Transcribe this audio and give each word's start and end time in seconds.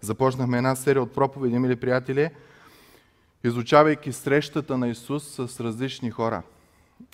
Започнахме 0.00 0.56
една 0.56 0.76
серия 0.76 1.02
от 1.02 1.14
проповеди, 1.14 1.58
мили 1.58 1.76
приятели, 1.76 2.30
изучавайки 3.44 4.12
срещата 4.12 4.78
на 4.78 4.88
Исус 4.88 5.24
с 5.24 5.60
различни 5.60 6.10
хора. 6.10 6.42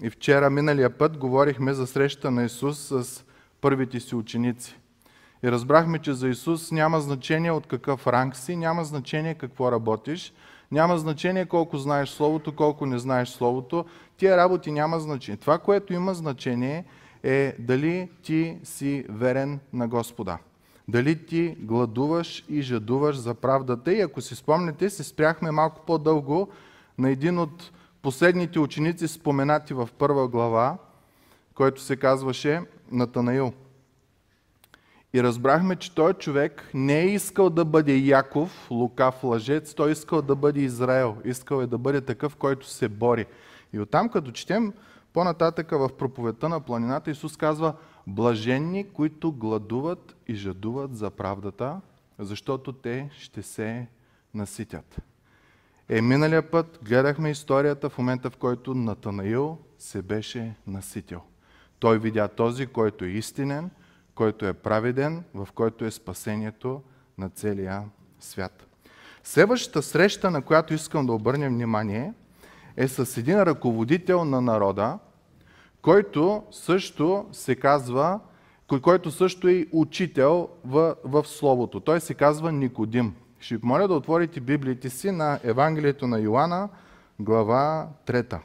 И 0.03 0.11
вчера, 0.11 0.51
миналия 0.51 0.91
път, 0.91 1.17
говорихме 1.17 1.75
за 1.75 1.87
срещата 1.87 2.31
на 2.31 2.45
Исус 2.45 2.79
с 2.79 3.25
първите 3.61 4.01
си 4.01 4.15
ученици. 4.15 4.77
И 5.45 5.53
разбрахме, 5.53 5.99
че 5.99 6.13
за 6.13 6.29
Исус 6.29 6.73
няма 6.73 7.01
значение 7.01 7.51
от 7.51 7.67
какъв 7.67 8.07
ранг 8.07 8.37
си, 8.37 8.57
няма 8.57 8.85
значение 8.85 9.35
какво 9.35 9.73
работиш, 9.73 10.33
няма 10.73 10.99
значение 10.99 11.47
колко 11.47 11.79
знаеш 11.79 12.09
Словото, 12.09 12.57
колко 12.57 12.87
не 12.87 12.99
знаеш 12.99 13.29
Словото. 13.29 13.85
Тия 14.17 14.37
работи 14.37 14.73
няма 14.73 15.01
значение. 15.01 15.37
Това, 15.37 15.59
което 15.59 15.93
има 15.93 16.15
значение 16.15 16.85
е 17.23 17.57
дали 17.59 18.11
ти 18.23 18.59
си 18.65 19.05
верен 19.09 19.61
на 19.73 19.89
Господа. 19.89 20.39
Дали 20.89 21.27
ти 21.27 21.57
гладуваш 21.61 22.45
и 22.49 22.63
жадуваш 22.63 23.17
за 23.17 23.35
правдата. 23.35 23.95
И 23.95 24.01
ако 24.01 24.21
си 24.21 24.35
спомнете, 24.35 24.91
се 24.91 25.05
спряхме 25.05 25.51
малко 25.51 25.83
по-дълго 25.87 26.49
на 26.99 27.11
един 27.11 27.39
от 27.39 27.71
последните 28.03 28.59
ученици, 28.59 29.09
споменати 29.09 29.75
в 29.75 29.89
първа 29.99 30.29
глава, 30.29 30.79
който 31.55 31.81
се 31.81 31.97
казваше 31.97 32.63
Натанаил. 32.91 33.53
И 35.15 35.23
разбрахме, 35.23 35.77
че 35.77 35.95
той 35.95 36.15
човек 36.15 36.71
не 36.75 37.01
е 37.01 37.07
искал 37.07 37.51
да 37.51 37.65
бъде 37.65 37.97
Яков, 37.97 38.71
лукав 38.71 39.25
лъжец, 39.25 39.75
той 39.75 39.89
е 39.89 39.93
искал 39.93 40.23
да 40.23 40.37
бъде 40.37 40.61
Израел. 40.61 41.17
Искал 41.25 41.61
е 41.61 41.67
да 41.67 41.79
бъде 41.79 42.01
такъв, 42.01 42.37
който 42.37 42.67
се 42.67 42.89
бори. 42.89 43.27
И 43.73 43.81
оттам, 43.81 44.09
като 44.09 44.33
четем 44.33 44.73
по-нататъка 45.13 45.79
в 45.79 45.91
проповедта 45.99 46.49
на 46.49 46.61
планината, 46.61 47.11
Исус 47.11 47.37
казва, 47.37 47.75
блаженни, 48.07 48.89
които 48.93 49.33
гладуват 49.33 50.17
и 50.29 50.35
жадуват 50.35 50.97
за 50.97 51.11
правдата, 51.11 51.81
защото 52.19 52.73
те 52.73 53.11
ще 53.19 53.43
се 53.43 53.87
наситят. 54.35 54.97
Е, 55.89 56.03
миналия 56.03 56.51
път 56.51 56.79
гледахме 56.83 57.31
историята 57.31 57.91
в 57.91 57.99
момента, 57.99 58.31
в 58.31 58.37
който 58.37 58.75
Натанаил 58.75 59.59
се 59.79 60.03
беше 60.03 60.55
наситил. 60.67 61.21
Той 61.79 61.99
видя 61.99 62.29
този, 62.29 62.67
който 62.67 63.05
е 63.05 63.09
истинен, 63.09 63.71
който 64.15 64.47
е 64.47 64.53
праведен, 64.53 65.25
в 65.35 65.49
който 65.55 65.85
е 65.85 65.91
спасението 65.91 66.83
на 67.19 67.31
целия 67.31 67.83
свят. 68.21 68.67
Следващата 69.25 69.83
среща, 69.83 70.31
на 70.31 70.43
която 70.43 70.75
искам 70.75 71.07
да 71.07 71.13
обърнем 71.13 71.55
внимание, 71.55 72.13
е 72.77 72.89
с 72.89 73.17
един 73.17 73.43
ръководител 73.43 74.25
на 74.25 74.41
народа, 74.41 74.99
който 75.87 76.43
също 76.51 77.27
се 77.33 77.57
казва, 77.57 78.21
който 78.83 79.11
също 79.11 79.49
е 79.49 79.67
учител 79.73 80.49
в, 80.65 80.97
в 81.05 81.25
Словото. 81.25 81.81
Той 81.81 82.01
се 82.01 82.15
казва 82.15 82.53
Никодим. 82.53 83.15
Ще 83.41 83.57
ви 83.57 83.61
моля 83.67 83.89
да 83.89 83.95
отворите 83.95 84.41
Библиите 84.41 84.91
си 84.91 85.11
на 85.11 85.41
Евангелието 85.43 86.07
на 86.07 86.19
Йоанна, 86.19 86.69
глава 87.21 87.89
3. 88.07 88.39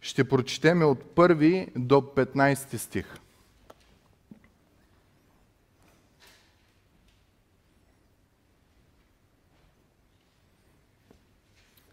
Ще 0.00 0.28
прочетеме 0.28 0.84
от 0.84 1.04
1 1.04 1.78
до 1.78 1.94
15 2.00 2.76
стих. 2.76 3.16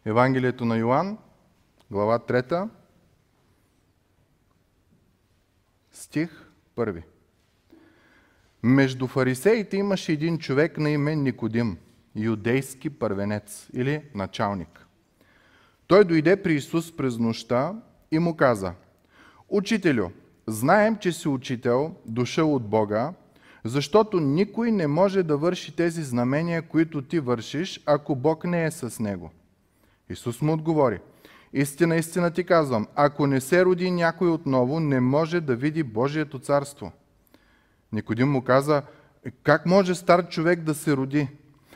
Евангелието 0.09 0.65
на 0.65 0.77
Йоанн, 0.77 1.17
глава 1.91 2.19
3, 2.19 2.69
стих 5.91 6.49
1. 6.77 7.03
Между 8.63 9.07
фарисеите 9.07 9.77
имаше 9.77 10.11
един 10.11 10.37
човек 10.37 10.77
на 10.77 10.89
име 10.89 11.15
Никодим, 11.15 11.77
юдейски 12.15 12.89
първенец 12.89 13.69
или 13.73 14.03
началник. 14.15 14.87
Той 15.87 16.05
дойде 16.05 16.43
при 16.43 16.53
Исус 16.53 16.97
през 16.97 17.17
нощта 17.17 17.73
и 18.11 18.19
му 18.19 18.37
каза, 18.37 18.73
Учителю, 19.49 20.09
знаем, 20.47 20.97
че 20.97 21.11
си 21.11 21.27
учител, 21.27 21.95
дошъл 22.05 22.55
от 22.55 22.69
Бога, 22.69 23.13
защото 23.63 24.19
никой 24.19 24.71
не 24.71 24.87
може 24.87 25.23
да 25.23 25.37
върши 25.37 25.75
тези 25.75 26.03
знамения, 26.03 26.61
които 26.61 27.01
ти 27.01 27.19
вършиш, 27.19 27.83
ако 27.85 28.15
Бог 28.15 28.43
не 28.45 28.65
е 28.65 28.71
с 28.71 28.99
него. 28.99 29.31
Исус 30.09 30.41
му 30.41 30.53
отговори, 30.53 30.99
Истина, 31.53 31.95
истина 31.95 32.31
ти 32.31 32.43
казвам, 32.43 32.87
ако 32.95 33.27
не 33.27 33.41
се 33.41 33.65
роди 33.65 33.91
някой 33.91 34.29
отново, 34.29 34.79
не 34.79 34.99
може 34.99 35.41
да 35.41 35.55
види 35.55 35.83
Божието 35.83 36.39
царство. 36.39 36.91
Никодим 37.91 38.31
му 38.31 38.41
каза, 38.41 38.81
как 39.43 39.65
може 39.65 39.95
стар 39.95 40.27
човек 40.27 40.61
да 40.61 40.73
се 40.73 40.97
роди? 40.97 41.27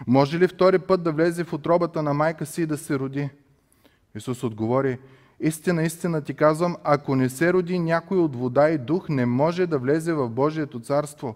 Може 0.08 0.40
ли 0.40 0.48
втори 0.48 0.80
път 0.80 1.04
да 1.04 1.12
влезе 1.12 1.44
в 1.44 1.54
отробата 1.54 2.04
на 2.04 2.14
майка 2.14 2.46
си 2.46 2.62
и 2.62 2.66
да 2.66 2.78
се 2.78 3.00
роди? 3.00 3.30
Исус 4.16 4.44
отговори, 4.44 5.00
Истина, 5.40 5.84
истина 5.84 6.22
ти 6.22 6.34
казвам, 6.34 6.78
ако 6.84 7.16
не 7.16 7.30
се 7.30 7.54
роди 7.54 7.80
някой 7.80 8.18
от 8.18 8.36
вода 8.36 8.70
и 8.70 8.78
дух, 8.78 9.10
не 9.10 9.26
може 9.26 9.68
да 9.68 9.78
влезе 9.78 10.14
в 10.14 10.30
Божието 10.30 10.80
царство. 10.80 11.36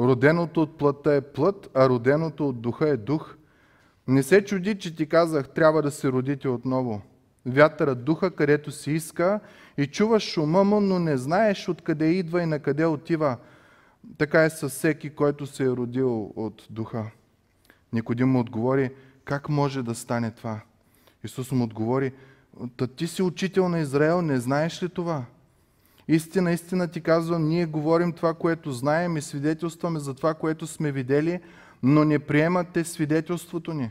Роденото 0.00 0.62
от 0.62 0.78
плътта 0.78 1.14
е 1.14 1.20
плът, 1.20 1.70
а 1.74 1.88
роденото 1.88 2.48
от 2.48 2.60
духа 2.60 2.88
е 2.88 2.96
дух. 2.96 3.36
Не 4.08 4.22
се 4.22 4.44
чуди, 4.44 4.78
че 4.78 4.96
ти 4.96 5.06
казах, 5.06 5.48
трябва 5.48 5.82
да 5.82 5.90
се 5.90 6.08
родите 6.08 6.48
отново. 6.48 7.02
Вятърът 7.46 8.04
духа, 8.04 8.30
където 8.30 8.70
си 8.70 8.92
иска 8.92 9.40
и 9.78 9.86
чуваш 9.86 10.22
шума 10.22 10.64
му, 10.64 10.80
но 10.80 10.98
не 10.98 11.16
знаеш 11.16 11.68
откъде 11.68 12.06
идва 12.06 12.42
и 12.42 12.46
на 12.46 12.58
къде 12.58 12.86
отива. 12.86 13.36
Така 14.18 14.44
е 14.44 14.50
със 14.50 14.72
всеки, 14.72 15.10
който 15.10 15.46
се 15.46 15.64
е 15.64 15.68
родил 15.68 16.32
от 16.36 16.66
духа. 16.70 17.10
Никодим 17.92 18.28
му 18.28 18.40
отговори, 18.40 18.90
как 19.24 19.48
може 19.48 19.82
да 19.82 19.94
стане 19.94 20.30
това? 20.30 20.60
Исус 21.24 21.52
му 21.52 21.64
отговори, 21.64 22.12
Та 22.76 22.86
ти 22.86 23.06
си 23.06 23.22
учител 23.22 23.68
на 23.68 23.78
Израел, 23.78 24.22
не 24.22 24.40
знаеш 24.40 24.82
ли 24.82 24.88
това? 24.88 25.24
Истина, 26.08 26.52
истина 26.52 26.88
ти 26.88 27.00
казвам, 27.00 27.48
ние 27.48 27.66
говорим 27.66 28.12
това, 28.12 28.34
което 28.34 28.72
знаем 28.72 29.16
и 29.16 29.22
свидетелстваме 29.22 29.98
за 29.98 30.14
това, 30.14 30.34
което 30.34 30.66
сме 30.66 30.92
видели, 30.92 31.40
но 31.86 32.04
не 32.04 32.18
приемате 32.18 32.84
свидетелството 32.84 33.74
ни. 33.74 33.90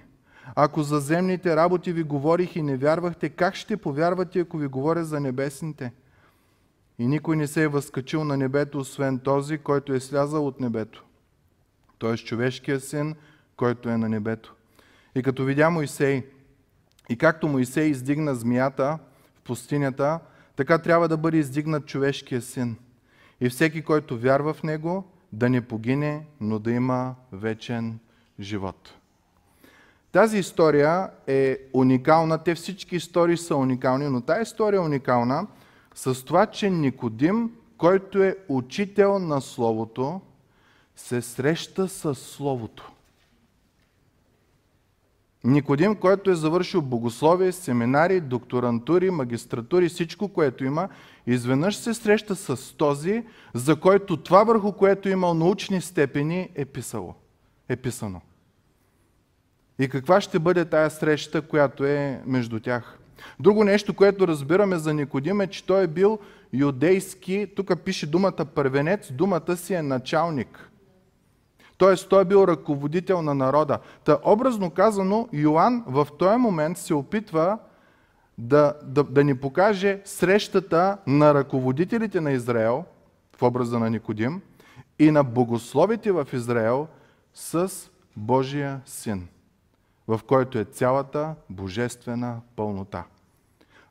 Ако 0.55 0.83
за 0.83 0.99
земните 0.99 1.55
работи 1.55 1.93
ви 1.93 2.03
говорих 2.03 2.55
и 2.55 2.61
не 2.61 2.77
вярвахте, 2.77 3.29
как 3.29 3.55
ще 3.55 3.77
повярвате, 3.77 4.39
ако 4.39 4.57
ви 4.57 4.67
говоря 4.67 5.05
за 5.05 5.19
небесните? 5.19 5.93
И 6.99 7.07
никой 7.07 7.35
не 7.35 7.47
се 7.47 7.63
е 7.63 7.67
възкачил 7.67 8.23
на 8.23 8.37
небето, 8.37 8.79
освен 8.79 9.19
този, 9.19 9.57
който 9.57 9.93
е 9.93 9.99
слязал 9.99 10.47
от 10.47 10.59
небето. 10.59 11.03
Той 11.97 12.13
е 12.13 12.17
човешкия 12.17 12.79
син, 12.79 13.15
който 13.57 13.89
е 13.89 13.97
на 13.97 14.09
небето. 14.09 14.55
И 15.15 15.23
като 15.23 15.45
видя 15.45 15.69
Моисей, 15.69 16.23
и 17.09 17.17
както 17.17 17.47
Моисей 17.47 17.87
издигна 17.87 18.35
змията 18.35 18.99
в 19.35 19.41
пустинята, 19.41 20.19
така 20.55 20.77
трябва 20.77 21.07
да 21.07 21.17
бъде 21.17 21.37
издигнат 21.37 21.85
човешкия 21.85 22.41
син. 22.41 22.75
И 23.41 23.49
всеки, 23.49 23.81
който 23.81 24.17
вярва 24.17 24.53
в 24.53 24.63
него, 24.63 25.12
да 25.33 25.49
не 25.49 25.61
погине, 25.61 26.25
но 26.41 26.59
да 26.59 26.71
има 26.71 27.15
вечен 27.31 27.99
живот. 28.39 28.93
Тази 30.11 30.37
история 30.37 31.09
е 31.27 31.57
уникална. 31.73 32.43
Те 32.43 32.55
всички 32.55 32.95
истории 32.95 33.37
са 33.37 33.55
уникални, 33.55 34.09
но 34.09 34.21
тази 34.21 34.41
история 34.41 34.77
е 34.77 34.81
уникална 34.81 35.47
с 35.95 36.25
това, 36.25 36.45
че 36.45 36.69
Никодим, 36.69 37.51
който 37.77 38.23
е 38.23 38.37
учител 38.47 39.19
на 39.19 39.41
Словото, 39.41 40.21
се 40.95 41.21
среща 41.21 41.87
с 41.87 42.15
Словото. 42.15 42.91
Никодим, 45.43 45.95
който 45.95 46.31
е 46.31 46.35
завършил 46.35 46.81
богословие, 46.81 47.51
семинари, 47.51 48.21
докторантури, 48.21 49.09
магистратури, 49.09 49.89
всичко, 49.89 50.27
което 50.27 50.65
има, 50.65 50.89
изведнъж 51.27 51.75
се 51.75 51.93
среща 51.93 52.35
с 52.35 52.73
този, 52.77 53.23
за 53.53 53.75
който 53.75 54.17
това 54.17 54.43
върху 54.43 54.71
което 54.71 55.09
е 55.09 55.11
имал 55.11 55.33
научни 55.33 55.81
степени 55.81 56.49
е 56.55 56.65
писало. 56.65 57.13
Е 57.69 57.75
писано. 57.75 58.21
И 59.79 59.89
каква 59.89 60.21
ще 60.21 60.39
бъде 60.39 60.65
тая 60.65 60.89
среща, 60.89 61.41
която 61.41 61.85
е 61.85 62.21
между 62.25 62.59
тях? 62.59 62.99
Друго 63.39 63.63
нещо, 63.63 63.93
което 63.93 64.27
разбираме 64.27 64.77
за 64.77 64.93
Никодим 64.93 65.41
е, 65.41 65.47
че 65.47 65.65
той 65.65 65.83
е 65.83 65.87
бил 65.87 66.19
юдейски, 66.53 67.47
тук 67.55 67.79
пише 67.85 68.07
думата 68.07 68.45
първенец, 68.55 69.11
думата 69.11 69.57
си 69.57 69.73
е 69.73 69.81
началник. 69.81 70.69
Тоест, 71.77 72.09
той 72.09 72.21
е 72.21 72.25
бил 72.25 72.45
ръководител 72.47 73.21
на 73.21 73.35
народа. 73.35 73.79
Та, 74.03 74.17
образно 74.23 74.69
казано, 74.69 75.29
Йоанн 75.33 75.83
в 75.87 76.07
този 76.19 76.37
момент 76.37 76.77
се 76.77 76.93
опитва 76.93 77.57
да, 78.37 78.73
да, 78.83 79.03
да 79.03 79.23
ни 79.23 79.35
покаже 79.35 80.01
срещата 80.05 80.97
на 81.07 81.33
ръководителите 81.33 82.21
на 82.21 82.31
Израел, 82.31 82.85
в 83.37 83.41
образа 83.41 83.79
на 83.79 83.89
Никодим, 83.89 84.41
и 84.99 85.11
на 85.11 85.23
богословите 85.23 86.11
в 86.11 86.27
Израел 86.33 86.87
с 87.33 87.71
Божия 88.17 88.81
син, 88.85 89.27
в 90.07 90.19
който 90.27 90.59
е 90.59 90.65
цялата 90.65 91.35
божествена 91.49 92.41
пълнота. 92.55 93.03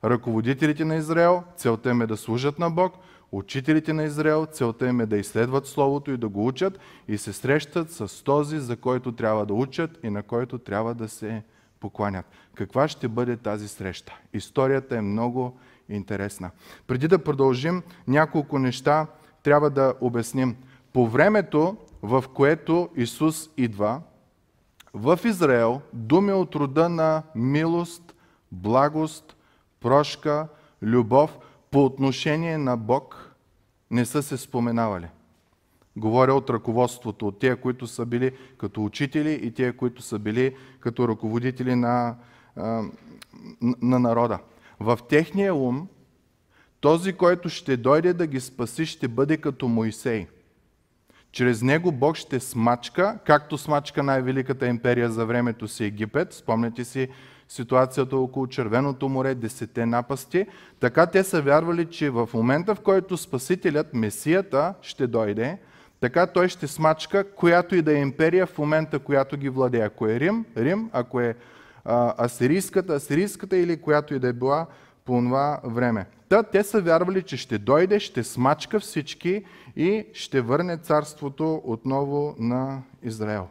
Ръководителите 0.04 0.84
на 0.84 0.96
Израел, 0.96 1.42
целта 1.56 1.90
им 1.90 2.02
е 2.02 2.06
да 2.06 2.16
служат 2.16 2.58
на 2.58 2.70
Бог, 2.70 2.94
учителите 3.32 3.92
на 3.92 4.04
Израел, 4.04 4.46
целта 4.46 4.88
им 4.88 5.00
е 5.00 5.06
да 5.06 5.16
изследват 5.16 5.66
Словото 5.66 6.10
и 6.10 6.16
да 6.16 6.28
го 6.28 6.46
учат 6.46 6.78
и 7.08 7.18
се 7.18 7.32
срещат 7.32 7.90
с 7.90 8.24
този, 8.24 8.58
за 8.58 8.76
който 8.76 9.12
трябва 9.12 9.46
да 9.46 9.54
учат 9.54 9.98
и 10.02 10.10
на 10.10 10.22
който 10.22 10.58
трябва 10.58 10.94
да 10.94 11.08
се 11.08 11.42
покланят. 11.82 12.26
Каква 12.54 12.88
ще 12.88 13.08
бъде 13.08 13.36
тази 13.36 13.68
среща? 13.68 14.18
Историята 14.32 14.96
е 14.96 15.00
много 15.00 15.58
интересна. 15.88 16.50
Преди 16.86 17.08
да 17.08 17.24
продължим, 17.24 17.82
няколко 18.08 18.58
неща 18.58 19.06
трябва 19.42 19.70
да 19.70 19.94
обясним. 20.00 20.56
По 20.92 21.06
времето, 21.06 21.76
в 22.02 22.24
което 22.34 22.88
Исус 22.96 23.50
идва, 23.56 24.00
в 24.94 25.18
Израел 25.24 25.80
думи 25.92 26.32
от 26.32 26.54
рода 26.54 26.88
на 26.88 27.22
милост, 27.34 28.14
благост, 28.52 29.36
прошка, 29.80 30.48
любов 30.82 31.38
по 31.70 31.84
отношение 31.84 32.58
на 32.58 32.76
Бог 32.76 33.34
не 33.90 34.04
са 34.04 34.22
се 34.22 34.36
споменавали. 34.36 35.08
Говоря 35.96 36.34
от 36.34 36.50
ръководството, 36.50 37.26
от 37.28 37.38
тия, 37.38 37.56
които 37.56 37.86
са 37.86 38.06
били 38.06 38.32
като 38.58 38.84
учители 38.84 39.32
и 39.32 39.50
тия, 39.50 39.76
които 39.76 40.02
са 40.02 40.18
били 40.18 40.56
като 40.80 41.08
ръководители 41.08 41.74
на, 41.74 42.16
на 43.82 43.98
народа. 43.98 44.38
В 44.80 44.98
техния 45.08 45.54
ум, 45.54 45.88
този, 46.80 47.12
който 47.12 47.48
ще 47.48 47.76
дойде 47.76 48.12
да 48.12 48.26
ги 48.26 48.40
спаси, 48.40 48.86
ще 48.86 49.08
бъде 49.08 49.36
като 49.36 49.68
Моисей. 49.68 50.26
Чрез 51.32 51.62
него 51.62 51.92
Бог 51.92 52.16
ще 52.16 52.40
смачка, 52.40 53.18
както 53.26 53.58
смачка 53.58 54.02
най-великата 54.02 54.66
империя 54.66 55.10
за 55.10 55.26
времето 55.26 55.68
си 55.68 55.84
Египет. 55.84 56.32
Спомняте 56.32 56.84
си 56.84 57.08
ситуацията 57.48 58.16
около 58.16 58.46
Червеното 58.46 59.08
море, 59.08 59.34
десете 59.34 59.86
напасти. 59.86 60.46
Така 60.80 61.06
те 61.06 61.24
са 61.24 61.42
вярвали, 61.42 61.86
че 61.86 62.10
в 62.10 62.28
момента, 62.34 62.74
в 62.74 62.80
който 62.80 63.16
Спасителят, 63.16 63.94
Месията, 63.94 64.74
ще 64.82 65.06
дойде, 65.06 65.58
така 66.02 66.26
той 66.26 66.48
ще 66.48 66.66
смачка 66.66 67.34
която 67.34 67.74
и 67.74 67.82
да 67.82 67.92
е 67.92 68.00
империя 68.00 68.46
в 68.46 68.58
момента, 68.58 68.98
която 68.98 69.36
ги 69.36 69.48
владее. 69.48 69.82
Ако 69.82 70.06
е 70.06 70.20
Рим, 70.20 70.44
Рим, 70.56 70.90
ако 70.92 71.20
е 71.20 71.34
а, 71.84 72.24
асирийската, 72.24 72.94
асирийската 72.94 73.56
или 73.56 73.80
която 73.80 74.14
и 74.14 74.18
да 74.18 74.28
е 74.28 74.32
била 74.32 74.66
по 75.04 75.12
това 75.12 75.60
време. 75.64 76.06
Та 76.28 76.42
те 76.42 76.62
са 76.62 76.80
вярвали, 76.80 77.22
че 77.22 77.36
ще 77.36 77.58
дойде, 77.58 78.00
ще 78.00 78.24
смачка 78.24 78.80
всички 78.80 79.44
и 79.76 80.06
ще 80.12 80.40
върне 80.40 80.76
царството 80.76 81.62
отново 81.64 82.36
на 82.38 82.82
Израел. 83.02 83.48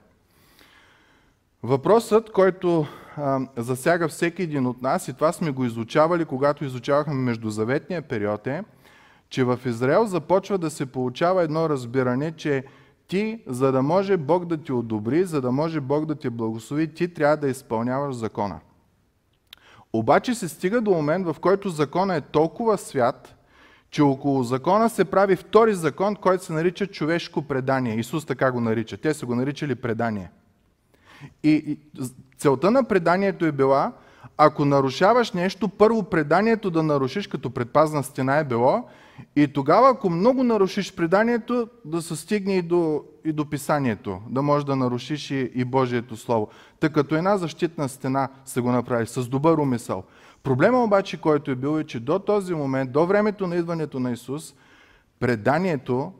Въпросът, 1.63 2.31
който 2.31 2.85
а, 3.17 3.39
засяга 3.57 4.07
всеки 4.07 4.41
един 4.43 4.67
от 4.67 4.81
нас, 4.81 5.07
и 5.07 5.13
това 5.13 5.31
сме 5.31 5.51
го 5.51 5.65
изучавали, 5.65 6.25
когато 6.25 6.65
изучавахме 6.65 7.13
междузаветния 7.13 8.01
период, 8.01 8.47
е, 8.47 8.63
че 9.31 9.43
в 9.43 9.59
Израел 9.65 10.05
започва 10.05 10.57
да 10.57 10.69
се 10.69 10.85
получава 10.85 11.43
едно 11.43 11.69
разбиране, 11.69 12.31
че 12.31 12.63
ти, 13.07 13.43
за 13.47 13.71
да 13.71 13.81
може 13.81 14.17
Бог 14.17 14.45
да 14.45 14.57
ти 14.57 14.71
одобри, 14.71 15.23
за 15.23 15.41
да 15.41 15.51
може 15.51 15.81
Бог 15.81 16.05
да 16.05 16.15
ти 16.15 16.29
благослови, 16.29 16.93
ти 16.93 17.13
трябва 17.13 17.37
да 17.37 17.47
изпълняваш 17.47 18.15
закона. 18.15 18.59
Обаче 19.93 20.35
се 20.35 20.49
стига 20.49 20.81
до 20.81 20.91
момент, 20.91 21.25
в 21.25 21.35
който 21.41 21.69
закона 21.69 22.15
е 22.15 22.21
толкова 22.21 22.77
свят, 22.77 23.35
че 23.89 24.01
около 24.01 24.43
закона 24.43 24.89
се 24.89 25.05
прави 25.05 25.35
втори 25.35 25.73
закон, 25.73 26.15
който 26.15 26.43
се 26.43 26.53
нарича 26.53 26.87
човешко 26.87 27.41
предание. 27.41 27.95
Исус 27.95 28.25
така 28.25 28.51
го 28.51 28.61
нарича. 28.61 28.97
Те 28.97 29.13
са 29.13 29.25
го 29.25 29.35
наричали 29.35 29.75
предание. 29.75 30.31
И 31.43 31.77
целта 32.37 32.71
на 32.71 32.83
преданието 32.83 33.45
е 33.45 33.51
била, 33.51 33.91
ако 34.37 34.65
нарушаваш 34.65 35.31
нещо, 35.31 35.67
първо 35.69 36.03
преданието 36.03 36.69
да 36.71 36.83
нарушиш 36.83 37.27
като 37.27 37.49
предпазна 37.49 38.03
стена 38.03 38.37
е 38.37 38.43
било 38.43 38.83
и 39.35 39.47
тогава, 39.47 39.89
ако 39.89 40.09
много 40.09 40.43
нарушиш 40.43 40.95
преданието, 40.95 41.67
да 41.85 42.01
се 42.01 42.15
стигне 42.15 42.57
и 42.57 42.61
до, 42.61 43.03
и 43.25 43.33
до 43.33 43.49
писанието, 43.49 44.21
да 44.29 44.41
можеш 44.41 44.65
да 44.65 44.75
нарушиш 44.75 45.31
и, 45.31 45.51
и 45.55 45.65
Божието 45.65 46.17
Слово. 46.17 46.49
Тъй 46.79 46.89
като 46.89 47.15
една 47.15 47.37
защитна 47.37 47.89
стена 47.89 48.29
се 48.45 48.61
го 48.61 48.71
направи 48.71 49.07
с 49.07 49.27
добър 49.27 49.57
умисъл. 49.57 50.03
Проблема 50.43 50.83
обаче, 50.83 51.21
който 51.21 51.51
е 51.51 51.55
бил 51.55 51.79
е, 51.79 51.83
че 51.83 51.99
до 51.99 52.19
този 52.19 52.53
момент, 52.53 52.91
до 52.91 53.05
времето 53.05 53.47
на 53.47 53.55
идването 53.55 53.99
на 53.99 54.11
Исус, 54.11 54.55
преданието 55.19 56.13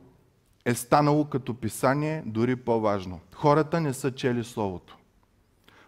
е 0.64 0.74
станало 0.74 1.24
като 1.24 1.54
писание 1.54 2.22
дори 2.26 2.56
по-важно. 2.56 3.20
Хората 3.34 3.80
не 3.80 3.92
са 3.92 4.10
чели 4.10 4.44
Словото. 4.44 4.96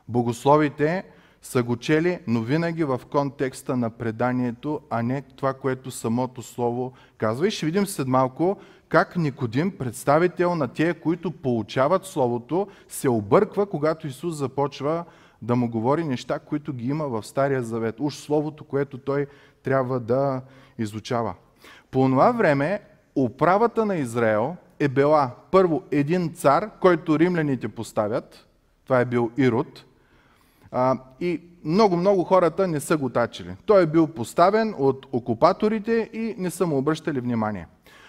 Богословите 0.08 1.04
са 1.44 1.62
го 1.62 1.76
чели, 1.76 2.18
но 2.26 2.40
винаги 2.40 2.84
в 2.84 3.00
контекста 3.10 3.76
на 3.76 3.90
преданието, 3.90 4.80
а 4.90 5.02
не 5.02 5.22
това, 5.22 5.54
което 5.54 5.90
самото 5.90 6.42
Слово 6.42 6.92
казва. 7.18 7.48
И 7.48 7.50
ще 7.50 7.66
видим 7.66 7.86
след 7.86 8.06
малко 8.08 8.56
как 8.88 9.16
Никодим, 9.16 9.70
представител 9.78 10.54
на 10.54 10.68
тия, 10.68 11.00
които 11.00 11.30
получават 11.30 12.04
Словото, 12.04 12.68
се 12.88 13.08
обърква, 13.08 13.66
когато 13.66 14.06
Исус 14.06 14.36
започва 14.36 15.04
да 15.42 15.56
му 15.56 15.70
говори 15.70 16.04
неща, 16.04 16.38
които 16.38 16.72
ги 16.72 16.88
има 16.88 17.08
в 17.08 17.22
Стария 17.22 17.62
Завет. 17.62 18.00
Уж 18.00 18.14
Словото, 18.14 18.64
което 18.64 18.98
той 18.98 19.26
трябва 19.62 20.00
да 20.00 20.42
изучава. 20.78 21.34
По 21.90 22.08
това 22.08 22.32
време 22.32 22.80
управата 23.16 23.86
на 23.86 23.96
Израел 23.96 24.56
е 24.78 24.88
била 24.88 25.30
първо 25.50 25.82
един 25.90 26.34
цар, 26.34 26.70
който 26.80 27.18
римляните 27.18 27.68
поставят. 27.68 28.46
Това 28.84 29.00
е 29.00 29.04
бил 29.04 29.30
Ирод. 29.36 29.84
А, 30.76 30.98
и 31.20 31.40
много-много 31.64 32.24
хората 32.24 32.68
не 32.68 32.80
са 32.80 32.96
го 32.96 33.08
тачили. 33.08 33.56
Той 33.66 33.82
е 33.82 33.86
бил 33.86 34.06
поставен 34.06 34.74
от 34.78 35.06
окупаторите 35.12 36.10
и 36.12 36.34
не 36.38 36.50
са 36.50 36.66
му 36.66 36.78
обръщали 36.78 37.20
внимание. 37.20 37.66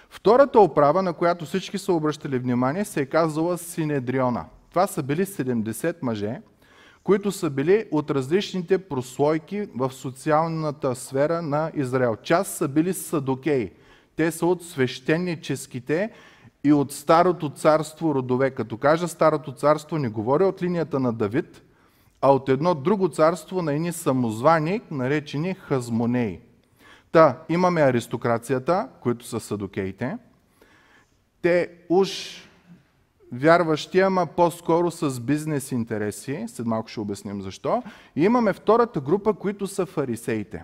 Втората 0.09 0.59
оправа, 0.59 1.01
на 1.01 1.13
която 1.13 1.45
всички 1.45 1.77
са 1.77 1.93
обръщали 1.93 2.39
внимание, 2.39 2.85
се 2.85 3.01
е 3.01 3.05
казала 3.05 3.57
Синедриона. 3.57 4.45
Това 4.69 4.87
са 4.87 5.03
били 5.03 5.25
70 5.25 5.95
мъже, 6.01 6.41
които 7.03 7.31
са 7.31 7.49
били 7.49 7.85
от 7.91 8.11
различните 8.11 8.77
прослойки 8.77 9.67
в 9.75 9.91
социалната 9.93 10.95
сфера 10.95 11.41
на 11.41 11.71
Израел. 11.75 12.15
Част 12.15 12.51
са 12.57 12.67
били 12.67 12.93
садокеи. 12.93 13.71
Те 14.15 14.31
са 14.31 14.45
от 14.45 14.63
свещеническите 14.63 16.11
и 16.63 16.73
от 16.73 16.91
Старото 16.91 17.49
царство 17.49 18.15
родове. 18.15 18.49
Като 18.51 18.77
кажа 18.77 19.07
Старото 19.07 19.51
царство, 19.51 19.97
не 19.97 20.09
говоря 20.09 20.47
от 20.47 20.61
линията 20.61 20.99
на 20.99 21.13
Давид, 21.13 21.61
а 22.25 22.31
от 22.31 22.49
едно 22.49 22.75
друго 22.75 23.09
царство 23.09 23.61
на 23.61 23.73
едни 23.73 23.91
самозвани, 23.91 24.81
наречени 24.91 25.53
хазмонеи. 25.53 26.39
Та, 27.11 27.37
имаме 27.49 27.81
аристокрацията, 27.81 28.89
които 29.01 29.25
са 29.25 29.39
садокеите. 29.39 30.17
Те 31.41 31.69
уж 31.89 32.09
вярващи, 33.31 33.99
ама 33.99 34.25
по-скоро 34.25 34.91
с 34.91 35.19
бизнес 35.19 35.71
интереси. 35.71 36.45
След 36.47 36.67
малко 36.67 36.89
ще 36.89 36.99
обясним 36.99 37.41
защо. 37.41 37.83
И 38.15 38.23
имаме 38.23 38.53
втората 38.53 39.01
група, 39.01 39.33
които 39.33 39.67
са 39.67 39.85
фарисеите, 39.85 40.63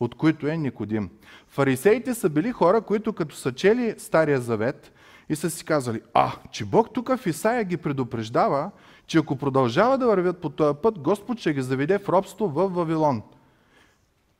от 0.00 0.14
които 0.14 0.46
е 0.46 0.56
Никодим. 0.56 1.10
Фарисеите 1.48 2.14
са 2.14 2.28
били 2.28 2.52
хора, 2.52 2.80
които 2.80 3.12
като 3.12 3.36
са 3.36 3.52
чели 3.52 3.94
Стария 3.98 4.40
Завет 4.40 4.92
и 5.28 5.36
са 5.36 5.50
си 5.50 5.64
казали, 5.64 6.00
а, 6.14 6.32
че 6.50 6.64
Бог 6.64 6.92
тук 6.94 7.16
в 7.16 7.26
Исаия 7.26 7.64
ги 7.64 7.76
предупреждава, 7.76 8.70
че 9.12 9.18
ако 9.18 9.36
продължава 9.36 9.98
да 9.98 10.06
вървят 10.06 10.38
по 10.38 10.48
този 10.48 10.78
път, 10.82 10.98
Господ 10.98 11.38
ще 11.38 11.52
ги 11.52 11.62
заведе 11.62 11.98
в 11.98 12.08
робство 12.08 12.48
в 12.48 12.68
Вавилон. 12.68 13.22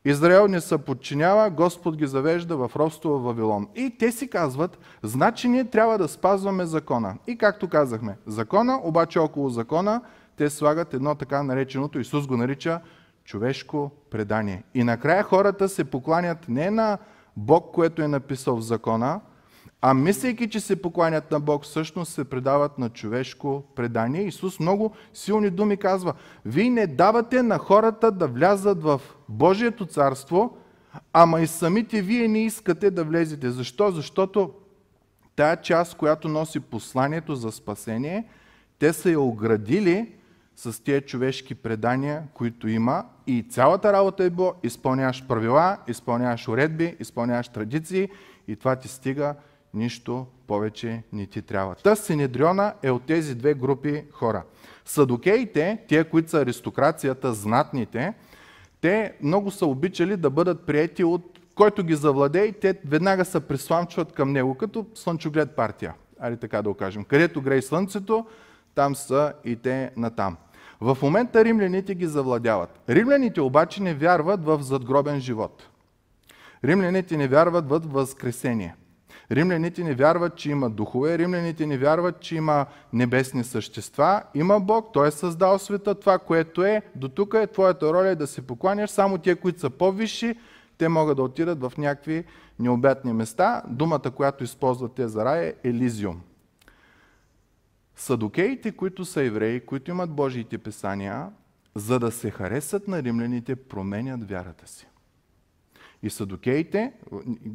Израел 0.05 0.49
не 0.49 0.61
се 0.61 0.79
подчинява, 0.79 1.51
Господ 1.51 1.97
ги 1.97 2.07
завежда 2.07 2.57
в 2.57 2.71
робство 2.77 3.11
в 3.11 3.23
Вавилон. 3.23 3.69
И 3.75 3.97
те 3.99 4.13
си 4.13 4.31
казват, 4.31 4.79
значи 5.03 5.49
ние 5.49 5.65
трябва 5.65 5.99
да 5.99 6.09
спазваме 6.09 6.67
закона. 6.67 7.17
И 7.27 7.39
както 7.39 7.69
казахме, 7.69 8.17
закона, 8.27 8.81
обаче 8.83 9.19
около 9.19 9.49
закона, 9.49 10.01
те 10.37 10.51
слагат 10.51 10.95
едно 10.95 11.15
така 11.15 11.43
нареченото, 11.43 11.99
Исус 11.99 12.27
го 12.27 12.37
нарича 12.37 12.81
човешко 13.25 13.91
предание. 14.11 14.63
И 14.75 14.85
накрая 14.85 15.23
хората 15.23 15.69
се 15.69 15.85
покланят 15.85 16.49
не 16.49 16.71
на 16.71 16.99
Бог, 17.37 17.75
което 17.75 18.03
е 18.03 18.09
написал 18.09 18.57
в 18.57 18.63
закона, 18.63 19.21
а 19.85 19.95
мислейки, 19.95 20.51
че 20.51 20.61
се 20.61 20.83
покланят 20.83 21.31
на 21.31 21.41
Бог, 21.41 21.65
всъщност 21.65 22.13
се 22.13 22.25
предават 22.25 22.79
на 22.79 22.89
човешко 22.89 23.63
предание. 23.75 24.23
Исус 24.23 24.61
много 24.61 24.93
силни 25.15 25.51
думи 25.51 25.77
казва, 25.77 26.15
вие 26.45 26.71
не 26.71 26.87
давате 26.87 27.43
на 27.43 27.59
хората 27.59 28.13
да 28.13 28.27
влязат 28.27 28.83
в 28.83 29.01
Божието 29.29 29.87
царство, 29.87 30.57
ама 31.13 31.41
и 31.41 31.47
самите 31.47 32.03
вие 32.03 32.29
не 32.29 32.45
искате 32.45 32.91
да 32.91 33.05
влезете. 33.05 33.51
Защо? 33.51 33.91
Защото 33.91 34.51
тая 35.37 35.61
част, 35.61 35.97
която 35.97 36.29
носи 36.29 36.61
посланието 36.61 37.35
за 37.35 37.53
спасение, 37.53 38.25
те 38.79 38.93
са 38.93 39.11
я 39.11 39.21
оградили 39.21 40.13
с 40.57 40.85
тези 40.85 41.01
човешки 41.01 41.55
предания, 41.55 42.23
които 42.35 42.69
има 42.69 43.05
и 43.27 43.47
цялата 43.51 43.93
работа 43.93 44.25
е 44.25 44.31
било 44.31 44.55
изпълняваш 44.63 45.27
правила, 45.27 45.79
изпълняваш 45.89 46.49
уредби, 46.49 46.97
изпълняваш 47.01 47.49
традиции 47.49 48.09
и 48.49 48.57
това 48.57 48.77
ти 48.77 48.89
стига 48.89 49.35
нищо 49.75 50.27
повече 50.47 51.03
не 51.13 51.27
ти 51.27 51.43
трябва. 51.43 51.75
Та 51.75 51.97
Синедриона 51.97 52.75
е 52.83 52.91
от 52.91 53.03
тези 53.03 53.35
две 53.35 53.55
групи 53.55 54.05
хора. 54.13 54.43
Садокеите, 54.85 55.79
тия, 55.89 56.11
които 56.11 56.31
са 56.31 56.41
аристокрацията, 56.41 57.35
знатните, 57.35 58.15
те 58.81 59.13
много 59.23 59.51
са 59.51 59.67
обичали 59.67 60.17
да 60.17 60.31
бъдат 60.31 60.67
приети 60.67 61.05
от 61.05 61.39
който 61.55 61.85
ги 61.85 61.95
завладее 61.95 62.53
те 62.53 62.79
веднага 62.85 63.25
се 63.25 63.41
присламчват 63.41 64.13
към 64.13 64.33
него, 64.33 64.55
като 64.55 64.87
слънчоглед 64.95 65.57
партия. 65.57 65.95
Али 66.21 66.37
така 66.37 66.63
да 66.63 66.69
го 66.69 66.75
кажем. 66.75 67.05
Където 67.05 67.43
грей 67.43 67.63
слънцето, 67.63 68.27
там 68.75 68.95
са 68.95 69.33
и 69.45 69.57
те 69.57 69.91
натам. 69.97 70.37
В 70.81 70.99
момента 71.03 71.45
римляните 71.45 71.95
ги 71.95 72.07
завладяват. 72.07 72.81
Римляните 72.89 73.41
обаче 73.41 73.83
не 73.83 73.95
вярват 73.95 74.45
в 74.45 74.63
задгробен 74.63 75.21
живот. 75.21 75.69
Римляните 76.65 77.17
не 77.17 77.29
вярват 77.29 77.69
в 77.69 77.81
възкресение. 77.85 78.75
Римляните 79.33 79.85
не 79.85 79.95
вярват, 79.95 80.37
че 80.37 80.51
има 80.51 80.71
духове, 80.71 81.19
римляните 81.19 81.67
не 81.67 81.79
вярват, 81.79 82.21
че 82.21 82.37
има 82.37 82.67
небесни 82.93 83.45
същества. 83.45 84.23
Има 84.35 84.61
Бог, 84.61 84.93
Той 84.93 85.09
е 85.09 85.11
създал 85.11 85.59
света. 85.59 85.95
Това, 85.95 86.19
което 86.19 86.65
е 86.65 86.83
до 86.95 87.09
тук 87.09 87.35
е 87.35 87.47
твоята 87.47 87.93
роля 87.93 88.09
е 88.09 88.17
да 88.17 88.27
се 88.27 88.47
покланяш. 88.47 88.91
Само 88.91 89.19
тия, 89.19 89.37
които 89.37 89.61
са 89.61 89.71
по-висши, 89.71 90.35
те 90.79 90.89
могат 90.89 91.17
да 91.17 91.23
отидат 91.23 91.61
в 91.61 91.73
някакви 91.79 92.25
необятни 92.59 93.13
места. 93.13 93.63
Думата, 93.69 94.11
която 94.17 94.45
използват 94.45 94.95
те 94.95 95.09
за 95.09 95.25
рай 95.25 95.47
е 95.47 95.55
Елизиум. 95.65 96.21
Садокеите, 97.97 98.73
които 98.73 99.05
са 99.05 99.23
евреи, 99.23 99.61
които 99.61 99.91
имат 99.91 100.11
Божиите 100.11 100.59
писания, 100.59 101.29
за 101.75 101.99
да 101.99 102.11
се 102.11 102.31
харесат 102.31 102.89
на 102.89 103.03
римляните, 103.03 103.57
променят 103.57 104.29
вярата 104.29 104.69
си. 104.69 104.87
И 106.03 106.11
садокеите, 106.11 106.93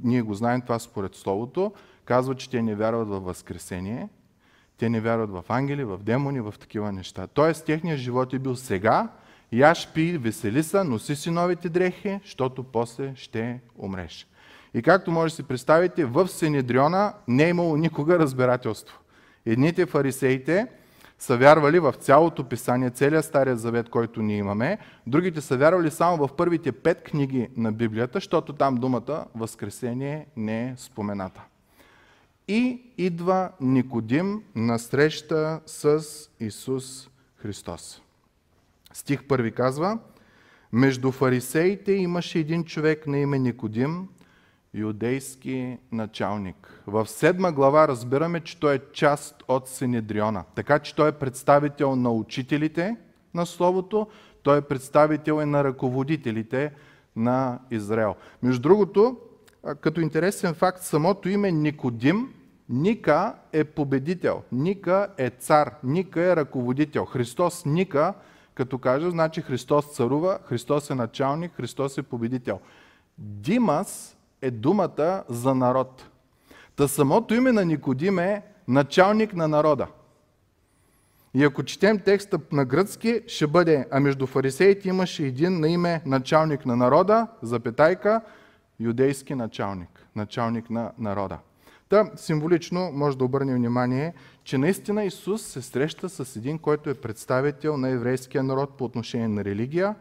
ние 0.03 0.21
го 0.21 0.33
знаем 0.33 0.61
това 0.61 0.79
според 0.79 1.15
Словото, 1.15 1.73
казват, 2.05 2.37
че 2.37 2.49
те 2.49 2.61
не 2.61 2.75
вярват 2.75 3.07
в 3.07 3.19
Възкресение, 3.19 4.09
те 4.77 4.89
не 4.89 5.01
вярват 5.01 5.29
в 5.29 5.43
ангели, 5.49 5.83
в 5.83 5.97
демони, 5.97 6.41
в 6.41 6.53
такива 6.59 6.91
неща. 6.91 7.27
Тоест, 7.27 7.65
техният 7.65 7.99
живот 7.99 8.33
е 8.33 8.39
бил 8.39 8.55
сега, 8.55 9.09
яш, 9.51 9.89
пи, 9.93 10.17
весели 10.17 10.63
са, 10.63 10.83
носи 10.83 11.15
си 11.15 11.31
новите 11.31 11.69
дрехи, 11.69 12.19
защото 12.23 12.63
после 12.63 13.15
ще 13.15 13.59
умреш. 13.77 14.27
И 14.73 14.81
както 14.81 15.11
може 15.11 15.31
да 15.31 15.35
си 15.35 15.43
представите, 15.43 16.05
в 16.05 16.27
Синедриона 16.27 17.13
не 17.27 17.45
е 17.45 17.49
имало 17.49 17.77
никога 17.77 18.19
разбирателство. 18.19 18.99
Едните 19.45 19.85
фарисеите 19.85 20.67
са 21.19 21.37
вярвали 21.37 21.79
в 21.79 21.93
цялото 21.99 22.43
писание, 22.43 22.89
целият 22.89 23.25
Стария 23.25 23.55
Завет, 23.55 23.89
който 23.89 24.21
ние 24.21 24.37
имаме. 24.37 24.77
Другите 25.07 25.41
са 25.41 25.57
вярвали 25.57 25.91
само 25.91 26.27
в 26.27 26.35
първите 26.35 26.71
пет 26.71 27.03
книги 27.03 27.49
на 27.57 27.71
Библията, 27.71 28.17
защото 28.17 28.53
там 28.53 28.75
думата 28.75 29.25
Възкресение 29.35 30.25
не 30.37 30.69
е 30.69 30.73
спомената. 30.77 31.41
И 32.47 32.81
идва 32.97 33.51
Никодим 33.61 34.43
на 34.55 34.79
среща 34.79 35.59
с 35.65 36.03
Исус 36.39 37.09
Христос. 37.35 38.01
Стих 38.93 39.23
първи 39.23 39.51
казва, 39.51 39.99
между 40.73 41.11
фарисеите 41.11 41.91
имаше 41.91 42.39
един 42.39 42.63
човек 42.63 43.07
на 43.07 43.17
име 43.17 43.39
Никодим, 43.39 44.07
юдейски 44.77 45.77
началник. 45.91 46.83
В 46.87 47.07
седма 47.07 47.51
глава 47.51 47.87
разбираме, 47.87 48.39
че 48.39 48.59
той 48.59 48.75
е 48.75 48.81
част 48.93 49.43
от 49.47 49.67
Синедриона. 49.67 50.43
Така 50.55 50.79
че 50.79 50.95
той 50.95 51.09
е 51.09 51.11
представител 51.11 51.95
на 51.95 52.11
учителите 52.11 52.95
на 53.33 53.45
Словото, 53.45 54.07
той 54.43 54.57
е 54.57 54.61
представител 54.61 55.39
и 55.43 55.45
на 55.45 55.63
ръководителите 55.63 56.71
на 57.15 57.59
Израел. 57.71 58.15
Между 58.43 58.61
другото, 58.61 59.17
като 59.81 60.01
интересен 60.01 60.53
факт, 60.53 60.83
самото 60.83 61.29
име 61.29 61.51
Никодим, 61.51 62.33
Ника 62.69 63.35
е 63.53 63.63
победител, 63.63 64.43
Ника 64.51 65.07
е 65.17 65.29
цар, 65.29 65.73
Ника 65.83 66.21
е 66.21 66.35
ръководител. 66.35 67.05
Христос 67.05 67.65
Ника, 67.65 68.13
като 68.53 68.77
каже, 68.77 69.09
значи 69.09 69.41
Христос 69.41 69.85
царува, 69.85 70.39
Христос 70.43 70.89
е 70.89 70.95
началник, 70.95 71.51
Христос 71.55 71.97
е 71.97 72.03
победител. 72.03 72.59
Димас 73.17 74.16
е 74.41 74.51
думата 74.51 75.23
за 75.29 75.55
народ. 75.55 76.09
Та 76.75 76.87
самото 76.87 77.33
име 77.33 77.51
на 77.51 77.65
Никодим 77.65 78.19
е 78.19 78.43
началник 78.67 79.33
на 79.33 79.47
народа. 79.47 79.87
И 81.33 81.43
ако 81.43 81.63
четем 81.63 81.99
текста 81.99 82.39
на 82.51 82.65
гръцки, 82.65 83.21
ще 83.27 83.47
бъде, 83.47 83.87
а 83.91 83.99
между 83.99 84.27
фарисеите 84.27 84.89
имаше 84.89 85.25
един 85.25 85.59
на 85.59 85.69
име 85.69 86.01
началник 86.05 86.65
на 86.65 86.75
народа, 86.75 87.27
запетайка, 87.41 88.21
юдейски 88.79 89.35
началник, 89.35 90.07
началник 90.15 90.69
на 90.69 90.91
народа. 90.99 91.39
Та, 91.89 92.11
символично 92.15 92.91
може 92.93 93.17
да 93.17 93.25
обърнем 93.25 93.55
внимание, 93.55 94.13
че 94.43 94.57
наистина 94.57 95.03
Исус 95.03 95.41
се 95.41 95.61
среща 95.61 96.09
с 96.09 96.35
един, 96.35 96.59
който 96.59 96.89
е 96.89 96.93
представител 96.93 97.77
на 97.77 97.89
еврейския 97.89 98.43
народ 98.43 98.77
по 98.77 98.83
отношение 98.85 99.27
на 99.27 99.45
религия, 99.45 99.95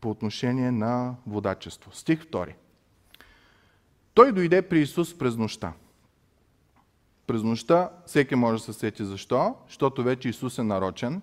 по 0.00 0.10
отношение 0.10 0.70
на 0.70 1.14
водачество. 1.26 1.90
Стих 1.94 2.24
2. 2.24 2.52
Той 4.18 4.32
дойде 4.32 4.62
при 4.62 4.80
Исус 4.80 5.18
през 5.18 5.36
нощта. 5.36 5.72
През 7.26 7.42
нощта 7.42 7.90
всеки 8.06 8.34
може 8.34 8.58
да 8.58 8.64
се 8.64 8.78
сети 8.78 9.04
защо, 9.04 9.54
защото 9.66 10.02
вече 10.02 10.28
Исус 10.28 10.58
е 10.58 10.62
нарочен, 10.62 11.22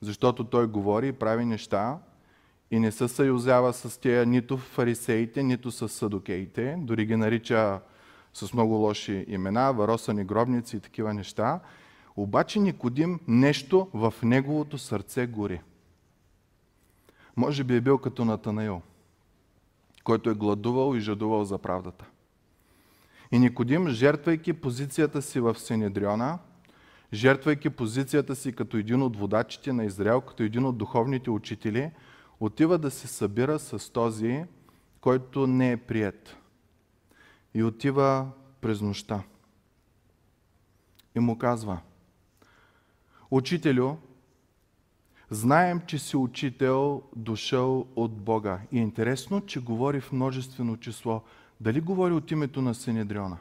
защото 0.00 0.44
Той 0.44 0.66
говори 0.66 1.08
и 1.08 1.12
прави 1.12 1.44
неща 1.44 1.98
и 2.70 2.78
не 2.78 2.92
се 2.92 3.08
съюзява 3.08 3.72
с 3.72 4.00
тия 4.00 4.26
нито 4.26 4.56
фарисеите, 4.56 5.42
нито 5.42 5.70
с 5.70 5.88
садокеите, 5.88 6.76
дори 6.78 7.06
ги 7.06 7.16
нарича 7.16 7.80
с 8.34 8.52
много 8.52 8.74
лоши 8.74 9.24
имена, 9.28 9.72
варосани 9.72 10.24
гробници 10.24 10.76
и 10.76 10.80
такива 10.80 11.14
неща. 11.14 11.60
Обаче 12.16 12.60
Никодим 12.60 13.20
нещо 13.28 13.88
в 13.94 14.14
неговото 14.22 14.78
сърце 14.78 15.26
гори. 15.26 15.60
Може 17.36 17.64
би 17.64 17.76
е 17.76 17.80
бил 17.80 17.98
като 17.98 18.24
Натанаил 18.24 18.82
който 20.08 20.30
е 20.30 20.34
гладувал 20.34 20.96
и 20.96 21.00
жадувал 21.00 21.44
за 21.44 21.58
правдата. 21.58 22.04
И 23.32 23.38
Никодим, 23.38 23.88
жертвайки 23.88 24.52
позицията 24.52 25.22
си 25.22 25.40
в 25.40 25.58
Синедриона, 25.58 26.38
жертвайки 27.12 27.70
позицията 27.70 28.36
си 28.36 28.52
като 28.52 28.76
един 28.76 29.02
от 29.02 29.16
водачите 29.16 29.72
на 29.72 29.84
Израел, 29.84 30.20
като 30.20 30.42
един 30.42 30.64
от 30.64 30.78
духовните 30.78 31.30
учители, 31.30 31.90
отива 32.40 32.78
да 32.78 32.90
се 32.90 33.06
събира 33.06 33.58
с 33.58 33.92
този, 33.92 34.44
който 35.00 35.46
не 35.46 35.72
е 35.72 35.76
прият. 35.76 36.36
И 37.54 37.62
отива 37.62 38.28
през 38.60 38.80
нощта. 38.80 39.22
И 41.16 41.20
му 41.20 41.38
казва, 41.38 41.80
Учителю, 43.30 43.96
Знаем, 45.30 45.80
че 45.86 45.98
си 45.98 46.16
учител, 46.16 47.02
дошъл 47.16 47.86
от 47.96 48.12
Бога. 48.12 48.60
И 48.72 48.78
е 48.78 48.82
интересно, 48.82 49.40
че 49.40 49.60
говори 49.60 50.00
в 50.00 50.12
множествено 50.12 50.76
число. 50.76 51.22
Дали 51.60 51.80
говори 51.80 52.12
от 52.12 52.30
името 52.30 52.62
на 52.62 52.74
Синедриона? 52.74 53.38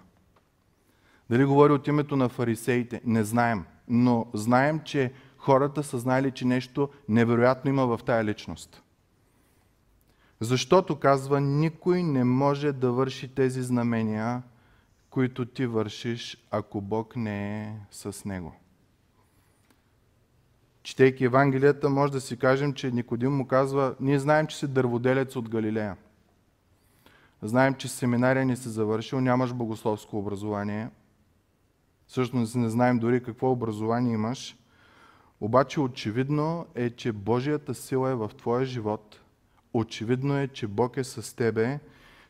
Дали 1.30 1.46
говори 1.46 1.74
от 1.74 1.88
името 1.88 2.16
на 2.16 2.30
фарисеите? 2.30 3.02
Не 3.06 3.24
знаем. 3.24 3.66
Но 3.88 4.28
знаем, 4.34 4.80
че 4.80 5.14
хората 5.38 5.84
са 5.84 6.00
знали, 6.00 6.32
че 6.32 6.46
нещо 6.46 6.90
невероятно 7.10 7.70
има 7.70 7.86
в 7.86 8.00
тая 8.06 8.24
личност. 8.24 8.84
Защото, 10.40 11.00
казва, 11.00 11.42
никой 11.42 12.04
не 12.04 12.24
може 12.24 12.72
да 12.72 12.92
върши 12.92 13.28
тези 13.36 13.64
знамения, 13.64 14.44
които 15.10 15.46
ти 15.46 15.66
вършиш, 15.66 16.38
ако 16.52 16.82
Бог 16.82 17.16
не 17.16 17.64
е 17.64 17.74
с 17.92 18.26
него. 18.26 18.56
Четейки 20.88 21.26
Евангелията, 21.26 21.90
може 21.90 22.12
да 22.12 22.22
си 22.22 22.38
кажем, 22.38 22.74
че 22.74 22.92
Никодим 22.92 23.32
му 23.32 23.48
казва, 23.48 23.96
ние 24.00 24.20
знаем, 24.20 24.48
че 24.48 24.58
си 24.58 24.68
дърводелец 24.68 25.36
от 25.36 25.50
Галилея. 25.50 25.98
Знаем, 27.42 27.74
че 27.74 27.88
семинария 27.88 28.46
не 28.46 28.56
си 28.56 28.70
завършил, 28.70 29.22
нямаш 29.22 29.54
богословско 29.54 30.20
образование. 30.20 30.90
Всъщност 32.08 32.56
не 32.56 32.70
знаем 32.70 33.00
дори 33.00 33.24
какво 33.24 33.52
образование 33.52 34.14
имаш. 34.14 34.58
Обаче 35.42 35.80
очевидно 35.80 36.66
е, 36.76 36.90
че 36.90 37.12
Божията 37.12 37.74
сила 37.74 38.10
е 38.10 38.16
в 38.16 38.32
твоя 38.38 38.66
живот. 38.66 39.20
Очевидно 39.74 40.38
е, 40.38 40.48
че 40.48 40.68
Бог 40.68 40.98
е 40.98 41.04
с 41.04 41.36
тебе. 41.36 41.80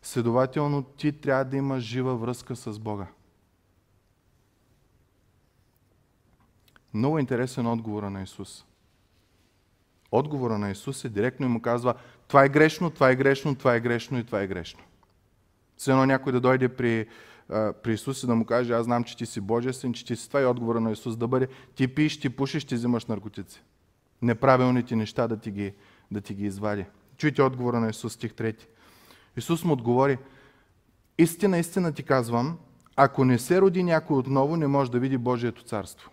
Следователно 0.01 0.83
ти 0.83 1.11
трябва 1.11 1.45
да 1.45 1.57
имаш 1.57 1.83
жива 1.83 2.15
връзка 2.15 2.55
с 2.55 2.79
Бога. 2.79 3.07
Много 6.97 7.19
интересен 7.19 7.67
отговор 7.67 8.03
на 8.03 8.21
Исус. 8.21 8.65
Отговора 10.11 10.57
на 10.57 10.71
Исус 10.71 11.05
е 11.05 11.09
директно 11.09 11.45
и 11.45 11.49
му 11.49 11.61
казва, 11.61 11.93
това 12.27 12.43
е 12.43 12.49
грешно, 12.49 12.89
това 12.89 13.09
е 13.09 13.15
грешно, 13.15 13.55
това 13.55 13.75
е 13.75 13.79
грешно 13.79 14.19
и 14.19 14.23
това 14.23 14.41
е 14.41 14.47
грешно. 14.47 14.79
Все 15.77 15.91
едно 15.91 16.05
някой 16.05 16.31
да 16.31 16.39
дойде 16.39 16.69
при, 16.69 17.07
при 17.83 17.93
Исус 17.93 18.23
и 18.23 18.27
да 18.27 18.35
му 18.35 18.45
каже, 18.45 18.73
аз 18.73 18.85
знам, 18.85 19.03
че 19.03 19.17
ти 19.17 19.25
си 19.25 19.41
Божествен, 19.41 19.93
че 19.93 20.05
ти 20.05 20.15
си 20.15 20.27
това 20.27 20.41
и 20.41 20.45
отговора 20.45 20.79
на 20.79 20.91
Исус 20.91 21.17
да 21.17 21.27
бъде, 21.27 21.47
ти 21.75 21.87
пиеш, 21.87 22.19
ти 22.19 22.29
пушиш, 22.29 22.65
ти 22.65 22.75
взимаш 22.75 23.05
наркотици. 23.05 23.61
Неправилните 24.21 24.95
неща 24.95 25.27
да 25.27 25.37
ти 25.37 25.51
ги, 25.51 25.73
да 26.11 26.21
ти 26.21 26.33
ги 26.33 26.45
извади. 26.45 26.85
Чуйте 27.17 27.41
отговора 27.41 27.79
на 27.79 27.89
Исус, 27.89 28.13
стих 28.13 28.33
3. 28.33 28.67
Исус 29.37 29.63
му 29.63 29.73
отговори, 29.73 30.17
истина, 31.17 31.57
истина 31.57 31.93
ти 31.93 32.03
казвам, 32.03 32.57
ако 32.95 33.25
не 33.25 33.39
се 33.39 33.61
роди 33.61 33.83
някой 33.83 34.17
отново, 34.17 34.57
не 34.57 34.67
може 34.67 34.91
да 34.91 34.99
види 34.99 35.17
Божието 35.17 35.63
царство. 35.63 36.11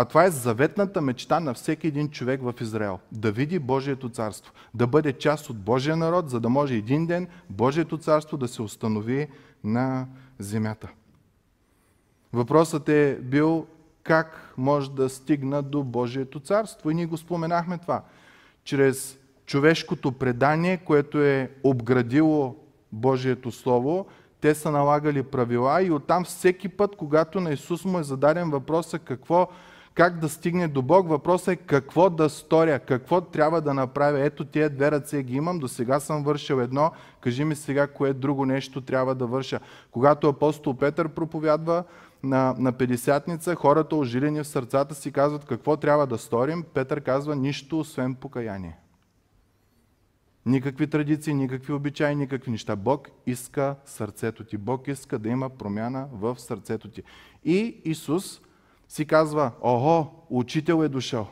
А 0.00 0.04
това 0.04 0.24
е 0.24 0.30
заветната 0.30 1.00
мечта 1.00 1.40
на 1.40 1.54
всеки 1.54 1.86
един 1.86 2.10
човек 2.10 2.40
в 2.42 2.54
Израел. 2.60 2.98
Да 3.12 3.32
види 3.32 3.58
Божието 3.58 4.08
царство. 4.08 4.52
Да 4.74 4.86
бъде 4.86 5.12
част 5.12 5.50
от 5.50 5.58
Божия 5.58 5.96
народ, 5.96 6.30
за 6.30 6.40
да 6.40 6.48
може 6.48 6.74
един 6.74 7.06
ден 7.06 7.28
Божието 7.50 7.98
царство 7.98 8.36
да 8.36 8.48
се 8.48 8.62
установи 8.62 9.28
на 9.64 10.06
земята. 10.38 10.88
Въпросът 12.32 12.88
е 12.88 13.18
бил 13.22 13.66
как 14.02 14.54
може 14.56 14.90
да 14.90 15.08
стигна 15.08 15.62
до 15.62 15.82
Божието 15.82 16.40
царство. 16.40 16.90
И 16.90 16.94
ние 16.94 17.06
го 17.06 17.16
споменахме 17.16 17.78
това. 17.78 18.02
Чрез 18.64 19.18
човешкото 19.46 20.12
предание, 20.12 20.76
което 20.76 21.18
е 21.22 21.50
обградило 21.64 22.56
Божието 22.92 23.50
Слово, 23.50 24.06
те 24.40 24.54
са 24.54 24.70
налагали 24.70 25.22
правила 25.22 25.82
и 25.82 25.90
оттам 25.90 26.24
всеки 26.24 26.68
път, 26.68 26.96
когато 26.96 27.40
на 27.40 27.52
Исус 27.52 27.84
му 27.84 27.98
е 27.98 28.02
зададен 28.02 28.50
въпроса 28.50 28.98
какво, 28.98 29.48
как 29.94 30.18
да 30.18 30.28
стигне 30.28 30.68
до 30.68 30.82
Бог, 30.82 31.08
въпросът 31.08 31.48
е 31.48 31.56
какво 31.56 32.10
да 32.10 32.28
сторя, 32.30 32.78
какво 32.78 33.20
трябва 33.20 33.60
да 33.60 33.74
направя. 33.74 34.20
Ето 34.20 34.44
тия 34.44 34.70
две 34.70 34.90
ръце 34.90 35.22
ги 35.22 35.34
имам, 35.36 35.58
до 35.58 35.68
сега 35.68 36.00
съм 36.00 36.24
вършил 36.24 36.54
едно, 36.54 36.90
кажи 37.20 37.44
ми 37.44 37.54
сега 37.54 37.86
кое 37.86 38.12
друго 38.12 38.46
нещо 38.46 38.80
трябва 38.80 39.14
да 39.14 39.26
върша. 39.26 39.60
Когато 39.90 40.28
апостол 40.28 40.76
Петър 40.76 41.08
проповядва 41.08 41.84
на, 42.22 42.54
на 42.58 42.72
Педесятница, 42.72 43.54
хората 43.54 43.96
ожилени 43.96 44.40
в 44.40 44.46
сърцата 44.46 44.94
си 44.94 45.12
казват 45.12 45.44
какво 45.44 45.76
трябва 45.76 46.06
да 46.06 46.18
сторим, 46.18 46.64
Петър 46.74 47.00
казва 47.00 47.36
нищо 47.36 47.80
освен 47.80 48.14
покаяние. 48.14 48.78
Никакви 50.46 50.86
традиции, 50.86 51.34
никакви 51.34 51.72
обичаи, 51.72 52.14
никакви 52.14 52.50
неща. 52.50 52.76
Бог 52.76 53.08
иска 53.26 53.76
сърцето 53.84 54.44
ти. 54.44 54.56
Бог 54.56 54.88
иска 54.88 55.18
да 55.18 55.28
има 55.28 55.50
промяна 55.50 56.08
в 56.12 56.38
сърцето 56.38 56.88
ти. 56.88 57.02
И 57.44 57.80
Исус 57.84 58.40
си 58.90 59.06
казва, 59.06 59.52
ого, 59.60 60.06
учител 60.30 60.84
е 60.84 60.88
дошъл. 60.88 61.28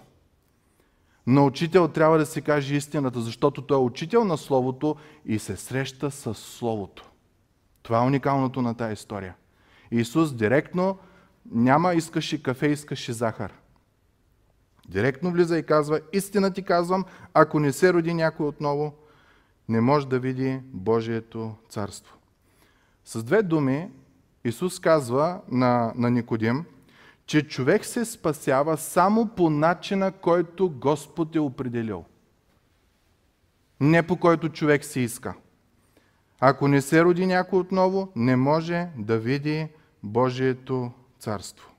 На 1.27 1.45
учител 1.45 1.89
трябва 1.89 2.19
да 2.19 2.27
се 2.27 2.41
каже 2.41 2.77
истината, 2.77 3.21
защото 3.21 3.63
той 3.63 3.77
е 3.77 3.81
учител 3.81 4.25
на 4.25 4.39
Словото 4.39 4.97
и 5.25 5.39
се 5.39 5.57
среща 5.57 6.11
с 6.11 6.35
Словото. 6.35 7.11
Това 7.83 7.99
е 7.99 8.07
уникалното 8.07 8.63
на 8.63 8.75
тази 8.75 8.93
история. 8.93 9.35
Исус 9.91 10.35
директно 10.35 10.99
няма 11.51 11.95
искаше 11.95 12.43
кафе, 12.43 12.67
искаше 12.67 13.13
захар. 13.13 13.53
Директно 14.89 15.33
влиза 15.33 15.59
и 15.59 15.67
казва, 15.67 16.01
истина 16.13 16.53
ти 16.53 16.63
казвам, 16.63 17.05
ако 17.35 17.61
не 17.61 17.73
се 17.73 17.93
роди 17.93 18.15
някой 18.15 18.47
отново, 18.47 18.95
не 19.69 19.81
може 19.81 20.09
да 20.09 20.19
види 20.19 20.61
Божието 20.65 21.55
царство. 21.69 22.17
С 23.05 23.25
две 23.25 23.43
думи 23.43 23.91
Исус 24.45 24.81
казва 24.81 25.41
на, 25.49 25.93
на 25.97 26.11
Никодим, 26.11 26.65
че 27.29 27.49
човек 27.49 27.85
се 27.85 28.05
спасява 28.05 28.77
само 28.77 29.29
по 29.29 29.51
начина, 29.51 30.13
който 30.13 30.71
Господ 30.71 31.37
е 31.37 31.41
определил. 31.41 32.05
Не 33.81 34.07
по 34.07 34.17
който 34.17 34.49
човек 34.49 34.85
се 34.85 35.01
иска. 35.01 35.35
Ако 36.41 36.69
не 36.69 36.83
се 36.83 37.05
роди 37.05 37.27
някой 37.27 37.59
отново, 37.59 38.13
не 38.17 38.37
може 38.37 38.89
да 38.97 39.19
види 39.19 39.69
Божието 40.03 40.93
царство. 41.19 41.71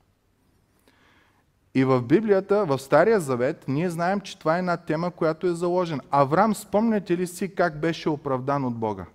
И 1.74 1.84
в 1.84 2.02
Библията, 2.02 2.64
в 2.64 2.78
Стария 2.78 3.20
Завет, 3.20 3.64
ние 3.68 3.90
знаем, 3.90 4.20
че 4.20 4.38
това 4.38 4.56
е 4.56 4.58
една 4.58 4.76
тема, 4.76 5.10
която 5.10 5.46
е 5.46 5.54
заложена. 5.54 6.02
Авраам, 6.10 6.54
спомняте 6.54 7.16
ли 7.16 7.26
си 7.26 7.54
как 7.54 7.80
беше 7.80 8.08
оправдан 8.08 8.64
от 8.64 8.74
Бога? 8.74 9.06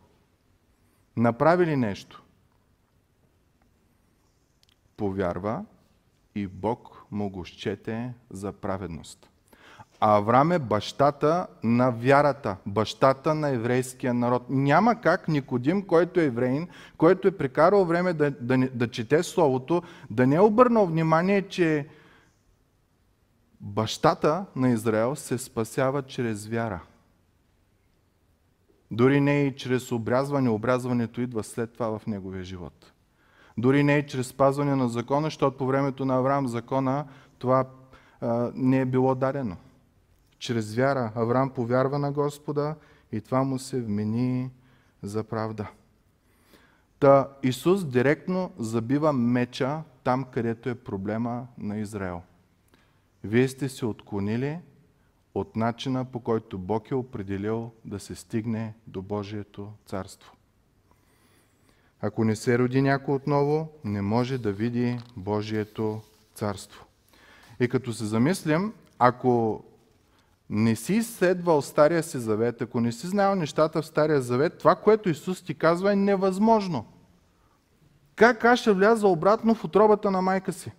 Направи 1.17 1.65
ли 1.65 1.75
нещо? 1.75 2.23
Повярва 4.97 5.65
и 6.35 6.47
Бог 6.47 7.05
му 7.11 7.29
го 7.29 7.45
щете 7.45 8.13
за 8.31 8.51
праведност. 8.51 9.29
Авраам 9.99 10.51
е 10.51 10.59
бащата 10.59 11.47
на 11.63 11.89
вярата, 11.91 12.57
бащата 12.65 13.35
на 13.35 13.49
еврейския 13.49 14.13
народ. 14.13 14.43
Няма 14.49 15.01
как 15.01 15.27
Никодим, 15.27 15.87
който 15.87 16.19
е 16.19 16.25
евреин, 16.25 16.67
който 16.97 17.27
е 17.27 17.37
прекарал 17.37 17.85
време 17.85 18.13
да, 18.13 18.31
да, 18.31 18.69
да 18.73 18.87
чете 18.87 19.23
Словото, 19.23 19.83
да 20.09 20.27
не 20.27 20.35
е 20.35 20.39
обърнал 20.39 20.85
внимание, 20.85 21.41
че 21.41 21.87
бащата 23.61 24.45
на 24.55 24.69
Израел 24.69 25.15
се 25.15 25.37
спасява 25.37 26.03
чрез 26.03 26.47
вяра. 26.47 26.81
Дори 28.91 29.21
не 29.21 29.43
и 29.43 29.55
чрез 29.55 29.91
обрязване. 29.91 30.49
Обрязването 30.49 31.21
идва 31.21 31.43
след 31.43 31.73
това 31.73 31.99
в 31.99 32.07
неговия 32.07 32.43
живот. 32.43 32.91
Дори 33.57 33.83
не 33.83 33.97
и 33.97 34.07
чрез 34.07 34.27
спазване 34.27 34.75
на 34.75 34.89
закона, 34.89 35.27
защото 35.27 35.57
по 35.57 35.65
времето 35.65 36.05
на 36.05 36.15
Авраам 36.15 36.47
закона 36.47 37.05
това 37.39 37.65
а, 38.21 38.51
не 38.55 38.79
е 38.79 38.85
било 38.85 39.15
дадено. 39.15 39.57
Чрез 40.39 40.75
вяра 40.75 41.11
Авраам 41.15 41.49
повярва 41.49 41.99
на 41.99 42.11
Господа 42.11 42.75
и 43.11 43.21
това 43.21 43.43
му 43.43 43.59
се 43.59 43.81
вмени 43.81 44.51
за 45.03 45.23
правда. 45.23 45.67
Та 46.99 47.29
Исус 47.43 47.85
директно 47.85 48.51
забива 48.57 49.13
меча 49.13 49.81
там, 50.03 50.23
където 50.23 50.69
е 50.69 50.75
проблема 50.75 51.47
на 51.57 51.77
Израел– 51.77 52.21
вие 53.25 53.47
сте 53.47 53.69
се 53.69 53.85
отклонили 53.85 54.59
от 55.35 55.55
начина 55.55 56.05
по 56.05 56.19
който 56.19 56.57
Бог 56.57 56.91
е 56.91 56.95
определил 56.95 57.71
да 57.85 57.99
се 57.99 58.15
стигне 58.15 58.73
до 58.87 59.01
Божието 59.01 59.73
царство. 59.85 60.33
Ако 62.05 62.23
не 62.23 62.35
се 62.35 62.59
роди 62.59 62.81
някой 62.81 63.15
отново, 63.15 63.67
не 63.83 64.01
може 64.01 64.37
да 64.37 64.51
види 64.51 64.99
Божието 65.15 66.01
царство. 66.35 66.85
И 67.59 67.67
като 67.67 67.93
се 67.93 68.05
замислям, 68.05 68.73
ако 68.99 69.63
не 70.49 70.75
си 70.75 70.93
изследвал 70.93 71.61
Стария 71.61 72.03
си 72.03 72.17
завет, 72.17 72.61
ако 72.61 72.81
не 72.81 72.91
си 72.91 73.07
знаел 73.07 73.35
нещата 73.35 73.81
в 73.81 73.85
Стария 73.85 74.21
завет, 74.21 74.57
това, 74.57 74.75
което 74.75 75.09
Исус 75.09 75.41
ти 75.41 75.53
казва 75.53 75.93
е 75.93 75.95
невъзможно. 75.95 76.85
Как 78.15 78.45
аз 78.45 78.59
ще 78.59 78.71
вляза 78.71 79.07
обратно 79.07 79.55
в 79.55 79.63
отробата 79.63 80.11
на 80.11 80.21
майка 80.21 80.53
си? 80.53 80.71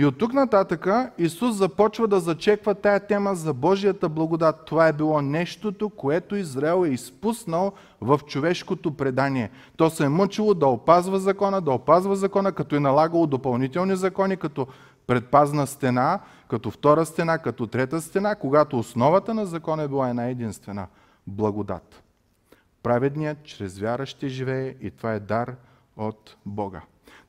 И 0.00 0.04
от 0.04 0.18
тук 0.18 0.32
нататъка 0.32 1.10
Исус 1.18 1.56
започва 1.56 2.08
да 2.08 2.20
зачеква 2.20 2.74
тая 2.74 3.00
тема 3.00 3.34
за 3.34 3.54
Божията 3.54 4.08
благодат. 4.08 4.64
Това 4.66 4.88
е 4.88 4.92
било 4.92 5.22
нещото, 5.22 5.90
което 5.90 6.36
Израел 6.36 6.84
е 6.86 6.88
изпуснал 6.88 7.72
в 8.00 8.20
човешкото 8.26 8.96
предание. 8.96 9.50
То 9.76 9.90
се 9.90 10.04
е 10.04 10.08
мъчило 10.08 10.54
да 10.54 10.66
опазва 10.66 11.20
закона, 11.20 11.60
да 11.60 11.70
опазва 11.70 12.16
закона, 12.16 12.52
като 12.52 12.76
е 12.76 12.80
налагало 12.80 13.26
допълнителни 13.26 13.96
закони, 13.96 14.36
като 14.36 14.66
предпазна 15.06 15.66
стена, 15.66 16.20
като 16.48 16.70
втора 16.70 17.06
стена, 17.06 17.38
като 17.38 17.66
трета 17.66 18.00
стена, 18.00 18.34
когато 18.34 18.78
основата 18.78 19.34
на 19.34 19.46
закона 19.46 19.82
е 19.82 19.88
била 19.88 20.08
една 20.08 20.26
единствена– 20.26 20.86
благодат. 21.26 22.02
Праведният 22.82 23.38
чрез 23.44 23.78
вяра 23.78 24.06
ще 24.06 24.28
живее 24.28 24.74
и 24.80 24.90
това 24.90 25.12
е 25.12 25.20
дар 25.20 25.56
от 25.96 26.36
Бога. 26.46 26.80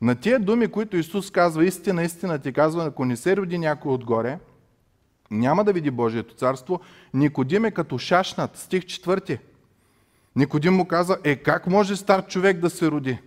На 0.01 0.15
тия 0.15 0.39
думи, 0.39 0.67
които 0.67 0.97
Исус 0.97 1.31
казва, 1.31 1.65
истина, 1.65 2.03
истина 2.03 2.39
ти 2.39 2.53
казва, 2.53 2.85
ако 2.85 3.05
не 3.05 3.17
се 3.17 3.37
роди 3.37 3.57
някой 3.57 3.93
отгоре, 3.93 4.39
няма 5.31 5.63
да 5.63 5.73
види 5.73 5.91
Божието 5.91 6.35
царство. 6.35 6.81
Никодим 7.13 7.65
е 7.65 7.71
като 7.71 7.97
шашнат, 7.97 8.57
стих 8.57 8.85
четвърти. 8.85 9.37
Никодим 10.35 10.73
му 10.73 10.87
каза, 10.87 11.17
е 11.23 11.35
как 11.35 11.67
може 11.67 11.95
стар 11.95 12.27
човек 12.27 12.59
да 12.59 12.69
се 12.69 12.91
роди? 12.91 13.19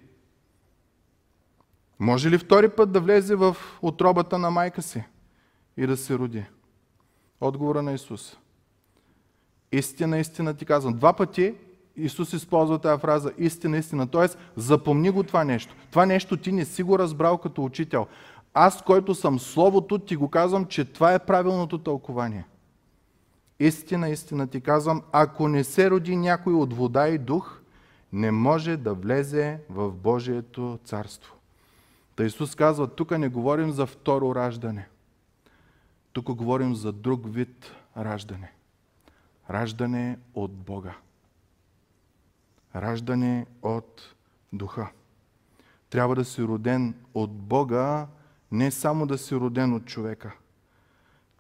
Може 1.99 2.31
ли 2.31 2.39
втори 2.39 2.69
път 2.69 2.93
да 2.93 3.01
влезе 3.01 3.35
в 3.35 3.57
отробата 3.83 4.39
на 4.39 4.51
майка 4.51 4.83
си 4.83 5.05
и 5.77 5.87
да 5.87 5.97
се 5.97 6.19
роди? 6.19 6.45
Отговора 7.41 7.83
на 7.83 7.93
Исус. 7.93 8.37
Истина, 9.73 10.19
истина 10.19 10.55
ти 10.55 10.65
казвам. 10.65 10.95
Два 10.95 11.13
пъти 11.13 11.55
Исус 11.97 12.33
използва 12.33 12.79
тази 12.79 13.01
фраза 13.01 13.33
истина, 13.39 13.79
истина. 13.79 14.07
Тоест, 14.07 14.39
запомни 14.57 15.11
го 15.11 15.23
това 15.23 15.45
нещо. 15.45 15.75
Това 15.91 16.07
нещо 16.07 16.37
ти 16.37 16.53
не 16.53 16.65
си 16.65 16.83
го 16.83 16.99
разбрал 16.99 17.39
като 17.39 17.65
учител. 17.65 18.07
Аз, 18.55 18.83
който 18.83 19.15
съм 19.15 19.39
Словото, 19.39 19.99
ти 19.99 20.17
го 20.17 20.31
казвам, 20.31 20.67
че 20.67 20.85
това 20.85 21.15
е 21.15 21.19
правилното 21.19 21.79
тълкование. 21.79 22.45
Истина, 23.61 24.09
истина 24.09 24.47
ти 24.47 24.61
казвам, 24.61 25.03
ако 25.13 25.49
не 25.49 25.65
се 25.65 25.91
роди 25.91 26.17
някой 26.17 26.55
от 26.55 26.73
вода 26.73 27.09
и 27.09 27.19
дух, 27.19 27.61
не 28.13 28.31
може 28.31 28.77
да 28.77 28.95
влезе 28.95 29.59
в 29.71 29.91
Божието 29.91 30.79
царство. 30.85 31.35
Та 32.17 32.25
Исус 32.25 32.55
казва, 32.55 32.87
тук 32.87 33.19
не 33.19 33.29
говорим 33.29 33.71
за 33.71 33.87
второ 33.87 34.35
раждане. 34.35 34.89
Тук 36.13 36.33
говорим 36.33 36.75
за 36.75 36.93
друг 36.93 37.21
вид 37.27 37.73
раждане. 37.97 38.53
Раждане 39.51 40.19
от 40.35 40.53
Бога 40.53 40.95
раждане 42.77 43.47
от 43.63 44.15
духа. 44.53 44.91
Трябва 45.91 46.15
да 46.15 46.25
си 46.25 46.43
роден 46.43 46.95
от 47.15 47.33
Бога, 47.33 48.07
не 48.53 48.71
само 48.71 49.07
да 49.07 49.19
си 49.19 49.35
роден 49.35 49.75
от 49.75 49.85
човека. 49.85 50.33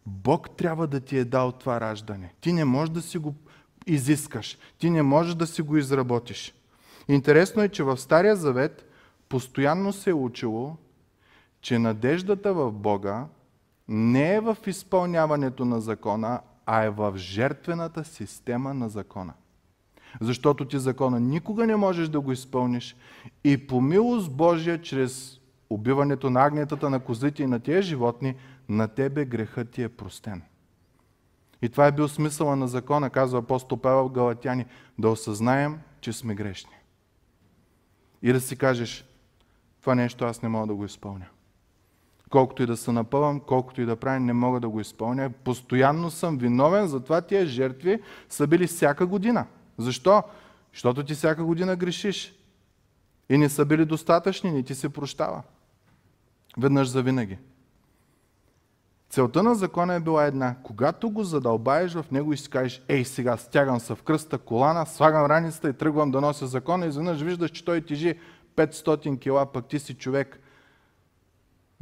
Бог 0.07 0.57
трябва 0.57 0.87
да 0.87 1.01
ти 1.01 1.19
е 1.19 1.25
дал 1.25 1.53
това 1.53 1.81
раждане. 1.81 2.35
Ти 2.41 2.53
не 2.53 2.65
можеш 2.65 2.91
да 2.91 3.03
си 3.03 3.19
го 3.19 3.35
изискаш. 3.87 4.59
Ти 4.79 4.91
не 4.91 5.03
можеш 5.03 5.35
да 5.35 5.47
си 5.47 5.63
го 5.63 5.77
изработиш. 5.77 6.55
Интересно 7.09 7.63
е, 7.63 7.69
че 7.69 7.83
в 7.83 7.97
Стария 7.97 8.37
Завет 8.37 8.91
постоянно 9.29 9.93
се 9.93 10.11
е 10.11 10.15
учило, 10.15 10.77
че 11.61 11.79
надеждата 11.79 12.55
в 12.55 12.73
Бога 12.73 13.27
не 13.89 14.35
е 14.35 14.41
в 14.41 14.57
изпълняването 14.67 15.65
на 15.65 15.81
закона, 15.81 16.41
а 16.67 16.83
е 16.83 16.91
в 16.91 17.13
жертвената 17.17 18.05
система 18.05 18.75
на 18.75 18.89
закона. 18.89 19.33
Защото 20.21 20.65
ти 20.65 20.79
закона 20.79 21.21
никога 21.21 21.67
не 21.67 21.77
можеш 21.77 22.09
да 22.09 22.21
го 22.21 22.33
изпълниш 22.33 22.97
и 23.45 23.67
по 23.67 23.81
милост 23.81 24.33
Божия, 24.33 24.83
чрез 24.83 25.41
убиването 25.71 26.31
на 26.31 26.45
агнетата, 26.45 26.91
на 26.91 27.01
козите 27.01 27.43
и 27.43 27.47
на 27.47 27.61
тези 27.61 27.89
животни, 27.89 28.35
на 28.69 28.89
тебе 28.89 29.25
грехът 29.25 29.71
ти 29.71 29.83
е 29.83 29.89
простен. 29.89 30.43
И 31.63 31.69
това 31.69 31.87
е 31.87 31.93
бил 31.93 32.09
смисъла 32.09 32.57
на 32.57 32.69
закона, 32.69 33.11
казва 33.11 33.39
апостол 33.39 33.79
Павел 33.79 34.09
Галатяни, 34.09 34.67
да 34.99 35.09
осъзнаем, 35.09 35.79
че 36.01 36.13
сме 36.13 36.35
грешни. 36.35 36.77
И 38.23 38.33
да 38.33 38.41
си 38.41 38.57
кажеш, 38.57 39.05
това 39.81 39.95
нещо 39.95 40.25
аз 40.25 40.43
не 40.43 40.49
мога 40.49 40.67
да 40.67 40.75
го 40.75 40.85
изпълня. 40.85 41.27
Колкото 42.31 42.63
и 42.63 42.67
да 42.67 42.77
се 42.77 42.93
напъвам, 42.93 43.41
колкото 43.41 43.81
и 43.81 43.87
да 43.87 43.97
правя, 43.97 44.21
не 44.21 44.33
мога 44.33 44.61
да 44.61 44.69
го 44.69 44.81
изпълня. 44.81 45.31
Постоянно 45.31 46.11
съм 46.11 46.39
виновен, 46.39 46.87
затова 46.87 47.21
тия 47.21 47.47
жертви 47.47 48.03
са 48.29 48.47
били 48.47 48.67
всяка 48.67 49.07
година. 49.07 49.47
Защо? 49.79 50.23
Защото 50.73 51.05
ти 51.05 51.15
всяка 51.15 51.45
година 51.45 51.77
грешиш. 51.77 52.35
И 53.29 53.39
не 53.39 53.49
са 53.49 53.65
били 53.65 53.85
достатъчни, 53.85 54.51
не 54.51 54.63
ти 54.63 54.75
се 54.75 54.89
прощава. 54.89 55.43
Веднъж 56.59 56.89
за 56.89 57.03
винаги. 57.03 57.39
Целта 59.11 59.43
на 59.43 59.55
закона 59.55 59.95
е 59.95 60.01
била 60.01 60.25
една. 60.25 60.57
Когато 60.63 61.11
го 61.11 61.25
задълбаеш 61.25 61.95
в 61.95 62.11
него 62.11 62.33
и 62.33 62.37
си 62.37 62.51
кажеш, 62.51 62.83
ей 62.89 63.05
сега 63.05 63.37
стягам 63.37 63.81
се 63.81 63.95
в 63.95 64.03
кръста 64.03 64.39
колана, 64.39 64.87
слагам 64.87 65.27
раницата 65.27 65.69
и 65.69 65.73
тръгвам 65.73 66.11
да 66.11 66.21
нося 66.21 66.47
закона, 66.47 66.87
изведнъж 66.87 67.21
виждаш, 67.21 67.51
че 67.51 67.65
той 67.65 67.81
тежи 67.81 68.19
500 68.57 69.21
кила, 69.21 69.53
пък 69.53 69.67
ти 69.67 69.79
си 69.79 69.95
човек 69.95 70.41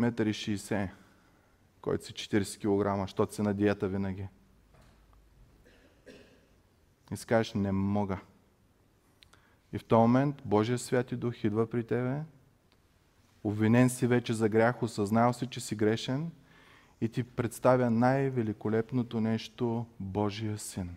1,60 0.00 0.80
м, 0.80 0.88
който 1.80 2.04
си 2.04 2.12
40 2.12 2.58
кг, 2.58 3.00
защото 3.00 3.34
си 3.34 3.42
на 3.42 3.54
диета 3.54 3.88
винаги. 3.88 4.26
И 7.12 7.16
си 7.16 7.26
кажеш, 7.26 7.54
не 7.54 7.72
мога. 7.72 8.18
И 9.72 9.78
в 9.78 9.84
този 9.84 10.00
момент 10.00 10.42
Божия 10.44 10.78
святи 10.78 11.16
дух 11.16 11.44
идва 11.44 11.70
при 11.70 11.86
тебе, 11.86 12.20
обвинен 13.44 13.90
си 13.90 14.06
вече 14.06 14.32
за 14.32 14.48
грях, 14.48 14.82
осъзнал 14.82 15.32
си, 15.32 15.46
че 15.46 15.60
си 15.60 15.74
грешен 15.74 16.30
и 17.00 17.08
ти 17.08 17.22
представя 17.22 17.90
най-великолепното 17.90 19.20
нещо 19.20 19.86
Божия 20.00 20.58
син. 20.58 20.96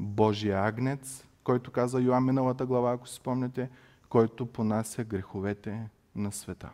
Божия 0.00 0.64
агнец, 0.64 1.24
който 1.44 1.70
каза 1.70 2.00
Йоан 2.00 2.24
миналата 2.24 2.66
глава, 2.66 2.92
ако 2.92 3.08
си 3.08 3.14
спомняте, 3.14 3.70
който 4.08 4.46
понася 4.46 5.04
греховете 5.04 5.88
на 6.16 6.32
света. 6.32 6.70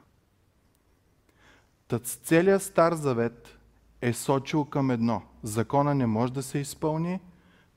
Тът 1.89 2.07
целият 2.07 2.63
Стар 2.63 2.93
Завет 2.93 3.59
е 4.03 4.13
сочил 4.13 4.65
към 4.65 4.91
едно. 4.91 5.23
Закона 5.43 5.95
не 5.95 6.07
може 6.07 6.33
да 6.33 6.43
се 6.43 6.59
изпълни, 6.59 7.21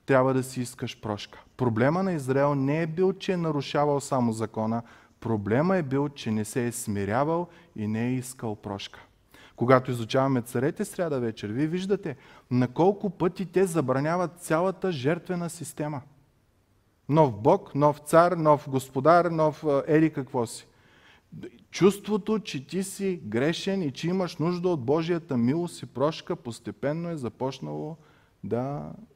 трябва 0.06 0.34
да 0.34 0.44
си 0.44 0.62
искаш 0.62 1.02
прошка. 1.02 1.44
Проблема 1.58 2.04
на 2.04 2.14
Израел 2.14 2.56
не 2.56 2.82
е 2.82 2.88
бил, 2.88 3.14
че 3.14 3.32
е 3.32 3.38
нарушавал 3.38 4.00
само 4.00 4.34
закона, 4.34 4.82
проблема 5.20 5.78
е 5.78 5.84
бил, 5.84 6.10
че 6.10 6.32
не 6.32 6.46
се 6.46 6.68
е 6.68 6.72
смирявал 6.72 7.48
и 7.76 7.88
не 7.88 8.08
е 8.08 8.14
искал 8.14 8.56
прошка. 8.56 9.00
Когато 9.56 9.92
изучаваме 9.92 10.42
царете 10.42 10.86
сряда 10.86 11.20
вечер, 11.20 11.50
вие 11.50 11.68
виждате 11.68 12.16
на 12.52 12.68
колко 12.68 13.10
пъти 13.10 13.46
те 13.46 13.66
забраняват 13.66 14.40
цялата 14.40 14.92
жертвена 14.92 15.50
система. 15.50 16.02
Нов 17.10 17.42
Бог, 17.42 17.76
нов 17.76 17.98
цар, 17.98 18.32
нов 18.32 18.70
господар, 18.70 19.26
нов 19.26 19.66
ери 19.88 20.14
какво 20.14 20.46
си. 20.46 20.68
Чувството, 21.72 22.40
че 22.40 22.68
ти 22.68 22.84
си 22.84 23.22
грешен 23.26 23.82
и 23.82 23.92
че 23.92 24.08
имаш 24.08 24.38
нужда 24.38 24.70
от 24.70 24.86
Божията 24.86 25.38
милост 25.38 25.82
и 25.82 25.86
прошка, 25.86 26.36
постепенно 26.36 27.10
е 27.10 27.18
започнало 27.18 27.90
да 27.90 28.13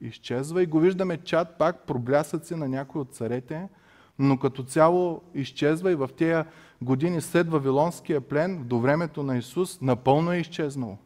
изчезва. 0.02 0.64
И 0.64 0.66
го 0.66 0.80
виждаме 0.80 1.18
чат 1.18 1.58
пак 1.58 1.86
проблясъци 1.86 2.56
на 2.56 2.68
някои 2.68 3.02
от 3.02 3.16
царете, 3.16 3.68
но 4.20 4.38
като 4.38 4.64
цяло 4.64 5.22
изчезва 5.34 5.92
и 5.92 5.96
в 5.96 6.10
тези 6.18 6.44
години 6.82 7.22
след 7.22 7.50
Вавилонския 7.50 8.22
плен, 8.22 8.64
до 8.64 8.80
времето 8.80 9.24
на 9.24 9.38
Исус, 9.38 9.82
напълно 9.82 10.32
е 10.32 10.38
изчезнало. 10.38 10.98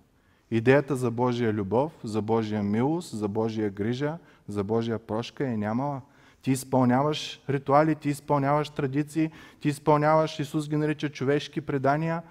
Идеята 0.52 0.96
за 0.96 1.12
Божия 1.12 1.54
любов, 1.54 1.92
за 2.04 2.22
Божия 2.22 2.64
милост, 2.64 3.18
за 3.18 3.28
Божия 3.28 3.70
грижа, 3.70 4.18
за 4.48 4.64
Божия 4.64 5.00
прошка 5.00 5.48
е 5.48 5.58
нямала. 5.58 6.02
Ти 6.42 6.52
изпълняваш 6.52 7.42
ритуали, 7.50 7.96
ти 7.96 8.10
изпълняваш 8.10 8.70
традиции, 8.70 9.32
ти 9.60 9.70
изпълняваш, 9.70 10.40
Исус 10.40 10.70
ги 10.70 10.78
нарича 10.78 11.10
човешки 11.10 11.62
предания, 11.62 12.22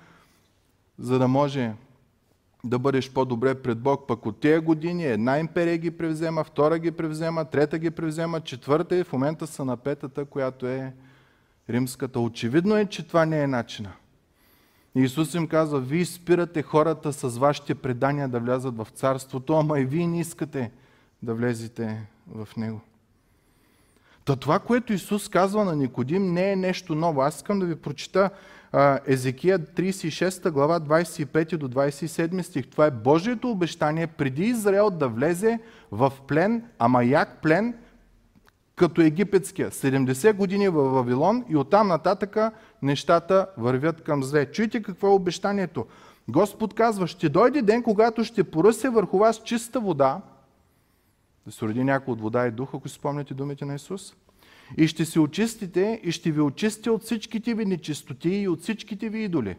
за 0.98 1.18
да 1.18 1.28
може 1.28 1.72
да 2.64 2.78
бъдеш 2.78 3.10
по-добре 3.10 3.54
пред 3.54 3.78
Бог. 3.78 4.08
Пък 4.08 4.26
от 4.26 4.40
тези 4.40 4.60
години 4.60 5.06
една 5.06 5.38
империя 5.38 5.78
ги 5.78 5.90
превзема, 5.90 6.44
втора 6.44 6.78
ги 6.78 6.90
превзема, 6.90 7.44
трета 7.44 7.78
ги 7.78 7.90
превзема, 7.90 8.40
четвърта 8.40 8.96
и 8.96 9.04
в 9.04 9.12
момента 9.12 9.46
са 9.46 9.64
на 9.64 9.76
петата, 9.76 10.24
която 10.24 10.66
е 10.66 10.92
римската. 11.70 12.20
Очевидно 12.20 12.76
е, 12.76 12.86
че 12.86 13.08
това 13.08 13.26
не 13.26 13.42
е 13.42 13.46
начина. 13.46 13.92
Исус 14.94 15.34
им 15.34 15.46
казва, 15.46 15.80
вие 15.80 16.04
спирате 16.04 16.62
хората 16.62 17.12
с 17.12 17.38
вашите 17.38 17.74
предания 17.74 18.28
да 18.28 18.40
влязат 18.40 18.76
в 18.76 18.86
царството, 18.94 19.54
ама 19.54 19.80
и 19.80 19.84
вие 19.84 20.06
не 20.06 20.20
искате 20.20 20.70
да 21.22 21.34
влезете 21.34 22.06
в 22.34 22.48
него. 22.56 22.80
Та 24.24 24.36
това, 24.36 24.58
което 24.58 24.92
Исус 24.92 25.28
казва 25.28 25.64
на 25.64 25.76
Никодим, 25.76 26.32
не 26.32 26.52
е 26.52 26.56
нещо 26.56 26.94
ново. 26.94 27.22
Аз 27.22 27.36
искам 27.36 27.58
да 27.58 27.66
ви 27.66 27.76
прочита 27.76 28.30
Езекия 29.06 29.58
36 29.58 30.50
глава 30.50 30.80
25 30.80 31.56
до 31.56 31.68
27 31.68 32.42
стих. 32.42 32.66
Това 32.66 32.86
е 32.86 32.90
Божието 32.90 33.50
обещание 33.50 34.06
преди 34.06 34.44
Израел 34.44 34.90
да 34.90 35.08
влезе 35.08 35.58
в 35.92 36.12
плен, 36.28 36.64
ама 36.78 37.04
як 37.04 37.42
плен, 37.42 37.74
като 38.76 39.00
египетския. 39.00 39.70
70 39.70 40.32
години 40.32 40.68
в 40.68 40.82
Вавилон 40.82 41.44
и 41.48 41.56
оттам 41.56 41.88
нататъка 41.88 42.52
нещата 42.82 43.46
вървят 43.58 44.00
към 44.00 44.22
зле. 44.24 44.46
Чуйте 44.46 44.82
какво 44.82 45.06
е 45.06 45.10
обещанието. 45.10 45.86
Господ 46.28 46.74
казва, 46.74 47.06
ще 47.06 47.28
дойде 47.28 47.62
ден, 47.62 47.82
когато 47.82 48.24
ще 48.24 48.44
поръсе 48.44 48.88
върху 48.88 49.18
вас 49.18 49.42
чиста 49.42 49.80
вода, 49.80 50.20
да 51.46 51.52
се 51.52 51.66
роди 51.66 51.84
някой 51.84 52.12
от 52.12 52.20
вода 52.20 52.46
и 52.46 52.50
дух, 52.50 52.74
ако 52.74 52.88
си 52.88 52.94
спомняте 52.94 53.34
думите 53.34 53.64
на 53.64 53.74
Исус, 53.74 54.14
и 54.76 54.88
ще 54.88 55.04
се 55.04 55.20
очистите 55.20 56.00
и 56.04 56.12
ще 56.12 56.30
ви 56.30 56.40
очистя 56.40 56.92
от 56.92 57.02
всичките 57.02 57.54
ви 57.54 57.64
нечистоти 57.64 58.28
и 58.28 58.48
от 58.48 58.60
всичките 58.60 59.08
ви 59.08 59.24
идоли. 59.24 59.56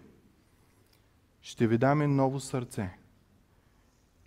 Ще 1.41 1.67
ви 1.67 1.77
дам 1.77 2.01
и 2.01 2.07
ново 2.07 2.39
сърце 2.39 2.89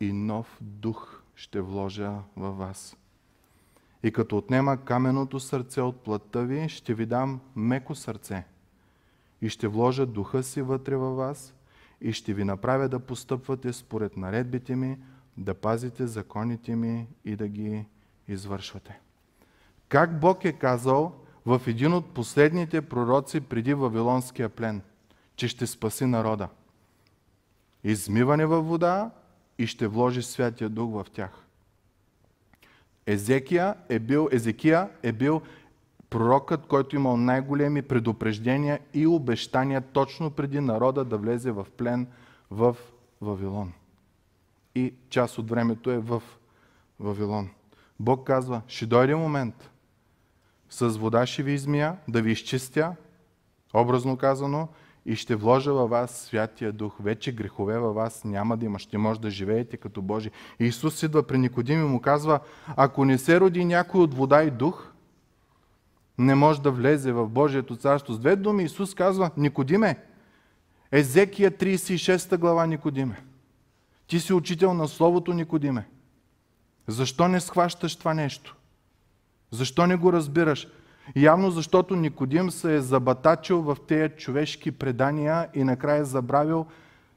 и 0.00 0.12
нов 0.12 0.58
дух 0.60 1.22
ще 1.34 1.60
вложа 1.60 2.18
във 2.36 2.56
вас. 2.56 2.96
И 4.02 4.12
като 4.12 4.36
отнема 4.36 4.84
каменото 4.84 5.40
сърце 5.40 5.80
от 5.80 6.04
плътта 6.04 6.40
ви, 6.40 6.68
ще 6.68 6.94
ви 6.94 7.06
дам 7.06 7.40
меко 7.56 7.94
сърце. 7.94 8.44
И 9.42 9.48
ще 9.48 9.68
вложа 9.68 10.06
духа 10.06 10.42
си 10.42 10.62
вътре 10.62 10.96
във 10.96 11.16
вас 11.16 11.54
и 12.00 12.12
ще 12.12 12.34
ви 12.34 12.44
направя 12.44 12.88
да 12.88 13.00
постъпвате 13.00 13.72
според 13.72 14.16
наредбите 14.16 14.76
ми, 14.76 14.98
да 15.36 15.54
пазите 15.54 16.06
законите 16.06 16.76
ми 16.76 17.06
и 17.24 17.36
да 17.36 17.48
ги 17.48 17.84
извършвате. 18.28 19.00
Как 19.88 20.20
Бог 20.20 20.44
е 20.44 20.52
казал 20.52 21.12
в 21.46 21.60
един 21.66 21.92
от 21.92 22.14
последните 22.14 22.82
пророци 22.82 23.40
преди 23.40 23.74
Вавилонския 23.74 24.48
плен, 24.48 24.82
че 25.36 25.48
ще 25.48 25.66
спаси 25.66 26.06
народа. 26.06 26.48
Измиване 27.84 28.46
във 28.46 28.66
вода 28.66 29.10
и 29.58 29.66
ще 29.66 29.86
вложи 29.86 30.22
Святия 30.22 30.68
Дух 30.68 30.90
в 30.92 31.10
тях. 31.12 31.30
Езекия 33.06 33.74
е 33.88 33.98
бил, 33.98 34.28
Езекия 34.32 34.88
е 35.02 35.12
бил 35.12 35.42
пророкът, 36.10 36.66
който 36.66 36.96
имал 36.96 37.16
най-големи 37.16 37.82
предупреждения 37.82 38.80
и 38.94 39.06
обещания 39.06 39.80
точно 39.80 40.30
преди 40.30 40.60
народа 40.60 41.04
да 41.04 41.18
влезе 41.18 41.50
в 41.50 41.66
плен 41.76 42.06
в 42.50 42.76
Вавилон. 43.20 43.72
И 44.74 44.94
част 45.10 45.38
от 45.38 45.50
времето 45.50 45.90
е 45.90 45.98
в 45.98 46.22
Вавилон. 47.00 47.50
Бог 48.00 48.26
казва, 48.26 48.62
ще 48.66 48.86
дойде 48.86 49.14
момент, 49.14 49.70
с 50.74 50.88
вода 50.88 51.26
ще 51.26 51.42
ви 51.42 51.52
измия, 51.52 51.96
да 52.08 52.22
ви 52.22 52.32
изчистя, 52.32 52.96
образно 53.74 54.16
казано, 54.16 54.68
и 55.06 55.16
ще 55.16 55.36
вложа 55.36 55.72
във 55.72 55.90
вас 55.90 56.10
Святия 56.10 56.72
Дух. 56.72 56.96
Вече 57.00 57.32
грехове 57.32 57.78
във 57.78 57.94
вас 57.94 58.24
няма 58.24 58.56
да 58.56 58.64
има. 58.64 58.78
Ще 58.78 58.98
може 58.98 59.20
да 59.20 59.30
живеете 59.30 59.76
като 59.76 60.02
Божи. 60.02 60.30
Исус 60.60 61.02
идва 61.02 61.22
при 61.22 61.38
Никодим 61.38 61.80
и 61.80 61.88
му 61.88 62.00
казва, 62.00 62.40
ако 62.76 63.04
не 63.04 63.18
се 63.18 63.40
роди 63.40 63.64
някой 63.64 64.00
от 64.00 64.14
вода 64.14 64.42
и 64.42 64.50
дух, 64.50 64.92
не 66.18 66.34
може 66.34 66.62
да 66.62 66.70
влезе 66.70 67.12
в 67.12 67.28
Божието 67.28 67.76
царство. 67.76 68.12
С 68.12 68.18
две 68.18 68.36
думи 68.36 68.64
Исус 68.64 68.94
казва, 68.94 69.30
Никодиме, 69.36 69.98
Езекия 70.92 71.50
36 71.50 72.36
глава 72.36 72.66
Никодиме. 72.66 73.24
Ти 74.06 74.20
си 74.20 74.32
учител 74.32 74.74
на 74.74 74.88
Словото 74.88 75.32
Никодиме. 75.32 75.86
Защо 76.86 77.28
не 77.28 77.40
схващаш 77.40 77.96
това 77.96 78.14
нещо? 78.14 78.56
Защо 79.54 79.86
не 79.86 79.96
го 79.96 80.12
разбираш? 80.12 80.68
Явно 81.16 81.50
защото 81.50 81.96
Никодим 81.96 82.50
се 82.50 82.74
е 82.74 82.80
забатачил 82.80 83.62
в 83.62 83.76
тези 83.88 84.14
човешки 84.16 84.70
предания 84.70 85.48
и 85.54 85.64
накрая 85.64 86.00
е 86.00 86.04
забравил 86.04 86.66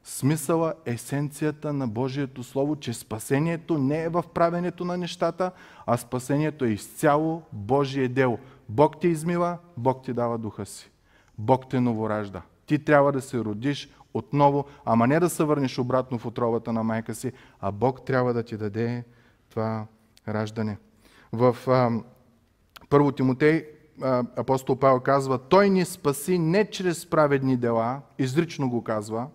смисъла, 0.04 0.74
есенцията 0.86 1.72
на 1.72 1.88
Божието 1.88 2.42
Слово, 2.42 2.76
че 2.76 2.92
спасението 2.92 3.78
не 3.78 4.02
е 4.02 4.08
в 4.08 4.24
правенето 4.34 4.84
на 4.84 4.96
нещата, 4.96 5.50
а 5.86 5.96
спасението 5.96 6.64
е 6.64 6.68
изцяло 6.68 7.42
Божие 7.52 8.08
дело. 8.08 8.38
Бог 8.68 9.00
те 9.00 9.08
измива, 9.08 9.58
Бог 9.76 10.04
ти 10.04 10.12
дава 10.12 10.38
духа 10.38 10.66
си. 10.66 10.90
Бог 11.38 11.68
те 11.70 11.80
новоражда. 11.80 12.42
Ти 12.66 12.84
трябва 12.84 13.12
да 13.12 13.20
се 13.20 13.38
родиш 13.38 13.90
отново, 14.14 14.64
ама 14.84 15.06
не 15.06 15.20
да 15.20 15.28
се 15.28 15.44
върнеш 15.44 15.78
обратно 15.78 16.18
в 16.18 16.26
отровата 16.26 16.72
на 16.72 16.82
майка 16.82 17.14
си, 17.14 17.32
а 17.60 17.72
Бог 17.72 18.04
трябва 18.04 18.34
да 18.34 18.42
ти 18.42 18.56
даде 18.56 19.04
това 19.50 19.86
раждане. 20.28 20.78
В 21.32 21.56
първо 22.90 23.12
Тимотей 23.12 23.64
апостол 24.36 24.76
Павел 24.76 25.00
казва, 25.00 25.38
Той 25.38 25.70
ни 25.70 25.84
спаси 25.84 26.38
не 26.38 26.70
чрез 26.70 27.06
праведни 27.06 27.56
дела, 27.56 28.00
изрично 28.18 28.70
го 28.70 28.84
казва, 28.84 29.26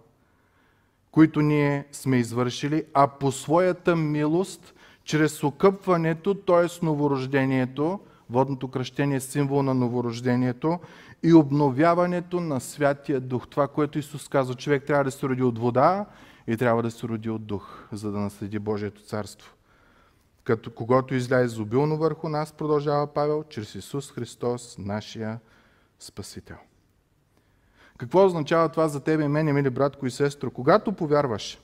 които 1.11 1.41
ние 1.41 1.85
сме 1.91 2.17
извършили, 2.17 2.83
а 2.93 3.07
по 3.07 3.31
своята 3.31 3.95
милост, 3.95 4.73
чрез 5.03 5.43
окъпването, 5.43 6.33
т.е. 6.33 6.85
новорождението, 6.85 7.99
водното 8.29 8.67
кръщение 8.67 9.17
е 9.17 9.19
символ 9.19 9.63
на 9.63 9.73
новорождението 9.73 10.79
и 11.23 11.33
обновяването 11.33 12.39
на 12.39 12.59
Святия 12.59 13.19
Дух. 13.19 13.47
Това, 13.47 13.67
което 13.67 13.99
Исус 13.99 14.27
казва, 14.27 14.55
човек 14.55 14.83
трябва 14.83 15.03
да 15.03 15.11
се 15.11 15.27
роди 15.27 15.43
от 15.43 15.59
вода 15.59 16.05
и 16.47 16.57
трябва 16.57 16.83
да 16.83 16.91
се 16.91 17.07
роди 17.07 17.29
от 17.29 17.45
Дух, 17.45 17.87
за 17.91 18.11
да 18.11 18.19
наследи 18.19 18.59
Божието 18.59 19.01
царство. 19.01 19.53
Като 20.43 20.71
когато 20.71 21.15
излезе 21.15 21.61
обилно 21.61 21.97
върху 21.97 22.29
нас, 22.29 22.53
продължава 22.53 23.07
Павел, 23.07 23.43
чрез 23.49 23.75
Исус 23.75 24.11
Христос, 24.11 24.75
нашия 24.77 25.39
Спасител. 25.99 26.57
Какво 27.97 28.25
означава 28.25 28.69
това 28.69 28.87
за 28.87 28.99
тебе 28.99 29.23
и 29.23 29.27
мене, 29.27 29.53
мили 29.53 29.69
братко 29.69 30.05
и 30.05 30.11
сестро? 30.11 30.51
Когато 30.51 30.91
повярваш, 30.91 31.59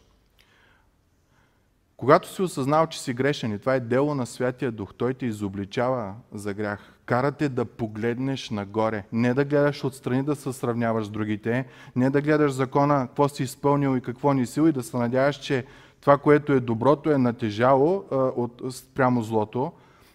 когато 1.98 2.30
си 2.34 2.42
осъзнал, 2.42 2.88
че 2.88 3.02
си 3.02 3.14
грешен 3.14 3.52
и 3.52 3.60
това 3.60 3.76
е 3.76 3.80
дело 3.80 4.16
на 4.16 4.26
Святия 4.26 4.72
Дух, 4.72 4.94
Той 4.98 5.14
те 5.14 5.26
изобличава 5.26 6.14
за 6.34 6.54
грях. 6.54 6.94
Карате 7.06 7.50
да 7.50 7.66
погледнеш 7.66 8.50
нагоре. 8.50 9.04
Не 9.12 9.34
да 9.34 9.46
гледаш 9.46 9.84
отстрани 9.84 10.24
да 10.24 10.36
се 10.36 10.54
сравняваш 10.54 11.06
с 11.06 11.10
другите, 11.10 11.66
не 11.96 12.10
да 12.10 12.22
гледаш 12.22 12.52
закона, 12.52 13.08
какво 13.08 13.30
си 13.30 13.44
изпълнил 13.44 13.98
и 13.98 14.02
какво 14.02 14.34
ни 14.34 14.46
сил 14.46 14.68
и 14.68 14.72
да 14.72 14.84
се 14.84 14.98
надяваш, 14.98 15.36
че 15.36 15.66
това, 16.02 16.18
което 16.18 16.54
е 16.54 16.60
доброто, 16.60 17.12
е 17.12 17.18
натежало 17.18 18.04
а, 18.12 18.16
от, 18.16 18.62
прямо 18.96 19.24
злото. 19.24 19.72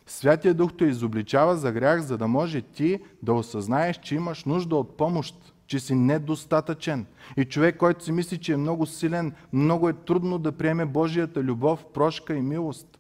Святия 0.07 0.55
Дух 0.55 0.73
те 0.79 0.85
изобличава 0.85 1.57
за 1.57 1.73
грях, 1.73 2.01
за 2.01 2.19
да 2.19 2.29
може 2.29 2.63
ти 2.63 3.01
да 3.23 3.33
осъзнаеш, 3.33 4.01
че 4.03 4.15
имаш 4.15 4.45
нужда 4.45 4.77
от 4.77 4.97
помощ 4.97 5.55
че 5.67 5.81
си 5.81 5.95
недостатъчен. 5.95 7.07
И 7.37 7.45
човек, 7.45 7.77
който 7.77 8.05
си 8.05 8.13
мисли, 8.13 8.39
че 8.39 8.53
е 8.53 8.57
много 8.57 8.87
силен, 8.87 9.33
много 9.53 9.89
е 9.89 9.93
трудно 9.93 10.39
да 10.39 10.53
приеме 10.53 10.85
Божията 10.85 11.43
любов, 11.43 11.85
прошка 11.95 12.35
и 12.35 12.43
милост. 12.43 12.99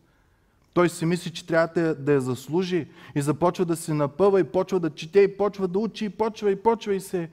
Той 0.75 0.89
си 0.89 1.07
мисли, 1.07 1.31
че 1.31 1.47
трябва 1.47 1.95
да, 1.95 2.13
я 2.13 2.21
заслужи 2.21 2.89
и 3.15 3.23
започва 3.23 3.65
да 3.65 3.77
се 3.77 3.95
напъва 3.95 4.41
и 4.41 4.45
почва 4.45 4.81
да 4.81 4.91
чете 4.91 5.21
и 5.21 5.37
почва 5.37 5.69
да 5.69 5.79
учи 5.79 6.05
и 6.05 6.11
почва 6.11 6.51
и 6.51 6.63
почва 6.63 6.95
и 6.95 7.01
се 7.01 7.31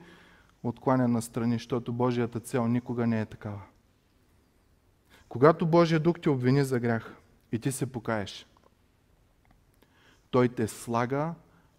откланя 0.62 1.08
настрани, 1.08 1.54
защото 1.54 1.92
Божията 1.92 2.40
цел 2.40 2.68
никога 2.68 3.06
не 3.06 3.20
е 3.20 3.26
такава. 3.26 3.60
Когато 5.32 5.66
Божия 5.66 6.00
дух 6.00 6.20
те 6.20 6.30
обвини 6.30 6.64
за 6.64 6.80
грях 6.80 7.14
и 7.52 7.58
ти 7.58 7.72
се 7.72 7.92
покаеш, 7.92 8.46
Той 10.30 10.48
те 10.48 10.68
слага 10.68 11.34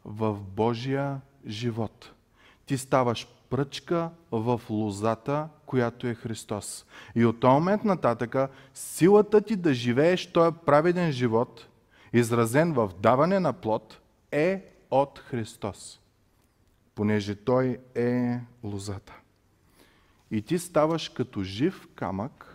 в 0.06 0.34
Божия 0.42 1.22
живот. 1.48 2.12
Ти 2.66 2.78
ставаш 2.78 3.28
пръчка 3.50 4.10
в 4.32 4.62
лозата, 4.70 5.50
която 5.66 6.08
е 6.08 6.16
Христос. 6.16 6.86
И 7.16 7.26
от 7.26 7.39
този 7.39 7.54
момент 7.54 7.84
нататъка 7.84 8.50
силата 8.74 9.42
ти 9.42 9.56
да 9.56 9.74
живееш 9.74 10.32
този 10.32 10.56
праведен 10.66 11.12
живот, 11.12 11.68
изразен 12.13 12.74
в 12.74 12.92
даване 13.00 13.39
на 13.39 13.54
плод, 13.54 14.00
е 14.32 14.66
от 14.92 15.20
Христос. 15.20 16.00
Понеже 16.96 17.36
Той 17.36 17.80
е 17.96 18.39
лозата. 18.63 19.13
И 20.32 20.42
ти 20.42 20.60
ставаш 20.60 21.10
като 21.10 21.44
жив 21.44 21.88
камък 21.96 22.53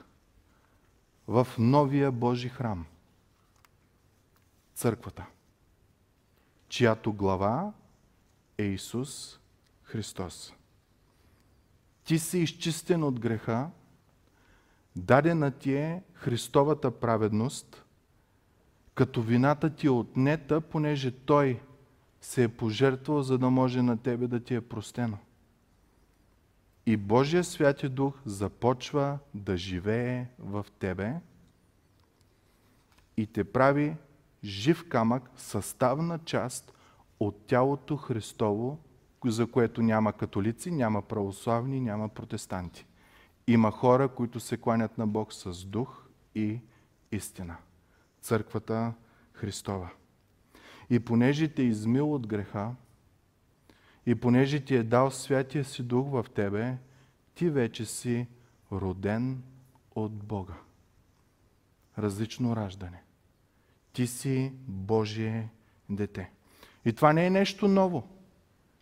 в 1.29 1.49
новия 1.59 2.13
Божи 2.13 2.49
храм. 2.49 2.87
Църквата, 4.75 5.27
чиято 6.69 7.13
глава 7.13 7.73
е 8.59 8.65
Исус 8.65 9.39
Христос 9.83 10.53
ти 12.09 12.19
си 12.19 12.39
изчистен 12.39 13.03
от 13.03 13.21
греха, 13.21 13.71
дадена 14.97 15.51
ти 15.51 15.75
е 15.75 16.03
Христовата 16.15 16.91
праведност, 16.91 17.85
като 18.95 19.23
вината 19.23 19.71
ти 19.71 19.87
е 19.87 19.91
отнета, 19.91 20.61
понеже 20.61 21.11
Той 21.11 21.61
се 22.21 22.43
е 22.45 22.49
пожертвал, 22.49 23.23
за 23.23 23.39
да 23.39 23.51
може 23.51 23.83
на 23.83 23.97
тебе 23.97 24.27
да 24.27 24.41
ти 24.41 24.55
е 24.55 24.61
простено. 24.61 25.19
И 26.89 26.97
Божия 26.97 27.45
Святи 27.45 27.89
Дух 27.89 28.15
започва 28.27 29.19
да 29.35 29.57
живее 29.57 30.27
в 30.39 30.67
тебе 30.79 31.21
и 33.17 33.27
те 33.27 33.45
прави 33.45 33.97
жив 34.45 34.89
камък, 34.89 35.31
съставна 35.37 36.19
част 36.19 36.73
от 37.21 37.47
тялото 37.47 37.97
Христово, 37.97 38.79
за 39.25 39.47
което 39.47 39.83
няма 39.83 40.13
католици, 40.13 40.71
няма 40.71 41.03
православни, 41.03 41.81
няма 41.81 42.09
протестанти. 42.09 42.87
Има 43.47 43.71
хора, 43.71 44.09
които 44.09 44.41
се 44.41 44.57
кланят 44.57 44.99
на 44.99 45.07
Бог 45.07 45.33
с 45.33 45.65
дух 45.65 46.09
и 46.35 46.61
истина. 47.13 47.57
Църквата 48.21 48.93
Христова. 49.33 49.91
И 50.91 51.01
понеже 51.01 51.49
те 51.49 51.63
измил 51.63 52.15
от 52.15 52.27
греха, 52.27 52.75
и 54.09 54.15
понеже 54.15 54.61
ти 54.61 54.75
е 54.75 54.83
дал 54.83 55.11
Святия 55.11 55.65
си 55.65 55.83
Дух 55.83 56.11
в 56.11 56.25
тебе, 56.35 56.77
ти 57.35 57.51
вече 57.51 57.85
си 57.85 58.27
роден 58.73 59.43
от 59.95 60.13
Бога. 60.13 60.55
Различно 61.99 62.57
раждане. 62.57 63.03
Ти 63.93 64.07
си 64.07 64.53
Божие 64.67 65.49
дете. 65.91 66.31
И 66.85 66.93
това 66.93 67.13
не 67.13 67.27
е 67.27 67.31
нещо 67.31 67.69
ново. 67.69 68.09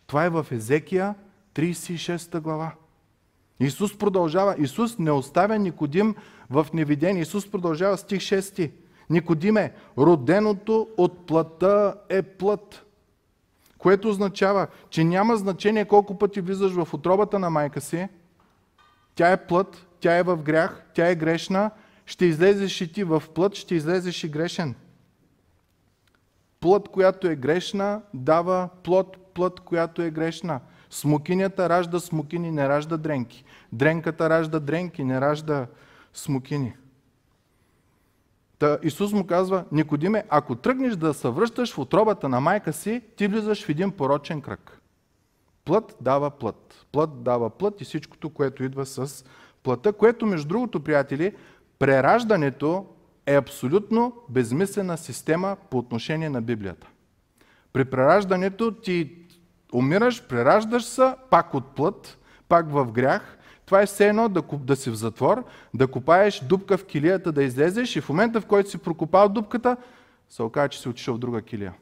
Това 0.05 0.25
е 0.25 0.29
в 0.29 0.47
Езекия 0.51 1.15
36 1.53 2.39
глава. 2.39 2.75
Исус 3.59 3.97
продължава. 3.97 4.55
Исус 4.59 4.99
не 4.99 5.11
оставя 5.11 5.59
Никодим 5.59 6.15
в 6.49 6.67
невидение. 6.73 7.21
Исус 7.21 7.51
продължава 7.51 7.97
стих 7.97 8.19
6. 8.19 8.71
Никодиме, 9.09 9.73
роденото 9.97 10.87
от 10.97 11.25
плътта 11.25 11.95
е 12.09 12.21
плът. 12.21 12.86
Което 13.77 14.09
означава, 14.09 14.67
че 14.89 15.03
няма 15.03 15.37
значение 15.37 15.85
колко 15.85 16.17
пъти 16.17 16.41
влизаш 16.41 16.71
в 16.71 16.93
отробата 16.93 17.39
на 17.39 17.49
майка 17.49 17.81
си. 17.81 18.07
Тя 19.15 19.31
е 19.31 19.45
плът, 19.47 19.85
тя 19.99 20.17
е 20.17 20.23
в 20.23 20.37
грях, 20.37 20.85
тя 20.93 21.09
е 21.09 21.15
грешна. 21.15 21.71
Ще 22.05 22.25
излезеш 22.25 22.81
и 22.81 22.91
ти 22.93 23.03
в 23.03 23.23
плът, 23.35 23.55
ще 23.55 23.75
излезеш 23.75 24.23
и 24.23 24.29
грешен. 24.29 24.75
Плът, 26.59 26.89
която 26.89 27.27
е 27.27 27.35
грешна, 27.35 28.01
дава 28.13 28.69
плод 28.83 29.17
плът, 29.33 29.59
която 29.59 30.01
е 30.01 30.11
грешна. 30.11 30.59
Смокинята 30.89 31.69
ражда 31.69 31.99
смокини, 31.99 32.51
не 32.51 32.69
ражда 32.69 32.97
дренки. 32.97 33.43
Дренката 33.71 34.29
ражда 34.29 34.59
дренки, 34.59 35.03
не 35.03 35.21
ражда 35.21 35.67
смокини. 36.13 36.73
Та 38.59 38.77
Исус 38.83 39.13
му 39.13 39.27
казва, 39.27 39.65
Никодиме, 39.71 40.23
ако 40.29 40.55
тръгнеш 40.55 40.95
да 40.95 41.13
се 41.13 41.29
връщаш 41.29 41.73
в 41.73 41.79
отробата 41.79 42.29
на 42.29 42.39
майка 42.39 42.73
си, 42.73 43.01
ти 43.15 43.27
влизаш 43.27 43.65
в 43.65 43.69
един 43.69 43.91
порочен 43.91 44.41
кръг. 44.41 44.81
Плът 45.65 45.95
дава 46.01 46.29
плът. 46.29 46.85
Плът 46.91 47.23
дава 47.23 47.49
плът 47.49 47.81
и 47.81 47.85
всичкото, 47.85 48.29
което 48.29 48.63
идва 48.63 48.85
с 48.85 49.25
плътта, 49.63 49.93
което, 49.93 50.25
между 50.25 50.47
другото, 50.47 50.79
приятели, 50.79 51.35
прераждането 51.79 52.85
е 53.25 53.35
абсолютно 53.35 54.13
безмислена 54.29 54.97
система 54.97 55.57
по 55.69 55.77
отношение 55.77 56.29
на 56.29 56.41
Библията. 56.41 56.87
При 57.73 57.85
прераждането 57.85 58.71
ти 58.71 59.15
умираш, 59.73 60.27
прераждаш 60.27 60.83
се, 60.85 61.13
пак 61.29 61.53
от 61.53 61.75
плът, 61.75 62.17
пак 62.49 62.71
в 62.71 62.91
грях. 62.91 63.36
Това 63.67 63.81
е 63.81 63.85
все 63.85 64.07
едно 64.07 64.29
да, 64.29 64.41
да 64.41 64.75
си 64.75 64.89
в 64.89 64.95
затвор, 64.95 65.43
да 65.73 65.87
копаеш 65.87 66.39
дупка 66.39 66.77
в 66.77 66.85
килията, 66.85 67.31
да 67.31 67.43
излезеш 67.43 67.95
и 67.95 68.01
в 68.01 68.09
момента, 68.09 68.41
в 68.41 68.45
който 68.45 68.69
си 68.69 68.77
прокопал 68.77 69.29
дупката, 69.29 69.77
се 70.29 70.43
оказа, 70.43 70.69
че 70.69 70.79
си 70.79 70.89
отишъл 70.89 71.15
в 71.15 71.19
друга 71.19 71.41
килия. 71.41 71.73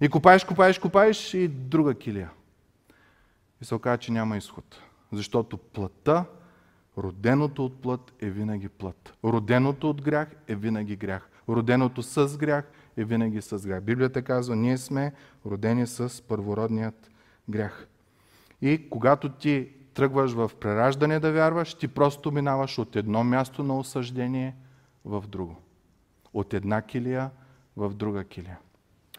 И 0.00 0.08
копаеш, 0.08 0.44
копаеш, 0.44 0.78
копаеш 0.78 1.34
и 1.34 1.48
друга 1.48 1.94
килия. 1.94 2.30
И 3.62 3.64
се 3.64 3.74
оказа, 3.74 3.98
че 3.98 4.12
няма 4.12 4.36
изход. 4.36 4.82
Защото 5.12 5.58
плътта, 5.58 6.24
роденото 6.98 7.64
от 7.64 7.82
плът 7.82 8.12
е 8.20 8.30
винаги 8.30 8.68
плът. 8.68 9.14
Роденото 9.24 9.90
от 9.90 10.02
грях 10.02 10.28
е 10.46 10.54
винаги 10.54 10.96
грях. 10.96 11.28
Роденото 11.48 12.02
с 12.02 12.38
грях 12.38 12.64
е 12.96 13.04
винаги 13.04 13.42
с 13.42 13.66
грях. 13.66 13.82
Библията 13.82 14.22
казва, 14.22 14.56
ние 14.56 14.78
сме 14.78 15.12
родени 15.46 15.86
с 15.86 16.22
първородният 16.22 17.10
грях. 17.48 17.88
И 18.62 18.90
когато 18.90 19.28
ти 19.28 19.68
тръгваш 19.98 20.32
в 20.32 20.50
прераждане 20.60 21.20
да 21.20 21.32
вярваш, 21.32 21.74
ти 21.74 21.88
просто 21.88 22.32
минаваш 22.32 22.78
от 22.78 22.96
едно 22.96 23.24
място 23.24 23.62
на 23.62 23.78
осъждение 23.78 24.56
в 25.04 25.24
друго. 25.28 25.56
От 26.34 26.54
една 26.54 26.82
килия 26.82 27.30
в 27.76 27.94
друга 27.94 28.24
килия. 28.24 28.58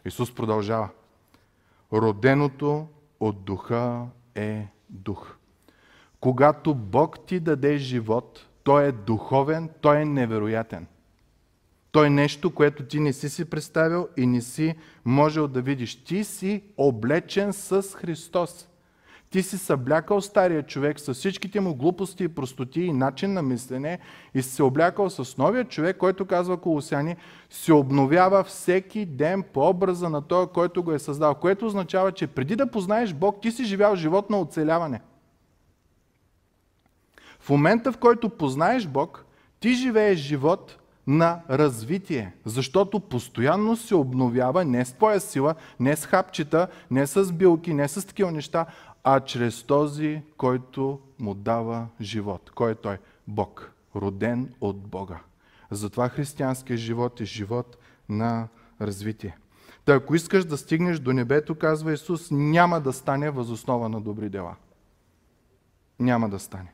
Исус 0.06 0.34
продължава. 0.34 0.88
Роденото 1.92 2.86
от 3.20 3.44
духа 3.44 4.06
е 4.34 4.66
дух. 4.90 5.36
Когато 6.20 6.74
Бог 6.74 7.26
ти 7.26 7.40
даде 7.40 7.76
живот, 7.76 8.46
той 8.62 8.84
е 8.84 8.92
духовен, 8.92 9.70
той 9.80 10.00
е 10.00 10.04
невероятен. 10.04 10.86
Той 11.92 12.06
е 12.06 12.10
нещо, 12.10 12.54
което 12.54 12.84
ти 12.84 13.00
не 13.00 13.12
си 13.12 13.28
си 13.28 13.44
представил 13.44 14.08
и 14.16 14.26
не 14.26 14.40
си 14.40 14.74
можел 15.04 15.48
да 15.48 15.62
видиш. 15.62 16.04
Ти 16.04 16.24
си 16.24 16.62
облечен 16.76 17.52
с 17.52 17.82
Христос. 17.82 18.69
Ти 19.30 19.42
си 19.42 19.58
съблякал 19.58 20.20
стария 20.20 20.62
човек 20.62 21.00
с 21.00 21.14
всичките 21.14 21.60
му 21.60 21.74
глупости 21.74 22.28
простоти 22.28 22.80
и 22.80 22.92
начин 22.92 23.32
на 23.32 23.42
мислене 23.42 23.98
и 24.34 24.42
си 24.42 24.50
се 24.50 24.62
облякал 24.62 25.10
с 25.10 25.38
новия 25.38 25.64
човек, 25.64 25.96
който 25.96 26.26
казва 26.26 26.56
Колосяни, 26.56 27.16
се 27.50 27.72
обновява 27.72 28.44
всеки 28.44 29.06
ден 29.06 29.42
по 29.42 29.68
образа 29.68 30.08
на 30.08 30.22
този, 30.22 30.50
който 30.50 30.82
го 30.82 30.92
е 30.92 30.98
създал. 30.98 31.34
Което 31.34 31.66
означава, 31.66 32.12
че 32.12 32.26
преди 32.26 32.56
да 32.56 32.70
познаеш 32.70 33.14
Бог, 33.14 33.42
ти 33.42 33.52
си 33.52 33.64
живял 33.64 33.96
живот 33.96 34.30
на 34.30 34.40
оцеляване. 34.40 35.00
В 37.40 37.50
момента, 37.50 37.92
в 37.92 37.98
който 37.98 38.28
познаеш 38.28 38.86
Бог, 38.86 39.24
ти 39.60 39.72
живееш 39.72 40.18
живот 40.18 40.76
на 41.06 41.40
развитие, 41.50 42.32
защото 42.44 43.00
постоянно 43.00 43.76
се 43.76 43.94
обновява 43.94 44.64
не 44.64 44.84
с 44.84 44.92
твоя 44.92 45.20
сила, 45.20 45.54
не 45.80 45.96
с 45.96 46.06
хапчета, 46.06 46.66
не 46.90 47.06
с 47.06 47.32
билки, 47.32 47.74
не 47.74 47.88
с 47.88 48.06
такива 48.06 48.32
неща, 48.32 48.66
а 49.04 49.20
чрез 49.20 49.62
този, 49.62 50.22
който 50.36 51.00
му 51.18 51.34
дава 51.34 51.86
живот. 52.00 52.50
Кой 52.54 52.72
е 52.72 52.74
той? 52.74 52.98
Бог, 53.28 53.72
роден 53.96 54.54
от 54.60 54.76
Бога. 54.76 55.20
Затова 55.70 56.08
християнският 56.08 56.80
живот 56.80 57.20
е 57.20 57.24
живот 57.24 57.76
на 58.08 58.48
развитие. 58.80 59.36
Та 59.84 59.94
ако 59.94 60.14
искаш 60.14 60.44
да 60.44 60.56
стигнеш 60.56 60.98
до 60.98 61.12
небето, 61.12 61.54
казва 61.54 61.92
Исус, 61.92 62.28
няма 62.30 62.80
да 62.80 62.92
стане 62.92 63.30
възоснова 63.30 63.88
на 63.88 64.00
добри 64.00 64.28
дела. 64.28 64.56
Няма 65.98 66.28
да 66.28 66.38
стане. 66.38 66.72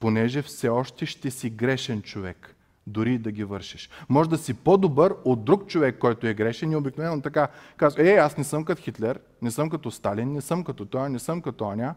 Понеже 0.00 0.42
все 0.42 0.68
още 0.68 1.06
ще 1.06 1.30
си 1.30 1.50
грешен 1.50 2.02
човек, 2.02 2.56
дори 2.86 3.18
да 3.18 3.32
ги 3.32 3.44
вършиш. 3.44 3.90
Може 4.08 4.30
да 4.30 4.38
си 4.38 4.54
по-добър 4.54 5.14
от 5.24 5.44
друг 5.44 5.66
човек, 5.66 5.98
който 5.98 6.26
е 6.26 6.34
грешен 6.34 6.72
и 6.72 6.76
обикновено 6.76 7.22
така 7.22 7.48
казва, 7.76 8.10
е, 8.10 8.14
аз 8.14 8.38
не 8.38 8.44
съм 8.44 8.64
като 8.64 8.82
Хитлер, 8.82 9.20
не 9.42 9.50
съм 9.50 9.70
като 9.70 9.90
Сталин, 9.90 10.32
не 10.32 10.40
съм 10.40 10.64
като 10.64 10.84
той, 10.84 11.10
не 11.10 11.18
съм 11.18 11.42
като 11.42 11.64
оня, 11.64 11.94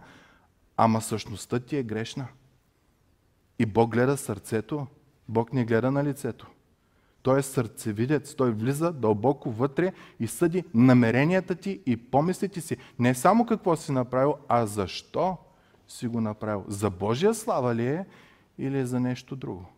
ама 0.77 1.01
същността 1.01 1.59
ти 1.59 1.77
е 1.77 1.83
грешна. 1.83 2.27
И 3.59 3.65
Бог 3.65 3.91
гледа 3.91 4.17
сърцето, 4.17 4.87
Бог 5.29 5.53
не 5.53 5.65
гледа 5.65 5.91
на 5.91 6.03
лицето. 6.03 6.47
Той 7.21 7.39
е 7.39 7.41
сърцевидец, 7.41 8.35
той 8.35 8.51
влиза 8.51 8.93
дълбоко 8.93 9.51
вътре 9.51 9.93
и 10.19 10.27
съди 10.27 10.63
намеренията 10.73 11.55
ти 11.55 11.81
и 11.85 11.97
помислите 11.97 12.61
си. 12.61 12.77
Не 12.99 13.15
само 13.15 13.45
какво 13.45 13.75
си 13.75 13.91
направил, 13.91 14.35
а 14.47 14.65
защо 14.65 15.37
си 15.87 16.07
го 16.07 16.21
направил. 16.21 16.65
За 16.67 16.89
Божия 16.89 17.33
слава 17.33 17.75
ли 17.75 17.87
е 17.87 18.05
или 18.57 18.77
е 18.77 18.85
за 18.85 18.99
нещо 18.99 19.35
друго? 19.35 19.72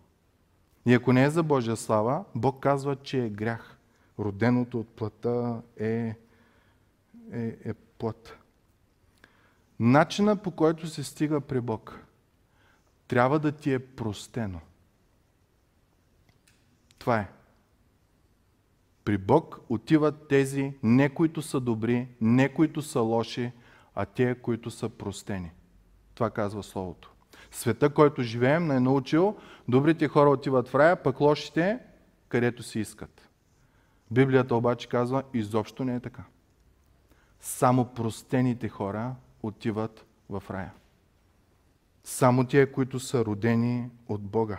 И 0.85 0.93
ако 0.93 1.13
не 1.13 1.23
е 1.23 1.29
за 1.29 1.43
Божия 1.43 1.75
слава, 1.75 2.25
Бог 2.35 2.59
казва, 2.59 2.95
че 2.95 3.25
е 3.25 3.29
грях. 3.29 3.77
Роденото 4.19 4.79
от 4.79 4.87
плътта 4.87 5.61
е, 5.77 5.87
е, 5.87 6.15
е 7.65 7.73
плът. 7.73 8.37
Начина 9.79 10.35
по 10.35 10.51
който 10.51 10.87
се 10.87 11.03
стига 11.03 11.41
при 11.41 11.61
Бог 11.61 12.05
трябва 13.07 13.39
да 13.39 13.51
ти 13.51 13.73
е 13.73 13.79
простено. 13.79 14.59
Това 16.97 17.19
е. 17.19 17.29
При 19.03 19.17
Бог 19.17 19.59
отиват 19.69 20.27
тези 20.27 20.73
не 20.83 21.09
които 21.09 21.41
са 21.41 21.59
добри, 21.59 22.07
не 22.21 22.53
които 22.53 22.81
са 22.81 22.99
лоши, 22.99 23.51
а 23.95 24.05
те, 24.05 24.35
които 24.41 24.71
са 24.71 24.89
простени. 24.89 25.51
Това 26.15 26.29
казва 26.29 26.63
Словото. 26.63 27.14
Света, 27.55 27.89
който 27.89 28.23
живеем, 28.23 28.67
не 28.67 28.75
е 28.75 28.79
научил, 28.79 29.35
добрите 29.67 30.07
хора 30.07 30.29
отиват 30.29 30.67
в 30.69 30.75
рая, 30.75 31.03
пък 31.03 31.21
лошите, 31.21 31.79
където 32.27 32.63
си 32.63 32.79
искат. 32.79 33.29
Библията 34.11 34.55
обаче 34.55 34.89
казва, 34.89 35.23
изобщо 35.33 35.83
не 35.83 35.95
е 35.95 35.99
така. 35.99 36.23
Само 37.39 37.85
простените 37.85 38.69
хора 38.69 39.15
отиват 39.43 40.05
в 40.29 40.43
рая. 40.49 40.73
Само 42.03 42.43
тия, 42.43 42.71
които 42.71 42.99
са 42.99 43.25
родени 43.25 43.89
от 44.07 44.21
Бога. 44.21 44.57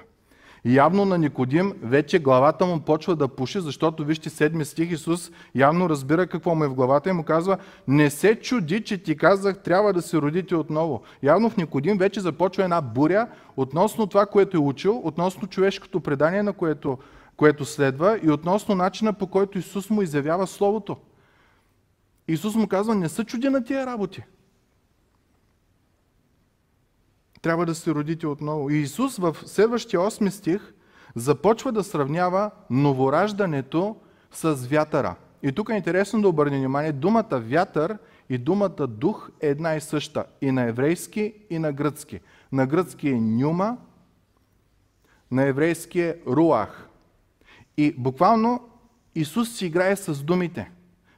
Явно 0.68 1.05
на 1.05 1.18
Никодим 1.18 1.72
вече 1.83 2.18
главата 2.18 2.66
му 2.66 2.81
почва 2.81 3.16
да 3.16 3.29
пуши, 3.29 3.61
защото 3.61 4.05
вижте 4.05 4.31
седми 4.31 4.64
стих 4.64 4.90
Исус 4.90 5.31
явно 5.55 5.88
разбира 5.88 6.26
какво 6.26 6.55
му 6.55 6.64
е 6.64 6.68
в 6.68 6.74
главата 6.74 7.11
и 7.11 7.12
му 7.12 7.24
казва 7.24 7.59
не 7.88 8.11
се 8.11 8.40
чуди, 8.40 8.85
че 8.85 8.98
ти 8.98 9.16
казах 9.16 9.59
трябва 9.62 9.92
да 9.92 10.02
се 10.02 10.16
родите 10.16 10.55
отново. 10.57 11.02
Явно 11.22 11.50
в 11.50 11.57
Никодим 11.57 11.98
вече 11.98 12.20
започва 12.20 12.64
една 12.64 12.81
буря 12.81 13.29
относно 13.57 14.07
това, 14.07 14.26
което 14.26 14.57
е 14.57 14.61
учил, 14.61 15.00
относно 15.05 15.48
човешкото 15.48 16.00
предание, 16.00 16.42
на 16.42 16.52
което, 16.52 16.98
което 17.37 17.64
следва 17.64 18.18
и 18.22 18.31
относно 18.31 18.74
начина 18.74 19.12
по 19.12 19.26
който 19.26 19.59
Исус 19.59 19.90
му 19.90 20.02
изявява 20.02 20.46
Словото. 20.46 20.96
Исус 22.29 22.55
му 22.55 22.68
казва 22.68 22.94
не 22.94 23.09
се 23.09 23.24
чуди 23.24 23.48
на 23.48 23.64
тия 23.64 23.87
работи. 23.87 24.22
Трябва 27.46 27.66
да 27.66 27.74
се 27.74 27.94
родите 27.94 28.26
отново. 28.26 28.70
И 28.70 28.76
Исус 28.76 29.16
в 29.16 29.37
следващия 29.46 30.00
8 30.00 30.28
стих 30.28 30.74
започва 31.14 31.72
да 31.72 31.85
сравнява 31.85 32.50
новораждането 32.70 33.96
с 34.32 34.54
вятъра. 34.54 35.14
И 35.42 35.52
тук 35.52 35.68
е 35.68 35.74
интересно 35.74 36.22
да 36.22 36.28
обърне 36.28 36.59
внимание, 36.59 36.92
думата 36.92 37.28
вятър 37.32 37.98
и 38.30 38.38
думата 38.38 38.87
дух 38.88 39.30
е 39.40 39.48
една 39.48 39.74
и 39.74 39.80
съща. 39.80 40.24
И 40.40 40.50
на 40.50 40.62
еврейски, 40.62 41.35
и 41.50 41.59
на 41.59 41.72
гръцки. 41.72 42.20
На 42.52 42.66
гръцки 42.66 43.09
е 43.09 43.20
нюма, 43.20 43.76
на 45.30 45.42
еврейски 45.42 46.00
е 46.00 46.16
руах. 46.26 46.88
И 47.76 47.94
буквално 47.98 48.61
Исус 49.14 49.56
си 49.56 49.66
играе 49.66 49.96
с 49.96 50.22
думите. 50.22 50.70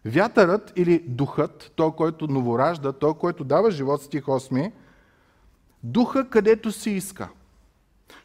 Вятърът 0.04 0.72
или 0.76 0.98
духът, 0.98 1.72
той, 1.76 1.92
който 1.92 2.26
новоражда, 2.26 2.92
той, 2.92 3.14
който 3.14 3.44
дава 3.44 3.70
живот, 3.70 4.02
стих 4.02 4.24
8, 4.24 4.72
духа 5.82 6.28
където 6.28 6.72
си 6.72 6.90
иска. 6.90 7.28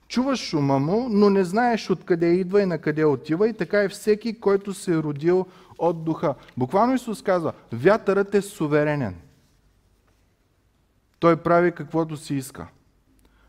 Чуваш 0.08 0.39
шума 0.39 0.80
му, 0.80 1.08
но 1.10 1.30
не 1.30 1.44
знаеш 1.44 1.89
откъде 1.89 2.28
идва 2.28 2.62
и 2.62 2.66
на 2.66 2.78
къде 2.78 3.06
отива 3.06 3.50
и 3.50 3.54
така 3.54 3.84
е 3.84 3.89
всеки, 3.89 4.39
който 4.39 4.74
се 4.74 4.94
е 4.94 4.98
родил 4.98 5.46
от 5.78 6.04
духа. 6.04 6.36
Буквално 6.58 6.94
Исус 6.94 7.22
казва, 7.22 7.54
вятърът 7.72 8.36
е 8.36 8.42
суверенен. 8.42 9.16
Той 11.20 11.36
прави 11.36 11.72
каквото 11.72 12.18
си 12.18 12.36
иска. 12.36 12.68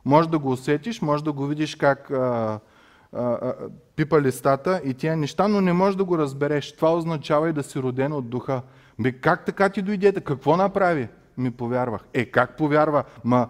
Може 0.05 0.29
да 0.29 0.39
го 0.39 0.51
усетиш, 0.51 1.03
може 1.03 1.25
да 1.25 1.33
го 1.33 1.47
видиш 1.47 1.75
как 1.75 2.11
а, 2.11 2.61
а, 3.13 3.23
а, 3.23 3.55
пипа 3.97 4.21
листата 4.21 4.81
и 4.85 4.95
тия 4.95 5.17
неща, 5.17 5.49
но 5.49 5.61
не 5.61 5.73
можеш 5.73 5.97
да 5.97 6.05
го 6.05 6.19
разбереш. 6.19 6.77
Това 6.77 6.95
означава 6.95 7.49
и 7.49 7.53
да 7.53 7.63
си 7.63 7.79
роден 7.79 8.13
от 8.13 8.29
духа. 8.29 8.63
Бе, 8.99 9.13
как 9.13 9.45
така 9.45 9.69
ти 9.69 9.83
дойдете? 9.83 10.21
Какво 10.21 10.57
направи? 10.57 11.09
Ми 11.39 11.51
повярвах. 11.51 12.05
Е, 12.15 12.25
как 12.25 12.57
повярва? 12.57 13.05
Ма, 13.25 13.49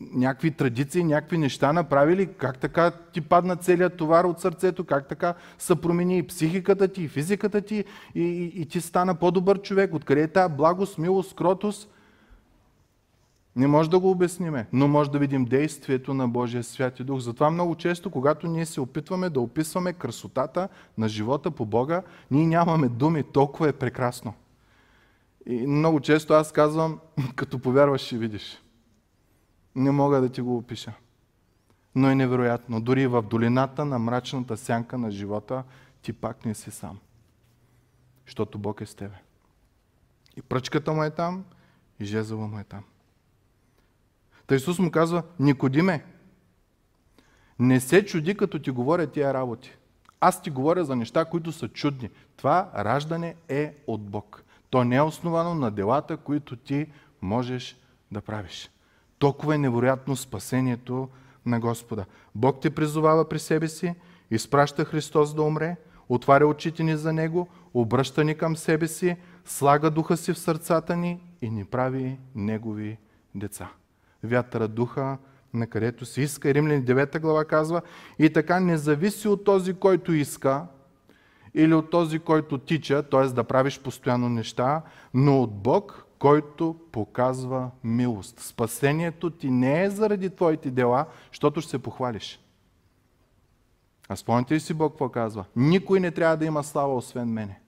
някакви 0.00 0.50
традиции, 0.50 1.04
някакви 1.04 1.38
неща 1.38 1.72
направили, 1.72 2.26
как 2.38 2.58
така 2.58 2.90
ти 2.90 3.20
падна 3.20 3.56
целият 3.56 3.96
товар 3.96 4.24
от 4.24 4.40
сърцето, 4.40 4.84
как 4.84 5.08
така 5.08 5.34
се 5.58 5.80
промени 5.80 6.18
и 6.18 6.26
психиката 6.26 6.88
ти, 6.88 7.02
и 7.02 7.08
физиката 7.08 7.60
ти, 7.60 7.84
и, 8.14 8.22
и, 8.22 8.62
и 8.62 8.66
ти 8.66 8.80
стана 8.80 9.14
по-добър 9.14 9.62
човек. 9.62 9.94
Откъде 9.94 10.22
е 10.22 10.28
тази 10.28 10.54
благост, 10.54 10.98
милост, 10.98 11.36
кротост? 11.36 11.90
Не 13.56 13.66
може 13.66 13.90
да 13.90 13.98
го 13.98 14.10
обясниме, 14.10 14.66
но 14.72 14.88
може 14.88 15.10
да 15.10 15.18
видим 15.18 15.44
действието 15.44 16.14
на 16.14 16.28
Божия 16.28 16.62
свят 16.62 17.00
и 17.00 17.04
дух. 17.04 17.20
Затова 17.20 17.50
много 17.50 17.74
често, 17.74 18.10
когато 18.10 18.46
ние 18.46 18.66
се 18.66 18.80
опитваме 18.80 19.30
да 19.30 19.40
описваме 19.40 19.92
красотата 19.92 20.68
на 20.98 21.08
живота 21.08 21.50
по 21.50 21.64
Бога, 21.64 22.02
ние 22.30 22.46
нямаме 22.46 22.88
думи, 22.88 23.22
толкова 23.22 23.68
е 23.68 23.72
прекрасно. 23.72 24.34
И 25.46 25.66
много 25.66 26.00
често 26.00 26.34
аз 26.34 26.52
казвам, 26.52 27.00
като 27.36 27.58
повярваш, 27.58 28.00
ще 28.00 28.18
видиш. 28.18 28.62
Не 29.74 29.90
мога 29.90 30.20
да 30.20 30.28
ти 30.28 30.40
го 30.40 30.56
опиша. 30.56 30.92
Но 31.94 32.10
е 32.10 32.14
невероятно. 32.14 32.80
Дори 32.80 33.06
в 33.06 33.22
долината 33.22 33.84
на 33.84 33.98
мрачната 33.98 34.56
сянка 34.56 34.98
на 34.98 35.10
живота 35.10 35.64
ти 36.02 36.12
пак 36.12 36.44
не 36.44 36.54
си 36.54 36.70
сам. 36.70 36.98
Защото 38.26 38.58
Бог 38.58 38.80
е 38.80 38.86
с 38.86 38.94
тебе. 38.94 39.14
И 40.36 40.42
пръчката 40.42 40.92
му 40.92 41.02
е 41.02 41.10
там, 41.10 41.44
и 42.00 42.04
жезъла 42.04 42.46
му 42.46 42.58
е 42.58 42.64
там. 42.64 42.84
Та 44.46 44.54
Исус 44.54 44.78
му 44.78 44.90
казва, 44.90 45.22
Никодиме, 45.40 46.04
не 47.58 47.80
се 47.80 48.04
чуди, 48.04 48.36
като 48.36 48.58
ти 48.58 48.70
говоря 48.70 49.06
тия 49.06 49.34
работи. 49.34 49.76
Аз 50.20 50.42
ти 50.42 50.50
говоря 50.50 50.84
за 50.84 50.96
неща, 50.96 51.24
които 51.24 51.52
са 51.52 51.68
чудни. 51.68 52.10
Това 52.36 52.70
раждане 52.76 53.34
е 53.48 53.74
от 53.86 54.02
Бог. 54.02 54.44
То 54.70 54.84
не 54.84 54.96
е 54.96 55.02
основано 55.02 55.54
на 55.54 55.70
делата, 55.70 56.16
които 56.16 56.56
ти 56.56 56.86
можеш 57.22 57.76
да 58.12 58.20
правиш. 58.20 58.70
Толкова 59.18 59.54
е 59.54 59.58
невероятно 59.58 60.16
спасението 60.16 61.08
на 61.46 61.60
Господа. 61.60 62.04
Бог 62.34 62.60
те 62.60 62.70
призовава 62.70 63.28
при 63.28 63.38
себе 63.38 63.68
си, 63.68 63.94
изпраща 64.30 64.84
Христос 64.84 65.34
да 65.34 65.42
умре, 65.42 65.76
отваря 66.08 66.46
очите 66.46 66.82
ни 66.82 66.96
за 66.96 67.12
Него, 67.12 67.48
обръща 67.74 68.24
ни 68.24 68.34
към 68.34 68.56
себе 68.56 68.88
си, 68.88 69.16
слага 69.44 69.90
духа 69.90 70.16
си 70.16 70.32
в 70.32 70.38
сърцата 70.38 70.96
ни 70.96 71.20
и 71.42 71.50
ни 71.50 71.64
прави 71.64 72.18
Негови 72.34 72.98
деца. 73.34 73.68
Вятъра 74.22 74.68
духа, 74.68 75.18
на 75.54 75.66
където 75.66 76.04
се 76.04 76.20
иска. 76.20 76.54
Римляни 76.54 76.84
9 76.84 77.20
глава 77.20 77.44
казва, 77.44 77.82
и 78.18 78.32
така 78.32 78.60
не 78.60 78.76
зависи 78.76 79.28
от 79.28 79.44
този, 79.44 79.74
който 79.74 80.12
иска, 80.12 80.66
или 81.56 81.74
от 81.74 81.90
този, 81.90 82.18
който 82.18 82.58
тича, 82.58 83.02
т.е. 83.02 83.26
да 83.26 83.44
правиш 83.44 83.80
постоянно 83.80 84.28
неща, 84.28 84.82
но 85.14 85.42
от 85.42 85.62
Бог, 85.62 86.06
който 86.18 86.76
показва 86.92 87.70
милост. 87.84 88.40
Спасението 88.40 89.30
ти 89.30 89.50
не 89.50 89.84
е 89.84 89.90
заради 89.90 90.30
твоите 90.30 90.70
дела, 90.70 91.06
защото 91.32 91.60
ще 91.60 91.70
се 91.70 91.82
похвалиш. 91.82 92.40
А 94.08 94.16
спомняте 94.16 94.54
ли 94.54 94.60
си 94.60 94.74
Бог 94.74 94.92
какво 94.92 95.08
казва? 95.08 95.44
Никой 95.56 96.00
не 96.00 96.10
трябва 96.10 96.36
да 96.36 96.44
има 96.44 96.64
слава, 96.64 96.94
освен 96.94 97.28
мене. 97.28 97.60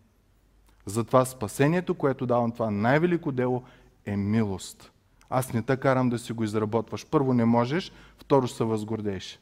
Затова 0.87 1.25
спасението, 1.25 1.95
което 1.95 2.27
давам 2.27 2.53
това 2.53 2.71
най-велико 2.71 3.33
дело, 3.33 3.63
е 4.07 4.17
милост. 4.17 4.93
Аз 5.31 5.53
не 5.53 5.63
те 5.63 5.77
карам 5.77 6.09
да 6.09 6.19
си 6.19 6.33
го 6.33 6.45
изработваш. 6.45 7.07
Първо 7.07 7.35
не 7.35 7.45
можеш, 7.45 7.93
второ 8.19 8.49
се 8.49 8.65
възгордееш. 8.65 9.41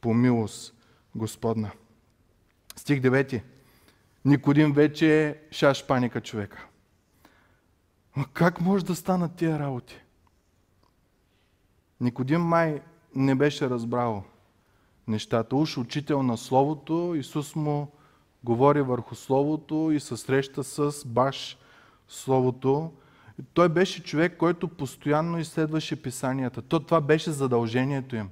По 0.00 0.14
милост 0.14 0.74
Господна. 1.14 1.70
Стих 2.76 3.00
9. 3.00 3.42
Никодим 4.26 4.72
вече 4.72 5.24
е 5.26 5.36
шаш 5.50 5.86
паника 5.86 6.20
човека. 6.20 6.66
Но 8.16 8.24
как 8.32 8.60
може 8.60 8.84
да 8.84 8.94
станат 8.94 9.36
тия 9.36 9.58
работи? 9.58 10.02
Никодим 12.00 12.40
май 12.40 12.80
не 13.14 13.34
беше 13.34 13.70
разбрал 13.70 14.24
нещата. 15.08 15.56
Уж 15.56 15.78
учител 15.78 16.22
на 16.22 16.36
Словото, 16.36 17.14
Исус 17.16 17.56
му 17.56 17.92
говори 18.44 18.82
върху 18.82 19.14
Словото 19.14 19.90
и 19.92 20.00
се 20.00 20.16
среща 20.16 20.64
с 20.64 21.06
баш 21.06 21.58
Словото. 22.08 22.92
Той 23.54 23.68
беше 23.68 24.02
човек, 24.02 24.36
който 24.36 24.68
постоянно 24.68 25.38
изследваше 25.38 26.02
писанията. 26.02 26.62
То 26.62 26.80
това 26.80 27.00
беше 27.00 27.30
задължението 27.30 28.16
им. 28.16 28.28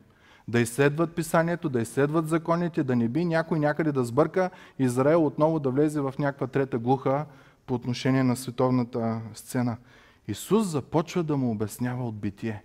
Да 0.49 0.61
изследват 0.61 1.15
писанието, 1.15 1.69
да 1.69 1.81
изследват 1.81 2.29
законите, 2.29 2.85
да 2.85 2.97
не 2.97 3.09
би 3.09 3.25
някой 3.25 3.59
някъде 3.59 3.93
да 3.93 4.05
сбърка 4.05 4.51
Израел 4.79 5.27
отново 5.27 5.61
да 5.61 5.71
влезе 5.71 6.01
в 6.01 6.15
някаква 6.19 6.47
трета 6.47 6.79
глуха 6.79 7.27
по 7.67 7.75
отношение 7.75 8.23
на 8.23 8.37
световната 8.37 9.21
сцена. 9.35 9.77
Исус 10.29 10.67
започва 10.67 11.23
да 11.23 11.37
му 11.37 11.51
обяснява 11.51 12.09
от 12.09 12.17
битие. 12.17 12.63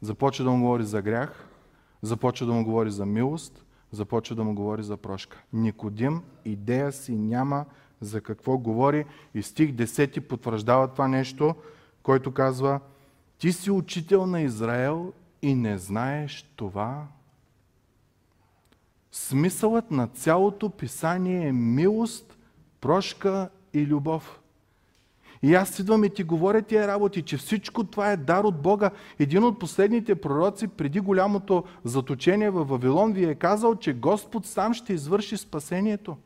Започва 0.00 0.44
да 0.44 0.50
му 0.50 0.60
говори 0.60 0.84
за 0.84 1.02
грях, 1.02 1.48
започва 2.02 2.46
да 2.46 2.52
му 2.52 2.64
говори 2.64 2.90
за 2.90 3.06
милост, 3.06 3.64
започва 3.92 4.36
да 4.36 4.44
му 4.44 4.54
говори 4.54 4.82
за 4.82 4.96
прошка. 4.96 5.42
Никодим 5.52 6.22
идея 6.44 6.92
си 6.92 7.16
няма 7.16 7.64
за 8.00 8.20
какво 8.20 8.58
говори 8.58 9.04
и 9.34 9.42
стих 9.42 9.70
10 9.70 10.20
потвърждава 10.20 10.88
това 10.88 11.08
нещо, 11.08 11.54
който 12.02 12.32
казва 12.32 12.80
Ти 13.38 13.52
си 13.52 13.70
учител 13.70 14.26
на 14.26 14.40
Израел 14.40 15.12
и 15.42 15.54
не 15.54 15.78
знаеш 15.78 16.50
това. 16.56 17.06
Смисълът 19.12 19.90
на 19.90 20.06
цялото 20.06 20.70
писание 20.70 21.48
е 21.48 21.52
милост, 21.52 22.38
прошка 22.80 23.48
и 23.72 23.86
любов. 23.86 24.40
И 25.42 25.54
аз 25.54 25.78
идвам 25.78 26.04
и 26.04 26.10
ти 26.10 26.22
говоря 26.22 26.62
тия 26.62 26.88
работи, 26.88 27.22
че 27.22 27.36
всичко 27.36 27.84
това 27.84 28.12
е 28.12 28.16
дар 28.16 28.44
от 28.44 28.62
Бога. 28.62 28.90
Един 29.18 29.44
от 29.44 29.58
последните 29.58 30.14
пророци 30.14 30.68
преди 30.68 31.00
голямото 31.00 31.64
заточение 31.84 32.50
в 32.50 32.64
Вавилон 32.64 33.12
ви 33.12 33.24
е 33.24 33.34
казал, 33.34 33.76
че 33.76 33.92
Господ 33.92 34.46
сам 34.46 34.74
ще 34.74 34.92
извърши 34.92 35.36
спасението. 35.36 36.16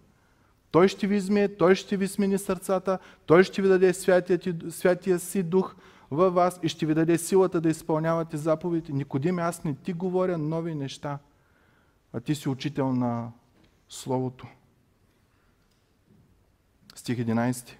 Той 0.70 0.88
ще 0.88 1.06
ви 1.06 1.16
измие, 1.16 1.56
Той 1.56 1.74
ще 1.74 1.96
ви 1.96 2.08
смени 2.08 2.38
сърцата, 2.38 2.98
Той 3.26 3.44
ще 3.44 3.62
ви 3.62 3.68
даде 3.68 3.92
святия, 3.92 4.40
святия 4.70 5.18
си 5.18 5.42
дух 5.42 5.74
във 6.10 6.34
вас 6.34 6.60
и 6.62 6.68
ще 6.68 6.86
ви 6.86 6.94
даде 6.94 7.18
силата 7.18 7.60
да 7.60 7.68
изпълнявате 7.68 8.36
заповедите. 8.36 8.92
Никодим, 8.92 9.38
аз 9.38 9.64
не 9.64 9.74
ти 9.74 9.92
говоря 9.92 10.38
нови 10.38 10.74
неща, 10.74 11.18
а 12.12 12.20
ти 12.20 12.34
си 12.34 12.48
учител 12.48 12.92
на 12.92 13.32
Словото. 13.88 14.46
Стих 16.94 17.18
11. 17.18 17.70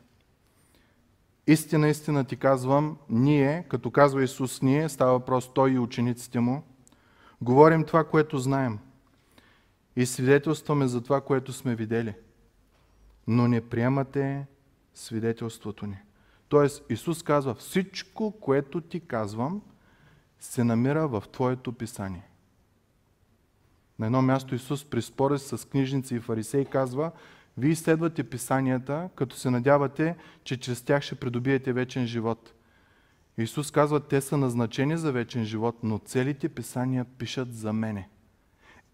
Истина, 1.46 1.88
истина 1.88 2.24
ти 2.24 2.36
казвам, 2.36 2.98
ние, 3.08 3.66
като 3.68 3.90
казва 3.90 4.24
Исус, 4.24 4.62
ние, 4.62 4.88
става 4.88 5.12
въпрос 5.12 5.54
Той 5.54 5.72
и 5.72 5.78
учениците 5.78 6.40
му, 6.40 6.62
говорим 7.40 7.84
това, 7.84 8.04
което 8.04 8.38
знаем 8.38 8.78
и 9.96 10.06
свидетелстваме 10.06 10.86
за 10.86 11.00
това, 11.00 11.20
което 11.20 11.52
сме 11.52 11.74
видели– 11.74 12.14
но 13.30 13.48
не 13.48 13.68
приемате 13.68 14.46
свидетелството 14.94 15.86
ни. 15.86 15.98
Тоест, 16.50 16.84
Исус 16.90 17.22
казва, 17.22 17.54
всичко, 17.54 18.34
което 18.40 18.80
ти 18.80 19.00
казвам, 19.00 19.62
се 20.40 20.64
намира 20.64 21.08
в 21.08 21.22
Твоето 21.32 21.72
писание. 21.72 22.28
На 23.98 24.06
едно 24.06 24.22
място 24.22 24.54
Исус 24.54 24.84
при 24.84 25.02
спора 25.02 25.38
с 25.38 25.68
книжници 25.68 26.14
и 26.14 26.20
фарисеи 26.20 26.64
казва, 26.64 27.12
вие 27.58 27.70
изследвате 27.70 28.30
писанията, 28.30 29.08
като 29.14 29.36
се 29.36 29.50
надявате, 29.50 30.16
че 30.44 30.60
чрез 30.60 30.82
тях 30.82 31.02
ще 31.02 31.14
придобиете 31.14 31.72
вечен 31.72 32.06
живот. 32.06 32.54
Исус 33.38 33.70
казва, 33.70 34.00
те 34.00 34.20
са 34.20 34.36
назначени 34.36 34.96
за 34.96 35.12
вечен 35.12 35.44
живот, 35.44 35.76
но 35.82 35.98
целите 35.98 36.48
писания 36.48 37.04
пишат 37.04 37.54
за 37.54 37.72
мене. 37.72 38.08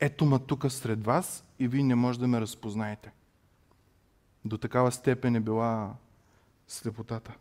Ето 0.00 0.24
ма 0.24 0.38
тук 0.38 0.72
сред 0.72 1.04
вас 1.04 1.44
и 1.58 1.68
вие 1.68 1.82
не 1.82 1.94
можете 1.94 2.20
да 2.20 2.28
ме 2.28 2.40
разпознаете. 2.40 3.12
До 4.44 4.58
такава 4.58 4.92
степен 4.92 5.36
е 5.36 5.40
била 5.40 5.94
слепотата. 6.68 7.34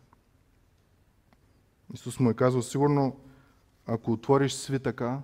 Исус 1.94 2.20
му 2.20 2.30
е 2.30 2.34
казал, 2.34 2.62
сигурно, 2.62 3.16
ако 3.86 4.12
отвориш 4.12 4.52
свитъка, 4.52 5.22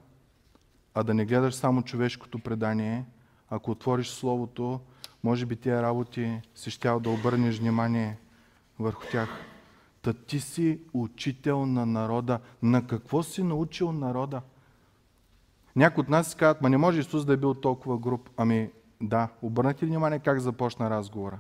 а 0.94 1.02
да 1.02 1.14
не 1.14 1.26
гледаш 1.26 1.54
само 1.54 1.82
човешкото 1.82 2.38
предание, 2.38 3.04
ако 3.50 3.70
отвориш 3.70 4.08
Словото, 4.08 4.80
може 5.24 5.46
би 5.46 5.56
тия 5.56 5.82
работи 5.82 6.40
си 6.54 6.70
щял 6.70 7.00
да 7.00 7.10
обърнеш 7.10 7.58
внимание 7.58 8.18
върху 8.78 9.06
тях. 9.10 9.28
Та 10.02 10.12
ти 10.12 10.40
си 10.40 10.80
учител 10.92 11.66
на 11.66 11.86
народа. 11.86 12.40
На 12.62 12.86
какво 12.86 13.22
си 13.22 13.42
научил 13.42 13.92
народа? 13.92 14.42
Някои 15.76 16.00
от 16.00 16.08
нас 16.08 16.30
си 16.30 16.36
казват, 16.36 16.62
ма 16.62 16.70
не 16.70 16.76
може 16.76 17.00
Исус 17.00 17.24
да 17.24 17.32
е 17.32 17.36
бил 17.36 17.54
толкова 17.54 17.98
груп. 17.98 18.30
Ами 18.36 18.70
да, 19.00 19.28
обърнете 19.42 19.86
внимание 19.86 20.18
как 20.18 20.40
започна 20.40 20.90
разговора? 20.90 21.38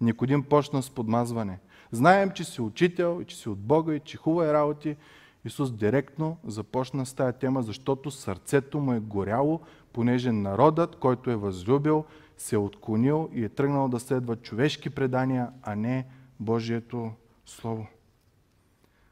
Никодим 0.00 0.42
почна 0.42 0.82
с 0.82 0.90
подмазване. 0.90 1.58
Знаем, 1.92 2.30
че 2.30 2.44
си 2.44 2.60
учител, 2.60 3.24
че 3.26 3.36
си 3.36 3.48
от 3.48 3.58
Бога 3.58 3.94
и 3.94 4.00
че 4.00 4.16
хубава 4.16 4.50
е 4.50 4.52
работи. 4.52 4.96
Исус 5.44 5.72
директно 5.72 6.36
започна 6.46 7.06
с 7.06 7.14
тая 7.14 7.32
тема, 7.32 7.62
защото 7.62 8.10
сърцето 8.10 8.80
му 8.80 8.92
е 8.92 9.00
горяло, 9.00 9.60
понеже 9.92 10.32
народът, 10.32 10.96
който 10.96 11.30
е 11.30 11.36
възлюбил, 11.36 12.04
се 12.36 12.56
е 12.56 12.58
отклонил 12.58 13.28
и 13.32 13.44
е 13.44 13.48
тръгнал 13.48 13.88
да 13.88 14.00
следва 14.00 14.36
човешки 14.36 14.90
предания, 14.90 15.48
а 15.62 15.76
не 15.76 16.06
Божието 16.40 17.12
Слово. 17.46 17.86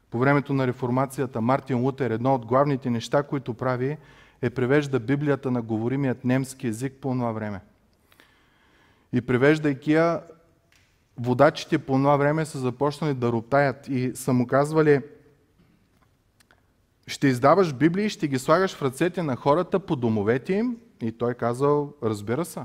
По 0.09 0.19
времето 0.19 0.53
на 0.53 0.67
реформацията 0.67 1.41
Мартин 1.41 1.77
Лутер 1.77 2.11
едно 2.11 2.35
от 2.35 2.45
главните 2.45 2.89
неща, 2.89 3.23
които 3.23 3.53
прави, 3.53 3.97
е 4.41 4.49
превежда 4.49 4.99
Библията 4.99 5.51
на 5.51 5.61
говоримият 5.61 6.25
немски 6.25 6.67
език 6.67 6.93
по 7.01 7.11
това 7.11 7.31
време. 7.31 7.61
И 9.13 9.21
превеждайки 9.21 9.93
я, 9.93 10.21
водачите 11.19 11.77
по 11.77 11.93
това 11.93 12.17
време 12.17 12.45
са 12.45 12.59
започнали 12.59 13.13
да 13.13 13.31
роптаят 13.31 13.87
и 13.87 14.11
са 14.15 14.33
му 14.33 14.47
казвали 14.47 15.01
ще 17.07 17.27
издаваш 17.27 17.73
Библии 17.73 18.05
и 18.05 18.09
ще 18.09 18.27
ги 18.27 18.39
слагаш 18.39 18.75
в 18.75 18.81
ръцете 18.81 19.23
на 19.23 19.35
хората 19.35 19.79
по 19.79 19.95
домовете 19.95 20.53
им. 20.53 20.77
И 21.01 21.11
той 21.11 21.33
казал, 21.33 21.93
разбира 22.03 22.45
се. 22.45 22.61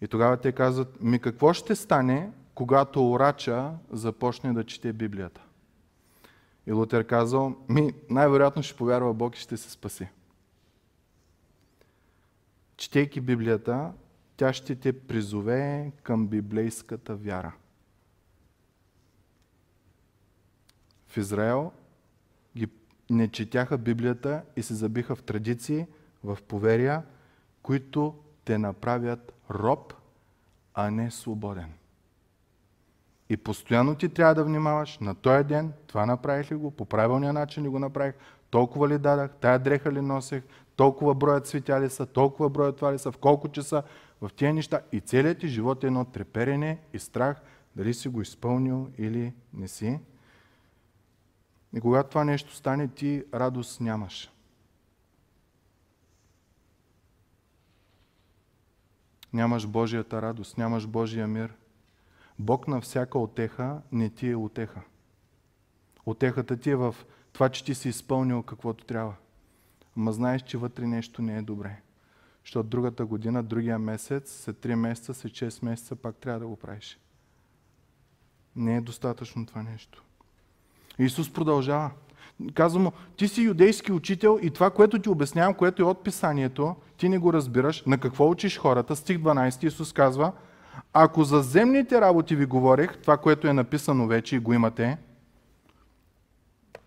И 0.00 0.08
тогава 0.08 0.36
те 0.36 0.52
казват, 0.52 1.02
ми 1.02 1.18
какво 1.18 1.52
ще 1.52 1.76
стане, 1.76 2.30
когато 2.54 3.10
орача 3.10 3.70
започне 3.90 4.52
да 4.52 4.64
чете 4.64 4.92
Библията? 4.92 5.40
И 6.66 6.72
Лутер 6.72 7.06
казал, 7.06 7.54
ми 7.68 7.92
най-вероятно 8.10 8.62
ще 8.62 8.76
повярва 8.76 9.14
Бог 9.14 9.36
и 9.36 9.40
ще 9.40 9.56
се 9.56 9.70
спаси. 9.70 10.08
Четейки 12.76 13.20
Библията, 13.20 13.92
тя 14.40 14.52
ще 14.52 14.74
те 14.74 14.92
призове 14.92 15.92
към 16.02 16.26
библейската 16.26 17.14
вяра. 17.16 17.52
В 21.08 21.16
Израел 21.16 21.72
ги 22.56 22.68
не 23.10 23.28
четяха 23.28 23.78
Библията 23.78 24.42
и 24.56 24.62
се 24.62 24.74
забиха 24.74 25.16
в 25.16 25.22
традиции, 25.22 25.86
в 26.24 26.38
поверия, 26.48 27.02
които 27.62 28.14
те 28.44 28.58
направят 28.58 29.32
роб, 29.50 29.94
а 30.74 30.90
не 30.90 31.10
свободен. 31.10 31.72
И 33.28 33.36
постоянно 33.36 33.94
ти 33.94 34.08
трябва 34.08 34.34
да 34.34 34.44
внимаваш 34.44 34.98
на 34.98 35.14
този 35.14 35.44
ден, 35.44 35.72
това 35.86 36.06
направих 36.06 36.52
ли 36.52 36.54
го, 36.54 36.70
по 36.70 36.84
правилния 36.84 37.32
начин 37.32 37.64
ли 37.64 37.68
го 37.68 37.78
направих, 37.78 38.14
толкова 38.50 38.88
ли 38.88 38.98
дадах, 38.98 39.30
тая 39.40 39.58
дреха 39.58 39.92
ли 39.92 40.00
носех, 40.00 40.42
толкова 40.76 41.14
броя 41.14 41.40
цветя 41.40 41.80
ли 41.80 41.90
са, 41.90 42.06
толкова 42.06 42.50
броя 42.50 42.72
това 42.72 42.92
ли 42.92 42.98
са, 42.98 43.12
в 43.12 43.18
колко 43.18 43.48
часа, 43.48 43.82
в 44.20 44.30
тези 44.36 44.52
неща. 44.52 44.80
И 44.92 45.00
целият 45.00 45.38
ти 45.38 45.48
живот 45.48 45.84
е 45.84 45.86
едно 45.86 46.04
треперене 46.04 46.78
и 46.92 46.98
страх, 46.98 47.42
дали 47.76 47.94
си 47.94 48.08
го 48.08 48.20
изпълнил 48.20 48.90
или 48.98 49.34
не 49.54 49.68
си. 49.68 50.00
И 51.74 51.80
когато 51.80 52.08
това 52.08 52.24
нещо 52.24 52.54
стане, 52.54 52.88
ти 52.88 53.24
радост 53.34 53.80
нямаш. 53.80 54.30
Нямаш 59.32 59.66
Божията 59.66 60.22
радост, 60.22 60.58
нямаш 60.58 60.86
Божия 60.86 61.26
мир. 61.26 61.54
Бог 62.38 62.68
на 62.68 62.80
всяка 62.80 63.18
отеха 63.18 63.82
не 63.92 64.10
ти 64.10 64.30
е 64.30 64.36
отеха. 64.36 64.80
Отехата 66.06 66.56
ти 66.56 66.70
е 66.70 66.76
в 66.76 66.96
това, 67.32 67.48
че 67.48 67.64
ти 67.64 67.74
си 67.74 67.88
изпълнил 67.88 68.42
каквото 68.42 68.84
трябва. 68.84 69.14
Ма 69.96 70.12
знаеш, 70.12 70.42
че 70.42 70.58
вътре 70.58 70.86
нещо 70.86 71.22
не 71.22 71.38
е 71.38 71.42
добре. 71.42 71.82
Защото 72.44 72.68
другата 72.68 73.06
година, 73.06 73.42
другия 73.42 73.78
месец, 73.78 74.42
след 74.44 74.56
3 74.56 74.74
месеца, 74.74 75.14
след 75.14 75.32
6 75.32 75.64
месеца 75.64 75.96
пак 75.96 76.16
трябва 76.16 76.40
да 76.40 76.46
го 76.46 76.56
правиш. 76.56 76.98
Не 78.56 78.76
е 78.76 78.80
достатъчно 78.80 79.46
това 79.46 79.62
нещо. 79.62 80.02
Исус 80.98 81.32
продължава. 81.32 81.90
Казва 82.54 82.80
му, 82.80 82.92
ти 83.16 83.28
си 83.28 83.42
юдейски 83.42 83.92
учител 83.92 84.38
и 84.42 84.50
това, 84.50 84.70
което 84.70 84.98
ти 84.98 85.08
обяснявам, 85.08 85.54
което 85.54 85.82
е 85.82 85.84
от 85.84 86.04
писанието, 86.04 86.76
ти 86.96 87.08
не 87.08 87.18
го 87.18 87.32
разбираш. 87.32 87.82
На 87.86 87.98
какво 87.98 88.30
учиш 88.30 88.58
хората? 88.58 88.96
Стих 88.96 89.18
12 89.18 89.64
Исус 89.64 89.92
казва, 89.92 90.32
ако 90.92 91.24
за 91.24 91.42
земните 91.42 92.00
работи 92.00 92.36
ви 92.36 92.46
говорех, 92.46 92.98
това, 92.98 93.16
което 93.16 93.48
е 93.48 93.52
написано 93.52 94.06
вече 94.06 94.36
и 94.36 94.38
го 94.38 94.52
имате, 94.52 94.98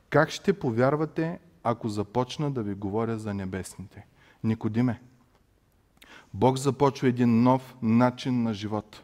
как 0.10 0.30
ще 0.30 0.54
повярвате, 0.54 1.39
ако 1.64 1.89
започна 1.89 2.51
да 2.51 2.64
ви 2.64 2.74
говоря 2.74 3.18
за 3.18 3.34
небесните? 3.34 4.06
Никодиме. 4.43 5.01
Бог 6.34 6.58
започва 6.58 7.08
един 7.08 7.44
нов 7.44 7.76
начин 7.82 8.44
на 8.44 8.54
живот. 8.54 9.02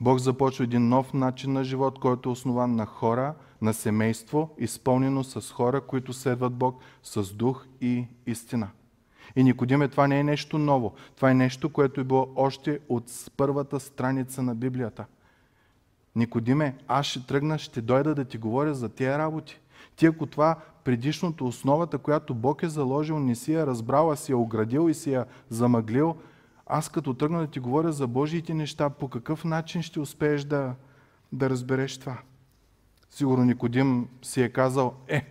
Бог 0.00 0.18
започва 0.18 0.64
един 0.64 0.88
нов 0.88 1.14
начин 1.14 1.52
на 1.52 1.64
живот, 1.64 1.98
който 1.98 2.28
е 2.28 2.32
основан 2.32 2.76
на 2.76 2.86
хора, 2.86 3.34
на 3.62 3.74
семейство, 3.74 4.54
изпълнено 4.58 5.24
с 5.24 5.52
хора, 5.52 5.80
които 5.80 6.12
следват 6.12 6.54
Бог 6.54 6.80
с 7.02 7.34
дух 7.34 7.66
и 7.80 8.06
истина. 8.26 8.68
И 9.36 9.42
Никодиме, 9.42 9.88
това 9.88 10.06
не 10.08 10.20
е 10.20 10.24
нещо 10.24 10.58
ново. 10.58 10.94
Това 11.16 11.30
е 11.30 11.34
нещо, 11.34 11.72
което 11.72 12.00
е 12.00 12.04
било 12.04 12.32
още 12.36 12.80
от 12.88 13.04
първата 13.36 13.80
страница 13.80 14.42
на 14.42 14.54
Библията. 14.54 15.04
Никодиме, 16.16 16.76
аз 16.88 17.06
ще 17.06 17.26
тръгна, 17.26 17.58
ще 17.58 17.80
дойда 17.80 18.14
да 18.14 18.24
ти 18.24 18.38
говоря 18.38 18.74
за 18.74 18.88
тия 18.88 19.18
работи. 19.18 19.60
Ти 19.96 20.06
ако 20.06 20.26
това 20.26 20.56
предишното, 20.84 21.46
основата, 21.46 21.98
която 21.98 22.34
Бог 22.34 22.62
е 22.62 22.68
заложил, 22.68 23.18
не 23.18 23.34
си 23.34 23.52
я 23.52 23.66
разбрал, 23.66 24.16
си 24.16 24.32
я 24.32 24.38
оградил 24.38 24.90
и 24.90 24.94
си 24.94 25.12
я 25.12 25.26
замъглил, 25.48 26.16
аз 26.66 26.88
като 26.88 27.14
тръгна 27.14 27.40
да 27.40 27.46
ти 27.46 27.60
говоря 27.60 27.92
за 27.92 28.06
Божиите 28.06 28.54
неща, 28.54 28.90
по 28.90 29.08
какъв 29.08 29.44
начин 29.44 29.82
ще 29.82 30.00
успееш 30.00 30.44
да, 30.44 30.74
да 31.32 31.50
разбереш 31.50 31.98
това? 31.98 32.18
Сигурно 33.10 33.44
Никодим 33.44 34.08
си 34.22 34.42
е 34.42 34.48
казал, 34.48 34.94
е, 35.08 35.26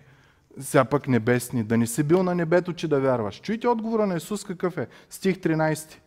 сега 0.59 0.85
пък 0.85 1.07
небесни, 1.07 1.63
да 1.63 1.77
не 1.77 1.87
си 1.87 2.03
бил 2.03 2.23
на 2.23 2.35
небето, 2.35 2.73
че 2.73 2.87
да 2.87 2.99
вярваш. 2.99 3.41
Чуйте 3.41 3.67
отговора 3.67 4.07
на 4.07 4.15
Исус 4.15 4.43
какъв 4.43 4.77
е. 4.77 4.87
Стих 5.09 5.37
13. 5.37 5.97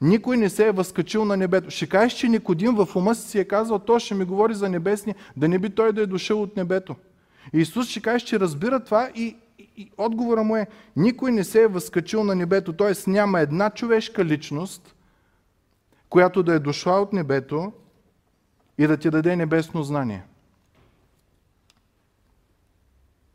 Никой 0.00 0.36
не 0.36 0.50
се 0.50 0.66
е 0.66 0.72
възкачил 0.72 1.24
на 1.24 1.36
небето. 1.36 1.70
Ще 1.70 1.88
кажеш, 1.88 2.18
че 2.18 2.28
Никодим 2.28 2.74
в 2.74 2.96
ума 2.96 3.14
си, 3.14 3.28
си 3.28 3.38
е 3.38 3.44
казал, 3.44 3.78
то 3.78 3.98
ще 3.98 4.14
ми 4.14 4.24
говори 4.24 4.54
за 4.54 4.68
небесни, 4.68 5.14
да 5.36 5.48
не 5.48 5.58
би 5.58 5.70
той 5.70 5.92
да 5.92 6.02
е 6.02 6.06
дошъл 6.06 6.42
от 6.42 6.56
небето. 6.56 6.96
Исус 7.52 7.88
ще 7.88 8.02
каже, 8.02 8.24
че 8.24 8.40
разбира 8.40 8.84
това 8.84 9.10
и, 9.14 9.36
и, 9.58 9.68
и 9.76 9.90
отговора 9.98 10.42
му 10.42 10.56
е, 10.56 10.66
никой 10.96 11.32
не 11.32 11.44
се 11.44 11.62
е 11.62 11.68
възкачил 11.68 12.24
на 12.24 12.34
небето, 12.34 12.72
т.е. 12.72 13.10
няма 13.10 13.40
една 13.40 13.70
човешка 13.70 14.24
личност, 14.24 14.94
която 16.08 16.42
да 16.42 16.54
е 16.54 16.58
дошла 16.58 17.00
от 17.00 17.12
небето 17.12 17.72
и 18.78 18.86
да 18.86 18.96
ти 18.96 19.10
даде 19.10 19.36
небесно 19.36 19.82
знание. 19.82 20.24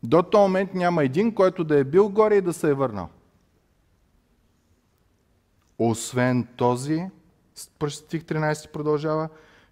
До 0.04 0.24
този 0.24 0.42
момент 0.42 0.74
няма 0.74 1.04
един, 1.04 1.34
който 1.34 1.64
да 1.64 1.78
е 1.78 1.84
бил 1.84 2.10
горе 2.10 2.36
и 2.36 2.42
да 2.42 2.54
се 2.54 2.70
е 2.70 2.74
върнал. 2.74 3.10
Освен 5.80 6.48
този, 6.56 7.06
стих 7.90 8.24
13 8.24 8.72
продължава, 8.72 9.30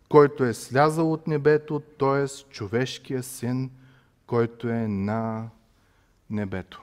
който 0.09 0.43
е 0.43 0.53
слязал 0.53 1.13
от 1.13 1.27
небето, 1.27 1.79
т.е. 1.79 2.27
човешкия 2.49 3.23
син, 3.23 3.71
който 4.29 4.69
е 4.69 4.87
на 4.87 5.49
небето. 6.29 6.81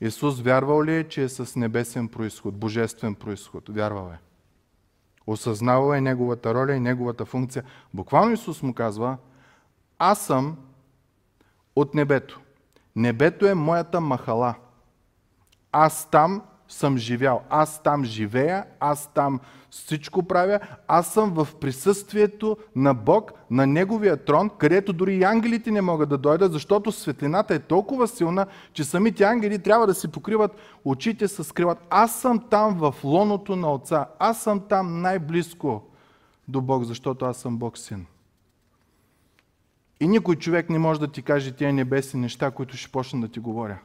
Исус 0.00 0.40
вярвал 0.40 0.84
ли 0.84 0.96
е, 0.96 1.08
че 1.08 1.22
е 1.22 1.28
с 1.28 1.56
небесен 1.56 2.08
происход, 2.08 2.54
божествен 2.54 3.14
происход? 3.14 3.68
Вярвал 3.68 4.10
е. 4.10 4.18
Осъзнавал 5.26 5.94
е 5.94 6.00
неговата 6.00 6.54
роля 6.54 6.74
и 6.74 6.80
неговата 6.80 7.24
функция. 7.24 7.64
Буквално 7.94 8.32
Исус 8.32 8.62
му 8.62 8.74
казва, 8.74 9.16
аз 9.98 10.26
съм 10.26 10.56
от 11.76 11.94
небето. 11.94 12.40
Небето 12.96 13.46
е 13.46 13.54
моята 13.54 14.00
махала. 14.00 14.54
Аз 15.72 16.10
там 16.10 16.42
съм 16.68 16.98
живял. 16.98 17.42
Аз 17.50 17.82
там 17.82 18.04
живея, 18.04 18.64
аз 18.80 19.12
там 19.14 19.40
всичко 19.70 20.22
правя. 20.22 20.60
Аз 20.88 21.12
съм 21.12 21.34
в 21.34 21.48
присъствието 21.60 22.56
на 22.76 22.94
Бог, 22.94 23.32
на 23.50 23.66
Неговия 23.66 24.24
трон, 24.24 24.50
където 24.58 24.92
дори 24.92 25.16
и 25.16 25.24
ангелите 25.24 25.70
не 25.70 25.82
могат 25.82 26.08
да 26.08 26.18
дойдат, 26.18 26.52
защото 26.52 26.92
светлината 26.92 27.54
е 27.54 27.58
толкова 27.58 28.08
силна, 28.08 28.46
че 28.72 28.84
самите 28.84 29.24
ангели 29.24 29.58
трябва 29.58 29.86
да 29.86 29.94
си 29.94 30.08
покриват 30.08 30.56
очите 30.84 31.28
с 31.28 31.54
крилата. 31.54 31.82
Аз 31.90 32.20
съм 32.20 32.48
там 32.50 32.78
в 32.78 32.94
лоното 33.04 33.56
на 33.56 33.72
Отца. 33.72 34.06
Аз 34.18 34.42
съм 34.42 34.60
там 34.60 35.00
най-близко 35.00 35.82
до 36.48 36.60
Бог, 36.60 36.84
защото 36.84 37.24
аз 37.24 37.36
съм 37.36 37.56
Бог 37.56 37.78
син. 37.78 38.06
И 40.00 40.08
никой 40.08 40.36
човек 40.36 40.70
не 40.70 40.78
може 40.78 41.00
да 41.00 41.08
ти 41.08 41.22
каже 41.22 41.52
тези 41.52 41.72
небесни 41.72 42.20
неща, 42.20 42.50
които 42.50 42.76
ще 42.76 42.92
почна 42.92 43.20
да 43.20 43.28
ти 43.28 43.40
говоря. 43.40 43.78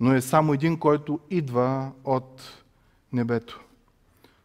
Но 0.00 0.14
е 0.14 0.20
само 0.20 0.54
един, 0.54 0.78
който 0.78 1.20
идва 1.30 1.92
от 2.04 2.64
небето. 3.12 3.60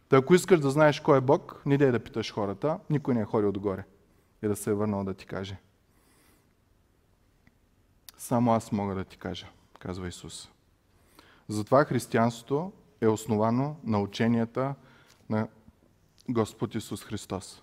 Та 0.08 0.16
ако 0.16 0.34
искаш 0.34 0.60
да 0.60 0.70
знаеш 0.70 1.00
кой 1.00 1.18
е 1.18 1.20
Бог, 1.20 1.62
не 1.66 1.78
дай 1.78 1.90
да 1.90 2.04
питаш 2.04 2.32
хората. 2.32 2.78
Никой 2.90 3.14
не 3.14 3.20
е 3.20 3.24
ходил 3.24 3.48
отгоре 3.48 3.84
и 4.42 4.48
да 4.48 4.56
се 4.56 4.70
е 4.70 4.74
върнал 4.74 5.04
да 5.04 5.14
ти 5.14 5.26
каже. 5.26 5.56
Само 8.18 8.52
аз 8.52 8.72
мога 8.72 8.94
да 8.94 9.04
ти 9.04 9.16
кажа, 9.16 9.46
казва 9.78 10.08
Исус. 10.08 10.48
Затова 11.48 11.84
християнството 11.84 12.72
е 13.00 13.06
основано 13.06 13.76
на 13.84 14.00
ученията 14.00 14.74
на 15.30 15.48
Господ 16.28 16.74
Исус 16.74 17.04
Христос. 17.04 17.62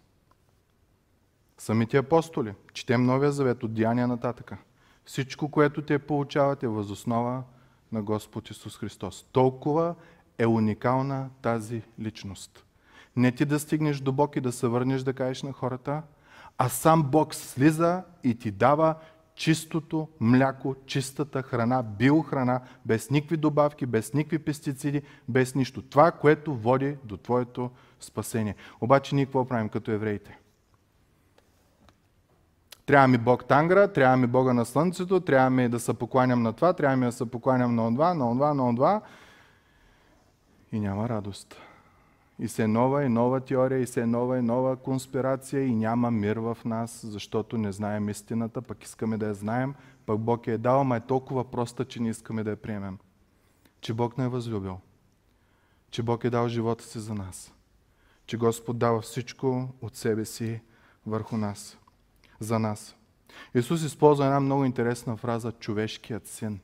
Самите 1.58 1.98
апостоли, 1.98 2.54
четем 2.74 3.06
Новия 3.06 3.32
Завет 3.32 3.64
от 3.64 3.74
Деяния 3.74 4.08
нататъка. 4.08 4.58
Всичко, 5.06 5.52
което 5.52 5.82
те 5.82 6.00
получават 6.00 6.64
е 6.64 6.68
възоснова 6.68 7.44
на 7.94 8.02
Господ 8.02 8.50
Исус 8.50 8.78
Христос. 8.78 9.26
Толкова 9.32 9.96
е 10.38 10.46
уникална 10.46 11.30
тази 11.42 11.82
личност. 12.00 12.66
Не 13.16 13.32
ти 13.32 13.46
да 13.46 13.60
стигнеш 13.60 14.00
до 14.00 14.12
Бог 14.12 14.36
и 14.36 14.42
да 14.42 14.52
се 14.52 14.68
върнеш 14.68 15.04
да 15.04 15.14
кажеш 15.14 15.44
на 15.44 15.54
хората, 15.54 16.02
а 16.58 16.70
сам 16.70 17.04
Бог 17.04 17.36
слиза 17.36 18.04
и 18.24 18.36
ти 18.36 18.52
дава 18.52 18.96
чистото 19.36 20.08
мляко, 20.20 20.76
чистата 20.86 21.42
храна, 21.42 21.84
биохрана, 21.84 22.62
без 22.86 23.10
никакви 23.10 23.38
добавки, 23.38 23.86
без 23.86 24.14
никакви 24.14 24.40
пестициди, 24.40 25.02
без 25.30 25.56
нищо. 25.56 25.82
Това, 25.82 26.12
което 26.12 26.56
води 26.56 26.98
до 27.04 27.18
твоето 27.18 27.72
спасение. 28.00 28.56
Обаче 28.82 29.16
ние 29.16 29.26
какво 29.26 29.46
правим 29.46 29.70
като 29.70 29.92
евреите? 29.92 30.40
Трябва 32.86 33.08
ми 33.08 33.18
Бог 33.18 33.46
Тангра, 33.46 33.94
трябва 33.94 34.18
ми 34.18 34.28
Бога 34.28 34.54
на 34.54 34.66
Слънцето, 34.66 35.20
трябва 35.20 35.50
ми 35.50 35.70
да 35.70 35.80
се 35.80 35.94
покланям 35.94 36.44
на 36.44 36.54
това, 36.54 36.74
трябва 36.74 36.98
ми 36.98 37.06
да 37.06 37.12
се 37.12 37.32
покланям 37.32 37.76
на 37.76 37.94
това, 37.94 38.14
на 38.14 38.34
това, 38.34 38.54
на 38.54 38.76
това. 38.76 39.02
И 40.72 40.80
няма 40.80 41.10
радост. 41.10 41.56
И 42.40 42.48
се 42.48 42.68
нова 42.68 43.04
и 43.04 43.10
нова 43.10 43.40
теория, 43.40 43.80
и 43.80 43.88
се 43.88 44.06
нова 44.06 44.38
и 44.38 44.42
нова 44.42 44.76
конспирация, 44.76 45.64
и 45.64 45.76
няма 45.76 46.12
мир 46.12 46.38
в 46.38 46.58
нас, 46.66 47.06
защото 47.06 47.58
не 47.58 47.72
знаем 47.72 48.10
истината, 48.10 48.62
пък 48.62 48.84
искаме 48.84 49.18
да 49.18 49.28
я 49.28 49.34
знаем, 49.34 49.76
пък 50.06 50.20
Бог 50.20 50.48
я 50.48 50.54
е 50.54 50.58
дал, 50.58 50.82
ама 50.82 50.98
е 50.98 51.00
толкова 51.00 51.52
проста, 51.52 51.86
че 51.86 52.02
не 52.02 52.10
искаме 52.10 52.44
да 52.44 52.50
я 52.50 52.56
приемем. 52.56 52.98
Че 53.82 53.94
Бог 53.94 54.18
не 54.18 54.24
е 54.24 54.28
възлюбил. 54.28 54.80
Че 55.92 56.04
Бог 56.04 56.24
е 56.24 56.30
дал 56.30 56.48
живота 56.48 56.84
си 56.84 57.00
за 57.00 57.14
нас. 57.14 57.54
Че 58.26 58.38
Господ 58.38 58.78
дава 58.78 59.02
всичко 59.02 59.70
от 59.82 59.96
себе 59.96 60.26
си 60.26 60.62
върху 61.06 61.38
нас 61.38 61.78
за 62.44 62.60
нас. 62.60 62.96
Исус 63.56 63.84
използва 63.84 64.26
една 64.26 64.40
много 64.40 64.66
интересна 64.66 65.18
фраза 65.18 65.52
човешкият 65.52 66.28
син. 66.28 66.60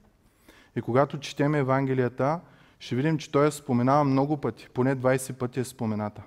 И 0.75 0.81
когато 0.81 1.19
четем 1.19 1.55
Евангелията, 1.55 2.39
ще 2.79 2.95
видим, 2.95 3.17
че 3.17 3.31
той 3.31 3.45
я 3.45 3.51
споменава 3.51 4.03
много 4.03 4.37
пъти, 4.37 4.69
поне 4.73 4.95
20 4.95 5.33
пъти 5.33 5.59
е 5.59 5.63
спомената. 5.63 6.21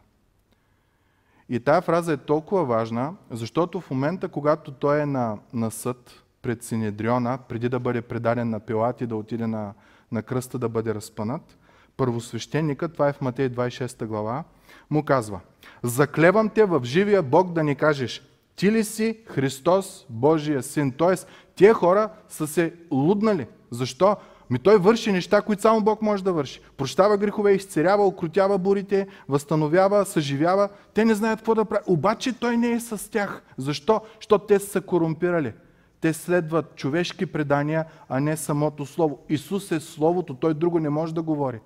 И 1.48 1.61
тая 1.61 1.82
фраза 1.82 2.12
е 2.12 2.16
толкова 2.16 2.64
важна, 2.64 3.14
защото 3.30 3.80
в 3.80 3.90
момента, 3.90 4.28
когато 4.28 4.70
той 4.70 5.00
е 5.00 5.07
на, 5.07 5.38
на 5.53 5.70
съд, 5.70 6.22
пред 6.42 6.62
Синедриона, 6.62 7.38
преди 7.48 7.68
да 7.68 7.80
бъде 7.80 8.03
предаден 8.03 8.50
на 8.50 8.61
Пилат 8.61 9.00
и 9.00 9.07
да 9.07 9.16
отиде 9.16 9.46
на, 9.46 9.74
на 10.12 10.22
кръста 10.22 10.59
да 10.59 10.68
бъде 10.68 10.94
разпънат, 10.94 11.59
първосвещеника, 11.96 12.88
това 12.88 13.09
е 13.09 13.12
в 13.12 13.20
Матей 13.20 13.48
26 13.48 14.07
глава, 14.07 14.44
му 14.90 15.05
казва, 15.05 15.40
заклевам 15.82 16.48
те 16.48 16.64
в 16.64 16.80
живия 16.84 17.22
Бог 17.22 17.53
да 17.53 17.64
ни 17.64 17.74
кажеш, 17.74 18.22
ти 18.62 18.72
ли 18.72 18.84
си 18.84 19.18
Христос, 19.26 20.06
Божия 20.10 20.62
син? 20.62 20.92
Тоест, 20.92 21.26
тия 21.54 21.74
хора 21.74 22.08
са 22.28 22.46
се 22.46 22.74
луднали. 22.90 23.46
Защо? 23.70 24.16
Ми 24.50 24.58
той 24.58 24.78
върши 24.78 25.12
неща, 25.12 25.42
които 25.42 25.62
само 25.62 25.80
Бог 25.80 26.02
може 26.02 26.24
да 26.24 26.32
върши. 26.32 26.60
Прощава 26.76 27.16
грехове, 27.16 27.52
изцерява, 27.52 28.06
окрутява 28.06 28.58
бурите, 28.58 29.06
възстановява, 29.28 30.04
съживява. 30.04 30.68
Те 30.94 31.04
не 31.04 31.14
знаят 31.14 31.38
какво 31.38 31.54
да 31.54 31.64
правят. 31.64 31.88
Обаче 31.88 32.38
той 32.38 32.56
не 32.56 32.72
е 32.72 32.80
с 32.80 33.10
тях. 33.10 33.42
Защо? 33.58 34.00
Защото 34.16 34.46
те 34.46 34.58
са 34.58 34.80
корумпирали. 34.80 35.52
Те 36.00 36.12
следват 36.12 36.76
човешки 36.76 37.26
предания, 37.26 37.84
а 38.08 38.20
не 38.20 38.36
самото 38.36 38.86
Слово. 38.86 39.18
Исус 39.28 39.72
е 39.72 39.80
Словото, 39.80 40.34
той 40.34 40.54
друго 40.54 40.80
не 40.80 40.90
може 40.90 41.14
да 41.14 41.22
говори. 41.22 41.60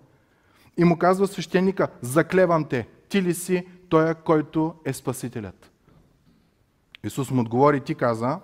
И 0.77 0.85
му 0.85 0.99
казва 0.99 1.27
свещеника, 1.27 1.89
заклевам 2.01 2.65
те, 2.65 2.89
ти 3.09 3.23
ли 3.23 3.35
си 3.35 3.67
той, 3.89 4.15
който 4.15 4.75
е 4.85 4.93
Спасителят? 4.93 5.71
Исус 7.07 7.31
му 7.31 7.41
отговори, 7.41 7.81
ти 7.81 7.95
каза, 7.95 8.39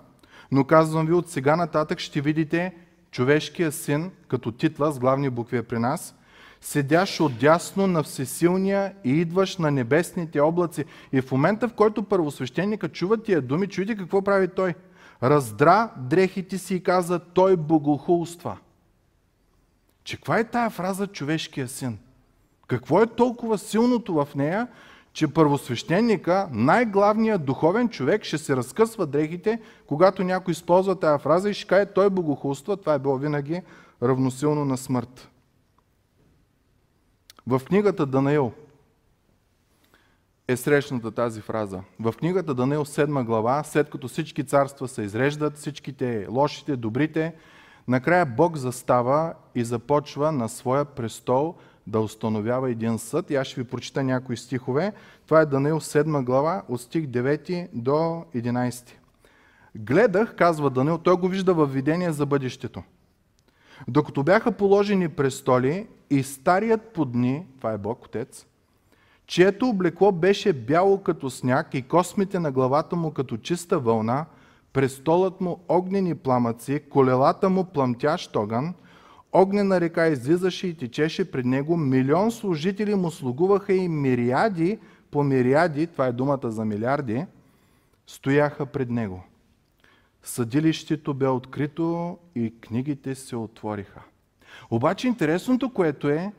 но 0.51 0.63
казвам 0.63 1.05
ви, 1.05 1.13
от 1.13 1.29
сега 1.29 1.55
нататък 1.55 1.99
ще 1.99 2.21
видите 2.21 2.73
човешкия 3.11 3.71
син, 3.71 4.11
като 4.27 4.51
титла 4.51 4.91
с 4.91 4.99
главни 4.99 5.29
букви 5.29 5.57
е 5.57 5.63
при 5.63 5.79
нас, 5.79 6.15
седящ 6.61 7.19
отдясно 7.19 7.87
на 7.87 8.03
всесилния 8.03 8.93
и 9.03 9.11
идваш 9.11 9.57
на 9.57 9.71
небесните 9.71 10.41
облаци. 10.41 10.85
И 11.11 11.21
в 11.21 11.31
момента, 11.31 11.67
в 11.67 11.73
който 11.73 12.03
първосвещеника 12.03 12.89
чува 12.89 13.17
тия 13.17 13.41
думи, 13.41 13.67
чуйте 13.67 13.95
какво 13.95 14.21
прави 14.21 14.47
той. 14.47 14.73
Раздра 15.23 15.91
дрехите 15.97 16.57
си 16.57 16.75
и 16.75 16.83
каза, 16.83 17.19
той 17.19 17.57
богохулства. 17.57 18.57
Че 20.03 20.15
каква 20.17 20.39
е 20.39 20.43
тая 20.43 20.69
фраза 20.69 21.07
човешкия 21.07 21.67
син? 21.67 21.97
Какво 22.67 23.01
е 23.01 23.07
толкова 23.07 23.57
силното 23.57 24.13
в 24.13 24.27
нея, 24.35 24.67
че 25.13 25.27
първосвещеника, 25.27 26.49
най-главният 26.51 27.45
духовен 27.45 27.89
човек, 27.89 28.23
ще 28.23 28.37
се 28.37 28.55
разкъсва 28.55 29.05
дрехите, 29.05 29.61
когато 29.87 30.23
някой 30.23 30.51
използва 30.51 30.99
тази 30.99 31.23
фраза 31.23 31.49
и 31.49 31.53
ще 31.53 31.67
каже, 31.67 31.85
той 31.85 32.09
богохулства. 32.09 32.77
Това 32.77 32.93
е 32.93 32.99
било 32.99 33.17
винаги 33.17 33.61
равносилно 34.03 34.65
на 34.65 34.77
смърт. 34.77 35.29
В 37.47 37.61
книгата 37.65 38.05
Данаил 38.05 38.51
е 40.47 40.57
срещната 40.57 41.11
тази 41.11 41.41
фраза. 41.41 41.81
В 41.99 42.13
книгата 42.17 42.53
Данаил 42.53 42.85
7 42.85 43.23
глава, 43.23 43.63
след 43.63 43.89
като 43.89 44.07
всички 44.07 44.43
царства 44.43 44.87
се 44.87 45.01
изреждат, 45.01 45.57
всичките 45.57 46.27
лошите, 46.29 46.75
добрите, 46.75 47.35
накрая 47.87 48.25
Бог 48.25 48.57
застава 48.57 49.33
и 49.55 49.63
започва 49.63 50.31
на 50.31 50.49
своя 50.49 50.85
престол– 50.85 51.55
да 51.87 51.99
установява 51.99 52.71
един 52.71 52.99
съд. 52.99 53.29
И 53.29 53.35
аз 53.35 53.47
ще 53.47 53.61
ви 53.61 53.67
прочита 53.67 54.03
някои 54.03 54.37
стихове. 54.37 54.93
Това 55.25 55.41
е 55.41 55.45
Даниил 55.45 55.79
7 55.79 56.23
глава 56.23 56.63
от 56.69 56.81
стих 56.81 57.05
9 57.05 57.67
до 57.73 58.25
11. 58.35 58.89
Гледах, 59.75 60.35
казва 60.35 60.69
Даниил, 60.69 60.97
той 60.97 61.17
го 61.17 61.27
вижда 61.27 61.53
във 61.53 61.73
видение 61.73 62.11
за 62.11 62.25
бъдещето. 62.25 62.83
Докато 63.87 64.23
бяха 64.23 64.51
положени 64.51 65.09
престоли 65.09 65.87
и 66.09 66.23
старият 66.23 66.81
по 66.81 67.05
дни, 67.05 67.47
това 67.57 67.71
е 67.71 67.77
Бог 67.77 68.05
Отец, 68.05 68.45
чието 69.27 69.69
облекло 69.69 70.11
беше 70.11 70.53
бяло 70.53 71.03
като 71.03 71.29
сняг 71.29 71.73
и 71.73 71.81
космите 71.81 72.39
на 72.39 72.51
главата 72.51 72.95
му 72.95 73.11
като 73.11 73.37
чиста 73.37 73.79
вълна, 73.79 74.25
престолът 74.73 75.41
му 75.41 75.59
огнени 75.67 76.15
пламъци, 76.15 76.83
колелата 76.89 77.49
му 77.49 77.63
пламтящ 77.65 78.35
огън, 78.35 78.73
огнена 79.33 79.81
река 79.81 80.07
излизаше 80.07 80.67
и 80.67 80.73
течеше 80.73 81.31
пред 81.31 81.45
него, 81.45 81.77
милион 81.77 82.31
служители 82.31 82.95
му 82.95 83.11
слугуваха 83.11 83.73
и 83.73 83.89
мириади 83.89 84.79
по 85.11 85.23
мириади, 85.23 85.87
това 85.87 86.07
е 86.07 86.11
думата 86.11 86.51
за 86.51 86.65
милиарди, 86.65 87.25
стояха 88.07 88.65
пред 88.65 88.89
него. 88.89 89.23
Съдилището 90.23 91.13
бе 91.13 91.27
открито 91.27 92.17
и 92.35 92.53
книгите 92.61 93.15
се 93.15 93.35
отвориха. 93.35 94.01
Обаче 94.71 95.07
интересното, 95.07 95.73
което 95.73 96.09
е, 96.09 96.31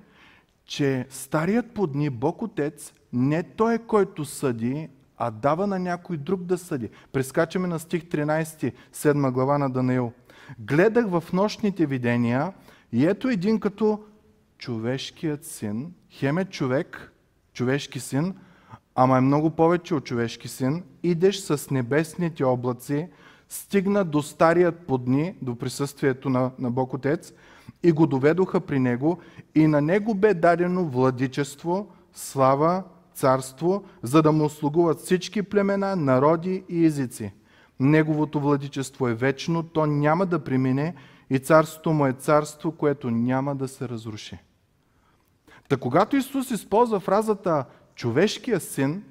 че 0.66 1.06
старият 1.10 1.70
по 1.70 1.86
дни 1.86 2.10
Бог 2.10 2.42
Отец 2.42 2.92
не 3.12 3.42
той 3.42 3.74
е 3.74 3.78
който 3.78 4.24
съди, 4.24 4.88
а 5.16 5.30
дава 5.30 5.66
на 5.66 5.78
някой 5.78 6.16
друг 6.16 6.42
да 6.42 6.58
съди. 6.58 6.90
Прескачаме 7.12 7.68
на 7.68 7.78
стих 7.78 8.02
13, 8.02 8.72
7 8.94 9.30
глава 9.30 9.58
на 9.58 9.70
Данаил. 9.70 10.12
Гледах 10.58 11.06
в 11.08 11.24
нощните 11.32 11.86
видения 11.86 12.52
и 12.92 13.06
ето 13.06 13.28
един 13.28 13.60
като 13.60 14.04
човешкият 14.58 15.44
син, 15.44 15.92
хем 16.10 16.38
е 16.38 16.44
човек, 16.44 17.12
човешки 17.52 18.00
син, 18.00 18.34
ама 18.94 19.18
е 19.18 19.20
много 19.20 19.50
повече 19.50 19.94
от 19.94 20.04
човешки 20.04 20.48
син, 20.48 20.82
идеш 21.02 21.38
с 21.38 21.70
небесните 21.70 22.44
облаци, 22.44 23.08
стигна 23.48 24.04
до 24.04 24.22
старият 24.22 24.78
подни, 24.86 25.34
до 25.42 25.56
присъствието 25.56 26.30
на, 26.30 26.50
на 26.58 26.70
Бог 26.70 26.94
Отец, 26.94 27.32
и 27.82 27.92
го 27.92 28.06
доведоха 28.06 28.60
при 28.60 28.78
него, 28.78 29.18
и 29.54 29.66
на 29.66 29.80
него 29.80 30.14
бе 30.14 30.34
дадено 30.34 30.84
владичество, 30.84 31.90
слава, 32.12 32.82
царство, 33.14 33.84
за 34.02 34.22
да 34.22 34.32
му 34.32 34.48
слугуват 34.48 35.00
всички 35.00 35.42
племена, 35.42 35.96
народи 35.96 36.64
и 36.68 36.84
езици. 36.84 37.32
Неговото 37.80 38.40
владичество 38.40 39.08
е 39.08 39.14
вечно, 39.14 39.62
то 39.62 39.86
няма 39.86 40.26
да 40.26 40.44
премине 40.44 40.94
и 41.30 41.38
царството 41.38 41.92
му 41.92 42.06
е 42.06 42.12
царство, 42.12 42.72
което 42.72 43.10
няма 43.10 43.56
да 43.56 43.68
се 43.68 43.88
разруши. 43.88 44.38
Та 45.68 45.76
когато 45.76 46.16
Исус 46.16 46.50
използва 46.50 47.00
фразата 47.00 47.64
човешкия 47.94 48.60
син, 48.60 49.02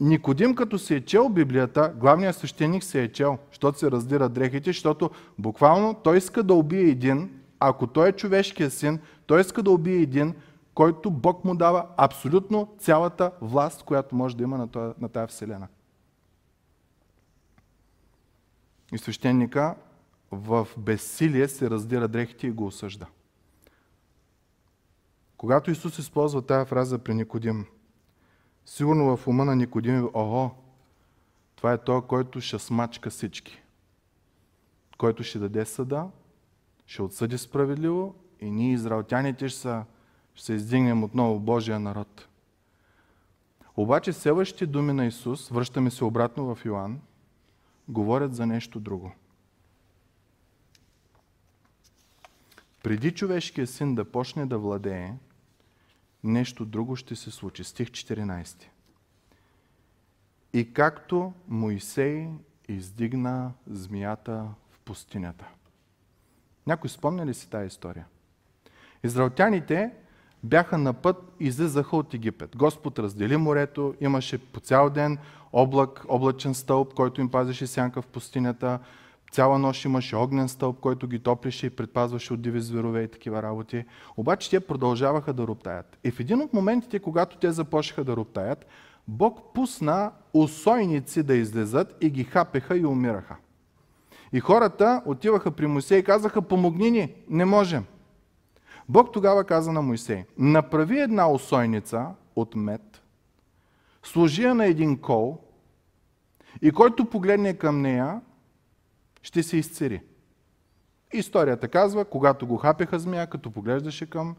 Никодим, 0.00 0.54
като 0.54 0.78
се 0.78 0.96
е 0.96 1.00
чел 1.00 1.28
Библията, 1.28 1.94
главният 1.96 2.36
свещеник 2.36 2.84
се 2.84 3.02
е 3.02 3.12
чел, 3.12 3.38
защото 3.50 3.78
се 3.78 3.90
раздира 3.90 4.28
дрехите, 4.28 4.70
защото 4.70 5.10
буквално 5.38 5.94
той 5.94 6.16
иска 6.16 6.42
да 6.42 6.54
убие 6.54 6.80
един, 6.82 7.40
ако 7.58 7.86
той 7.86 8.08
е 8.08 8.12
човешкия 8.12 8.70
син, 8.70 9.00
той 9.26 9.40
иска 9.40 9.62
да 9.62 9.70
убие 9.70 9.96
един, 9.96 10.34
който 10.74 11.10
Бог 11.10 11.44
му 11.44 11.54
дава 11.54 11.86
абсолютно 11.96 12.74
цялата 12.78 13.32
власт, 13.40 13.82
която 13.82 14.16
може 14.16 14.36
да 14.36 14.42
има 14.42 14.58
на, 14.58 14.68
това, 14.68 14.94
на 15.00 15.08
тази 15.08 15.26
вселена. 15.26 15.68
И 18.92 18.98
свещеника 18.98 19.74
в 20.30 20.68
безсилие 20.78 21.48
се 21.48 21.70
раздира 21.70 22.08
дрехите 22.08 22.46
и 22.46 22.50
го 22.50 22.66
осъжда. 22.66 23.06
Когато 25.36 25.70
Исус 25.70 25.98
използва 25.98 26.42
тази 26.42 26.68
фраза 26.68 26.98
при 26.98 27.14
Никодим, 27.14 27.66
сигурно 28.66 29.16
в 29.16 29.26
ума 29.26 29.44
на 29.44 29.56
Никодим 29.56 29.98
е, 29.98 30.08
ого, 30.14 30.50
това 31.56 31.72
е 31.72 31.78
той, 31.78 32.02
който 32.02 32.40
ще 32.40 32.58
смачка 32.58 33.10
всички. 33.10 33.62
Който 34.98 35.22
ще 35.22 35.38
даде 35.38 35.64
съда, 35.64 36.08
ще 36.86 37.02
отсъди 37.02 37.38
справедливо 37.38 38.14
и 38.40 38.50
ние, 38.50 38.72
израелтяните, 38.72 39.48
ще, 39.48 39.60
са, 39.60 39.84
ще 40.34 40.46
се 40.46 40.52
издигнем 40.52 41.04
отново 41.04 41.40
Божия 41.40 41.80
народ. 41.80 42.28
Обаче 43.76 44.12
следващите 44.12 44.66
думи 44.66 44.92
на 44.92 45.06
Исус, 45.06 45.48
връщаме 45.48 45.90
се 45.90 46.04
обратно 46.04 46.54
в 46.54 46.64
Йоанн, 46.64 47.00
говорят 47.88 48.34
за 48.34 48.46
нещо 48.46 48.80
друго. 48.80 49.12
Преди 52.82 53.10
човешкия 53.10 53.66
син 53.66 53.94
да 53.94 54.04
почне 54.04 54.46
да 54.46 54.58
владее, 54.58 55.12
нещо 56.24 56.64
друго 56.64 56.96
ще 56.96 57.16
се 57.16 57.30
случи. 57.30 57.64
Стих 57.64 57.88
14. 57.88 58.64
И 60.52 60.72
както 60.72 61.32
Моисей 61.48 62.28
издигна 62.68 63.52
змията 63.66 64.46
в 64.70 64.78
пустинята. 64.78 65.48
Някой 66.66 66.90
спомня 66.90 67.26
ли 67.26 67.34
си 67.34 67.50
тази 67.50 67.66
история? 67.66 68.06
Израелтяните 69.04 69.92
бяха 70.44 70.78
на 70.78 70.92
път 70.92 71.16
излизаха 71.40 71.96
от 71.96 72.14
Египет. 72.14 72.56
Господ 72.56 72.98
раздели 72.98 73.36
морето, 73.36 73.94
имаше 74.00 74.38
по 74.38 74.60
цял 74.60 74.90
ден 74.90 75.18
облак, 75.52 76.04
облачен 76.08 76.54
стълб, 76.54 76.94
който 76.94 77.20
им 77.20 77.30
пазеше 77.30 77.66
сянка 77.66 78.02
в 78.02 78.06
пустинята. 78.06 78.78
Цяла 79.30 79.58
нощ 79.58 79.84
имаше 79.84 80.16
огнен 80.16 80.48
стълб, 80.48 80.80
който 80.80 81.08
ги 81.08 81.18
топлеше 81.18 81.66
и 81.66 81.70
предпазваше 81.70 82.32
от 82.32 82.42
диви 82.42 82.60
зверове 82.60 83.02
и 83.02 83.08
такива 83.08 83.42
работи. 83.42 83.84
Обаче 84.16 84.50
те 84.50 84.60
продължаваха 84.60 85.32
да 85.32 85.46
роптаят. 85.46 85.98
И 86.04 86.10
в 86.10 86.20
един 86.20 86.40
от 86.40 86.52
моментите, 86.52 86.98
когато 86.98 87.36
те 87.36 87.52
започнаха 87.52 88.04
да 88.04 88.16
роптаят, 88.16 88.66
Бог 89.08 89.54
пусна 89.54 90.12
усойници 90.34 91.22
да 91.22 91.34
излезат 91.34 91.96
и 92.00 92.10
ги 92.10 92.24
хапеха 92.24 92.76
и 92.76 92.86
умираха. 92.86 93.36
И 94.32 94.40
хората 94.40 95.02
отиваха 95.06 95.50
при 95.50 95.66
Моисей 95.66 95.98
и 95.98 96.04
казаха, 96.04 96.42
помогни 96.42 96.90
ни, 96.90 97.14
не 97.28 97.44
можем. 97.44 97.84
Бог 98.88 99.12
тогава 99.12 99.44
каза 99.44 99.72
на 99.72 99.82
Моисей, 99.82 100.24
направи 100.38 101.00
една 101.00 101.30
усойница 101.30 102.06
от 102.36 102.54
мед, 102.54 103.02
сложи 104.02 104.42
я 104.42 104.54
на 104.54 104.66
един 104.66 104.98
кол 104.98 105.38
и 106.62 106.70
който 106.70 107.04
погледне 107.04 107.54
към 107.54 107.80
нея, 107.80 108.20
ще 109.22 109.42
се 109.42 109.56
изцери. 109.56 110.02
Историята 111.12 111.68
казва, 111.68 112.04
когато 112.04 112.46
го 112.46 112.56
хапеха 112.56 112.98
змия, 112.98 113.26
като 113.26 113.50
поглеждаше 113.50 114.10
към, 114.10 114.36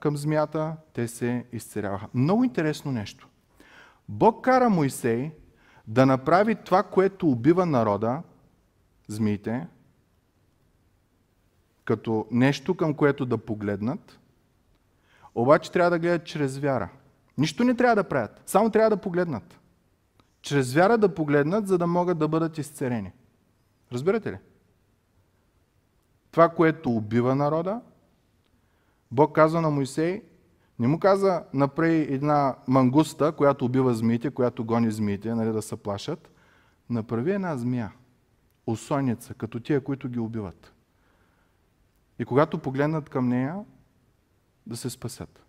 към 0.00 0.16
змията, 0.16 0.76
те 0.92 1.08
се 1.08 1.44
изцеряваха. 1.52 2.06
Много 2.14 2.44
интересно 2.44 2.92
нещо. 2.92 3.28
Бог 4.08 4.44
кара 4.44 4.70
Моисей 4.70 5.30
да 5.86 6.06
направи 6.06 6.54
това, 6.54 6.82
което 6.82 7.28
убива 7.28 7.66
народа, 7.66 8.22
змиите, 9.08 9.66
като 11.84 12.26
нещо 12.30 12.74
към 12.74 12.94
което 12.94 13.26
да 13.26 13.38
погледнат, 13.38 14.18
обаче 15.34 15.72
трябва 15.72 15.90
да 15.90 15.98
гледат 15.98 16.24
чрез 16.24 16.58
вяра. 16.58 16.88
Нищо 17.38 17.64
не 17.64 17.74
трябва 17.74 17.96
да 17.96 18.04
правят, 18.04 18.42
само 18.46 18.70
трябва 18.70 18.90
да 18.90 18.96
погледнат. 18.96 19.58
Чрез 20.42 20.74
вяра 20.74 20.98
да 20.98 21.14
погледнат, 21.14 21.68
за 21.68 21.78
да 21.78 21.86
могат 21.86 22.18
да 22.18 22.28
бъдат 22.28 22.58
изцерени. 22.58 23.12
Разбирате 23.92 24.32
ли? 24.32 24.38
Това, 26.30 26.48
което 26.48 26.90
убива 26.90 27.34
народа, 27.34 27.80
Бог 29.10 29.34
казва 29.34 29.60
на 29.60 29.70
Моисей, 29.70 30.22
не 30.78 30.88
му 30.88 30.98
каза 30.98 31.44
направи 31.54 32.14
една 32.14 32.56
мангуста, 32.68 33.32
която 33.32 33.64
убива 33.64 33.94
змиите, 33.94 34.30
която 34.30 34.64
гони 34.64 34.90
змиите, 34.90 35.34
нали, 35.34 35.52
да 35.52 35.62
се 35.62 35.76
плашат. 35.76 36.30
Направи 36.90 37.32
една 37.32 37.56
змия, 37.56 37.92
усойница, 38.66 39.34
като 39.34 39.60
тия, 39.60 39.84
които 39.84 40.08
ги 40.08 40.18
убиват. 40.18 40.72
И 42.18 42.24
когато 42.24 42.58
погледнат 42.58 43.08
към 43.08 43.28
нея, 43.28 43.64
да 44.66 44.76
се 44.76 44.90
спасят. 44.90 45.44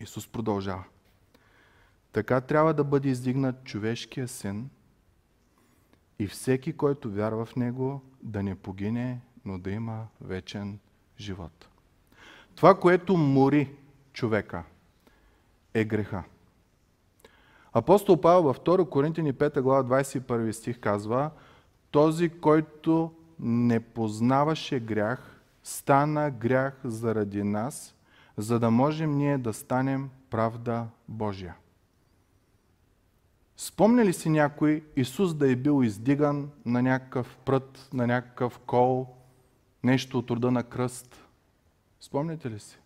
Исус 0.00 0.28
продължава. 0.28 0.84
Така 2.12 2.40
трябва 2.40 2.74
да 2.74 2.84
бъде 2.84 3.08
издигнат 3.08 3.64
човешкия 3.64 4.28
син 4.28 4.70
и 6.18 6.26
всеки, 6.26 6.72
който 6.72 7.10
вярва 7.10 7.44
в 7.44 7.56
него, 7.56 8.02
да 8.22 8.42
не 8.42 8.54
погине, 8.54 9.20
но 9.44 9.58
да 9.58 9.70
има 9.70 10.06
вечен 10.20 10.78
живот. 11.18 11.68
Това, 12.54 12.80
което 12.80 13.16
мори 13.16 13.70
човека, 14.12 14.64
е 15.74 15.84
греха. 15.84 16.24
Апостол 17.72 18.20
Павел 18.20 18.42
във 18.42 18.60
2 18.60 18.88
Коринтини 18.88 19.34
5 19.34 19.60
глава 19.60 20.02
21 20.02 20.50
стих 20.50 20.80
казва 20.80 21.30
Този, 21.90 22.28
който 22.28 23.12
не 23.40 23.80
познаваше 23.80 24.80
грях, 24.80 25.40
стана 25.62 26.30
грях 26.30 26.80
заради 26.84 27.42
нас, 27.42 27.94
за 28.36 28.58
да 28.60 28.70
можем 28.70 29.16
ние 29.16 29.38
да 29.38 29.52
станем 29.52 30.10
правда 30.30 30.86
Божия. 31.08 31.54
Спомня 33.56 34.04
ли 34.04 34.12
си 34.12 34.28
някой 34.28 34.84
Исус 34.96 35.34
да 35.34 35.50
е 35.50 35.56
бил 35.56 35.82
издиган 35.84 36.50
на 36.66 36.82
някакъв 36.82 37.36
прът, 37.44 37.88
на 37.92 38.06
някакъв 38.06 38.58
кол, 38.58 39.06
нещо 39.84 40.18
от 40.18 40.30
рода 40.30 40.50
на 40.50 40.62
кръст? 40.62 41.24
Спомняте 42.00 42.50
ли 42.50 42.58
си? 42.60 42.78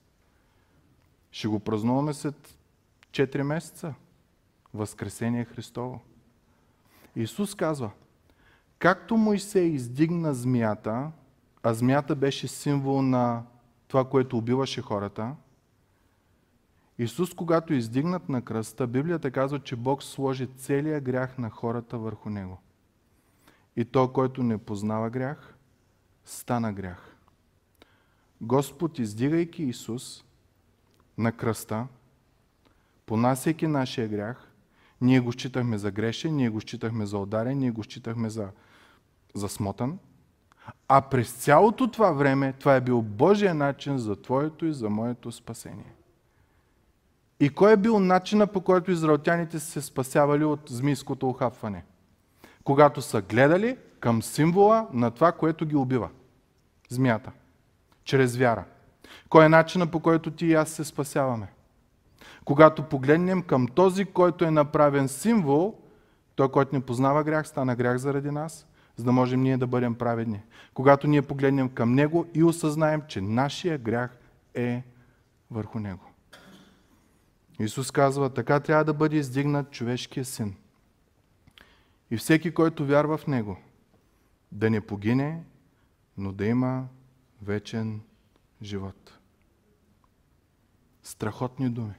Ще 1.30 1.48
го 1.48 1.60
празнуваме 1.60 2.12
след 2.12 2.58
4 3.10 3.42
месеца. 3.42 3.94
Възкресение 4.74 5.44
Христово. 5.44 6.00
Исус 7.16 7.54
казва, 7.54 7.90
както 8.78 9.16
Моисей 9.16 9.66
издигна 9.66 10.34
змията, 10.34 11.10
а 11.62 11.74
змията 11.74 12.16
беше 12.16 12.48
символ 12.48 13.02
на 13.02 13.42
това, 13.88 14.08
което 14.08 14.38
убиваше 14.38 14.82
хората, 14.82 15.34
Исус, 17.00 17.34
когато 17.34 17.74
издигнат 17.74 18.28
на 18.28 18.42
кръста, 18.42 18.86
Библията 18.86 19.30
казва, 19.30 19.60
че 19.60 19.76
Бог 19.76 20.02
сложи 20.02 20.46
целия 20.56 21.00
грях 21.00 21.38
на 21.38 21.50
хората 21.50 21.98
върху 21.98 22.30
него. 22.30 22.58
И 23.76 23.84
то, 23.84 24.12
който 24.12 24.42
не 24.42 24.58
познава 24.58 25.10
грях, 25.10 25.54
стана 26.24 26.72
грях. 26.72 27.16
Господ, 28.40 28.98
издигайки 28.98 29.62
Исус 29.62 30.24
на 31.18 31.32
кръста, 31.32 31.86
понасяйки 33.06 33.66
нашия 33.66 34.08
грях, 34.08 34.52
ние 35.00 35.20
го 35.20 35.32
считахме 35.32 35.78
за 35.78 35.90
грешен, 35.90 36.36
ние 36.36 36.50
го 36.50 36.60
считахме 36.60 37.06
за 37.06 37.18
ударен, 37.18 37.58
ние 37.58 37.70
го 37.70 37.84
считахме 37.84 38.30
за, 38.30 38.48
за 39.34 39.48
смотан. 39.48 39.98
А 40.88 41.00
през 41.00 41.32
цялото 41.32 41.90
това 41.90 42.12
време, 42.12 42.52
това 42.52 42.76
е 42.76 42.80
бил 42.80 43.02
Божия 43.02 43.54
начин 43.54 43.98
за 43.98 44.22
твоето 44.22 44.66
и 44.66 44.72
за 44.72 44.90
моето 44.90 45.32
спасение. 45.32 45.94
И 47.40 47.48
кой 47.48 47.72
е 47.72 47.76
бил 47.76 48.00
начина 48.00 48.46
по 48.46 48.60
който 48.60 48.90
израелтяните 48.90 49.58
са 49.58 49.66
се 49.66 49.80
спасявали 49.80 50.44
от 50.44 50.60
змийското 50.68 51.28
охапване? 51.28 51.84
Когато 52.64 53.02
са 53.02 53.22
гледали 53.22 53.76
към 54.00 54.22
символа 54.22 54.88
на 54.92 55.10
това, 55.10 55.32
което 55.32 55.66
ги 55.66 55.76
убива. 55.76 56.08
Змията. 56.88 57.32
Чрез 58.04 58.36
вяра. 58.36 58.64
Кой 59.28 59.44
е 59.44 59.48
начина 59.48 59.86
по 59.86 60.00
който 60.00 60.30
ти 60.30 60.46
и 60.46 60.54
аз 60.54 60.68
се 60.68 60.84
спасяваме? 60.84 61.48
Когато 62.44 62.82
погледнем 62.82 63.42
към 63.42 63.68
този, 63.68 64.04
който 64.04 64.44
е 64.44 64.50
направен 64.50 65.08
символ, 65.08 65.74
той, 66.34 66.50
който 66.50 66.74
не 66.74 66.80
познава 66.80 67.24
грях, 67.24 67.48
стана 67.48 67.76
грях 67.76 67.96
заради 67.96 68.30
нас, 68.30 68.66
за 68.96 69.04
да 69.04 69.12
можем 69.12 69.42
ние 69.42 69.56
да 69.56 69.66
бъдем 69.66 69.94
праведни. 69.94 70.40
Когато 70.74 71.06
ние 71.06 71.22
погледнем 71.22 71.68
към 71.68 71.94
Него 71.94 72.26
и 72.34 72.44
осъзнаем, 72.44 73.02
че 73.08 73.20
нашия 73.20 73.78
грях 73.78 74.18
е 74.54 74.82
върху 75.50 75.78
Него. 75.78 76.09
Исус 77.60 77.90
казва, 77.90 78.30
така 78.30 78.60
трябва 78.60 78.84
да 78.84 78.94
бъде 78.94 79.16
издигнат 79.16 79.70
човешкия 79.70 80.24
син. 80.24 80.56
И 82.10 82.16
всеки, 82.16 82.54
който 82.54 82.86
вярва 82.86 83.16
в 83.16 83.26
Него, 83.26 83.56
да 84.52 84.70
не 84.70 84.80
погине, 84.80 85.42
но 86.16 86.32
да 86.32 86.46
има 86.46 86.88
вечен 87.42 88.00
живот. 88.62 89.18
Страхотни 91.02 91.70
думи. 91.70 91.94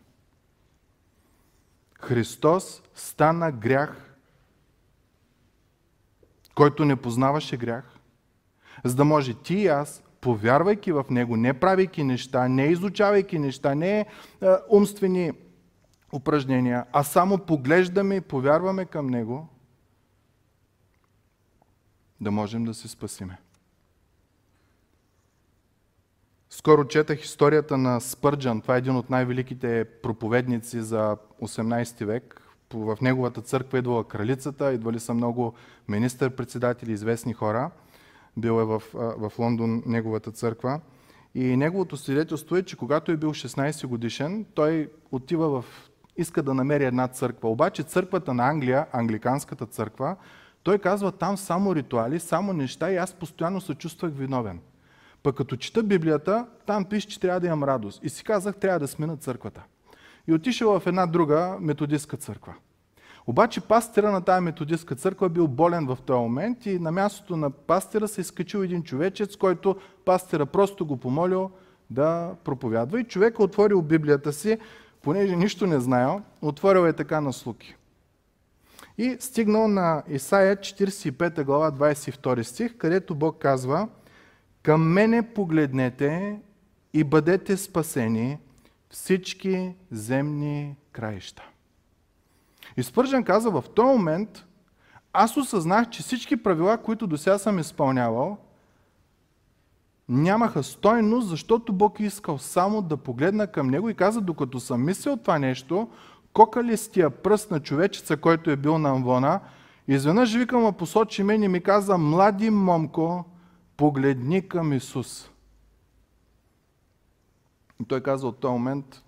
Христос 2.02 2.82
стана 2.96 3.52
грях, 3.52 4.16
който 6.56 6.86
не 6.86 6.96
познаваше 6.96 7.58
грях, 7.58 7.96
за 8.84 8.96
да 8.96 9.06
може 9.06 9.34
ти 9.34 9.56
и 9.56 9.68
аз, 9.68 10.04
повярвайки 10.22 10.92
в 10.92 11.06
Него, 11.10 11.38
не 11.38 11.60
правейки 11.60 12.04
неща, 12.04 12.48
не 12.48 12.66
изучавайки 12.66 13.40
неща, 13.40 13.76
не 13.76 14.00
е, 14.00 14.06
умствени 14.70 15.32
упражнения, 16.12 16.86
а 16.92 17.04
само 17.04 17.38
поглеждаме 17.38 18.16
и 18.16 18.22
повярваме 18.22 18.86
към 18.86 19.08
Него, 19.08 19.48
да 22.22 22.32
можем 22.32 22.66
да 22.66 22.74
се 22.74 22.88
спасиме. 22.88 23.38
Скоро 26.50 26.88
четах 26.88 27.24
историята 27.24 27.78
на 27.78 28.00
Спърджан. 28.00 28.62
Това 28.62 28.76
е 28.76 28.78
един 28.78 28.96
от 28.96 29.10
най-великите 29.10 29.86
проповедници 30.04 30.82
за 30.82 31.18
18 31.42 32.06
век. 32.06 32.42
В 32.74 32.98
неговата 33.02 33.42
църква 33.42 33.80
идвала 33.80 34.08
кралицата, 34.08 34.74
идвали 34.74 35.00
са 35.00 35.14
много 35.14 35.54
министър-председатели, 35.88 36.92
известни 36.92 37.34
хора. 37.34 37.72
Бил 38.38 38.62
е 38.62 38.64
в, 38.64 38.84
в 38.94 39.32
Лондон 39.40 39.84
неговата 39.86 40.32
църква. 40.32 40.80
И 41.36 41.58
неговото 41.58 41.98
свидетелство 41.98 42.56
е, 42.56 42.64
че 42.64 42.78
когато 42.78 43.12
е 43.12 43.18
бил 43.18 43.30
16 43.30 43.88
годишен, 43.88 44.46
той 44.54 44.90
отива 45.12 45.62
в 45.62 45.91
иска 46.18 46.44
да 46.44 46.54
намери 46.54 46.84
една 46.86 47.08
църква. 47.08 47.50
Обаче 47.50 47.84
църквата 47.84 48.34
на 48.34 48.50
Англия, 48.50 48.86
англиканската 48.92 49.66
църква, 49.66 50.16
той 50.64 50.78
казва 50.78 51.12
там 51.12 51.38
само 51.38 51.76
ритуали, 51.76 52.20
само 52.20 52.54
неща 52.54 52.92
и 52.92 52.98
аз 52.98 53.14
постоянно 53.14 53.62
се 53.62 53.76
чувствах 53.76 54.12
виновен. 54.14 54.60
Пък 55.24 55.36
като 55.36 55.56
чета 55.56 55.84
Библията, 55.84 56.46
там 56.66 56.86
пише, 56.86 57.08
че 57.08 57.20
трябва 57.20 57.40
да 57.40 57.48
имам 57.48 57.64
радост. 57.64 58.04
И 58.04 58.10
си 58.10 58.24
казах, 58.24 58.56
трябва 58.56 58.80
да 58.80 58.88
смена 58.88 59.18
църквата. 59.18 59.64
И 60.28 60.34
отишъл 60.34 60.80
в 60.80 60.88
една 60.88 61.06
друга 61.06 61.58
методистка 61.60 62.18
църква. 62.18 62.54
Обаче 63.28 63.62
пастира 63.62 64.12
на 64.12 64.22
тази 64.22 64.44
методистка 64.44 64.96
църква 64.96 65.30
бил 65.30 65.48
болен 65.48 65.88
в 65.88 65.98
този 66.06 66.20
момент 66.20 66.66
и 66.66 66.80
на 66.80 66.92
мястото 66.92 67.38
на 67.38 67.50
пастира 67.50 68.08
се 68.08 68.22
изкачил 68.22 68.60
един 68.60 68.84
човечец, 68.84 69.36
който 69.36 69.76
пастира 70.06 70.46
просто 70.46 70.86
го 70.86 70.98
помолил 70.98 71.52
да 71.90 72.36
проповядва. 72.44 73.00
И 73.00 73.04
човек 73.04 73.40
отворил 73.40 73.82
Библията 73.82 74.34
си, 74.34 74.58
понеже 75.02 75.36
нищо 75.36 75.68
не 75.68 75.80
знаел, 75.80 76.22
отворил 76.42 76.88
е 76.88 76.94
така 76.94 77.22
на 77.22 77.34
слуки. 77.34 77.76
И 78.98 79.18
стигнал 79.20 79.68
на 79.68 80.04
Исаия 80.10 80.58
45 80.58 81.44
глава 81.44 81.72
22 81.72 82.42
стих, 82.42 82.78
където 82.78 83.16
Бог 83.16 83.38
казва 83.40 83.88
Към 84.64 84.82
мене 84.82 85.34
погледнете 85.34 86.40
и 86.94 87.04
бъдете 87.04 87.58
спасени 87.58 88.38
всички 88.90 89.76
земни 89.92 90.76
краища. 90.92 91.44
И 92.78 92.84
Спържен 92.84 93.24
каза, 93.24 93.50
в 93.50 93.64
този 93.76 93.88
момент 93.88 94.46
аз 95.14 95.38
осъзнах, 95.38 95.90
че 95.90 96.04
всички 96.04 96.44
правила, 96.44 96.78
които 96.78 97.08
до 97.08 97.18
сега 97.18 97.38
съм 97.38 97.60
изпълнявал, 97.60 98.38
нямаха 100.12 100.64
стойност, 100.64 101.28
защото 101.28 101.74
Бог 101.74 102.00
искал 102.00 102.38
само 102.38 102.82
да 102.82 102.98
погледна 102.98 103.48
към 103.48 103.68
него 103.68 103.90
и 103.90 103.94
каза, 103.94 104.22
докато 104.22 104.60
съм 104.60 104.86
мислил 104.86 105.18
това 105.18 105.40
нещо, 105.40 105.90
кокалистия 106.34 107.10
пръст 107.10 107.52
на 107.52 107.60
човечеца, 107.60 108.18
който 108.18 108.52
е 108.52 108.56
бил 108.56 108.78
на 108.78 109.42
И 109.88 109.94
изведнъж 109.94 110.36
вика 110.36 110.58
ма 110.58 110.74
посочи 110.74 111.24
мен 111.24 111.44
и 111.44 111.48
ми 111.48 111.62
каза, 111.62 111.98
млади 111.98 112.50
момко, 112.50 113.26
погледни 113.78 114.48
към 114.48 114.74
Исус. 114.74 115.30
И 117.82 117.86
той 117.86 118.02
каза 118.02 118.28
от 118.28 118.40
този 118.40 118.52
момент, 118.52 119.04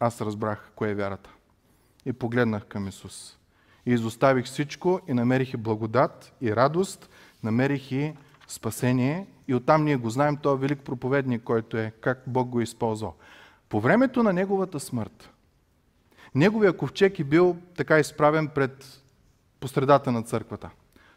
аз 0.00 0.20
разбрах 0.20 0.72
кое 0.74 0.90
е 0.90 0.94
вярата. 0.94 1.30
И 2.06 2.12
погледнах 2.12 2.64
към 2.64 2.88
Исус. 2.88 3.38
И 3.86 3.92
изоставих 3.92 4.44
всичко 4.44 5.00
и 5.08 5.14
намерих 5.14 5.54
и 5.54 5.56
благодат, 5.56 6.32
и 6.40 6.56
радост, 6.56 7.10
намерих 7.42 7.92
и 7.92 8.14
спасение. 8.48 9.26
И 9.48 9.54
оттам 9.54 9.84
ние 9.84 9.96
го 9.96 10.10
знаем, 10.10 10.36
този 10.36 10.60
велик 10.60 10.80
проповедник, 10.80 11.42
който 11.42 11.76
е, 11.76 11.92
как 12.00 12.22
Бог 12.26 12.48
го 12.48 12.60
е 12.60 12.62
използвал. 12.62 13.14
По 13.68 13.80
времето 13.80 14.22
на 14.22 14.32
неговата 14.32 14.80
смърт, 14.80 15.30
неговия 16.34 16.76
ковчег 16.76 17.18
е 17.18 17.24
бил 17.24 17.56
така 17.76 17.98
изправен 17.98 18.48
пред 18.48 19.02
посредата 19.60 20.12
на 20.12 20.22
църквата. 20.22 20.70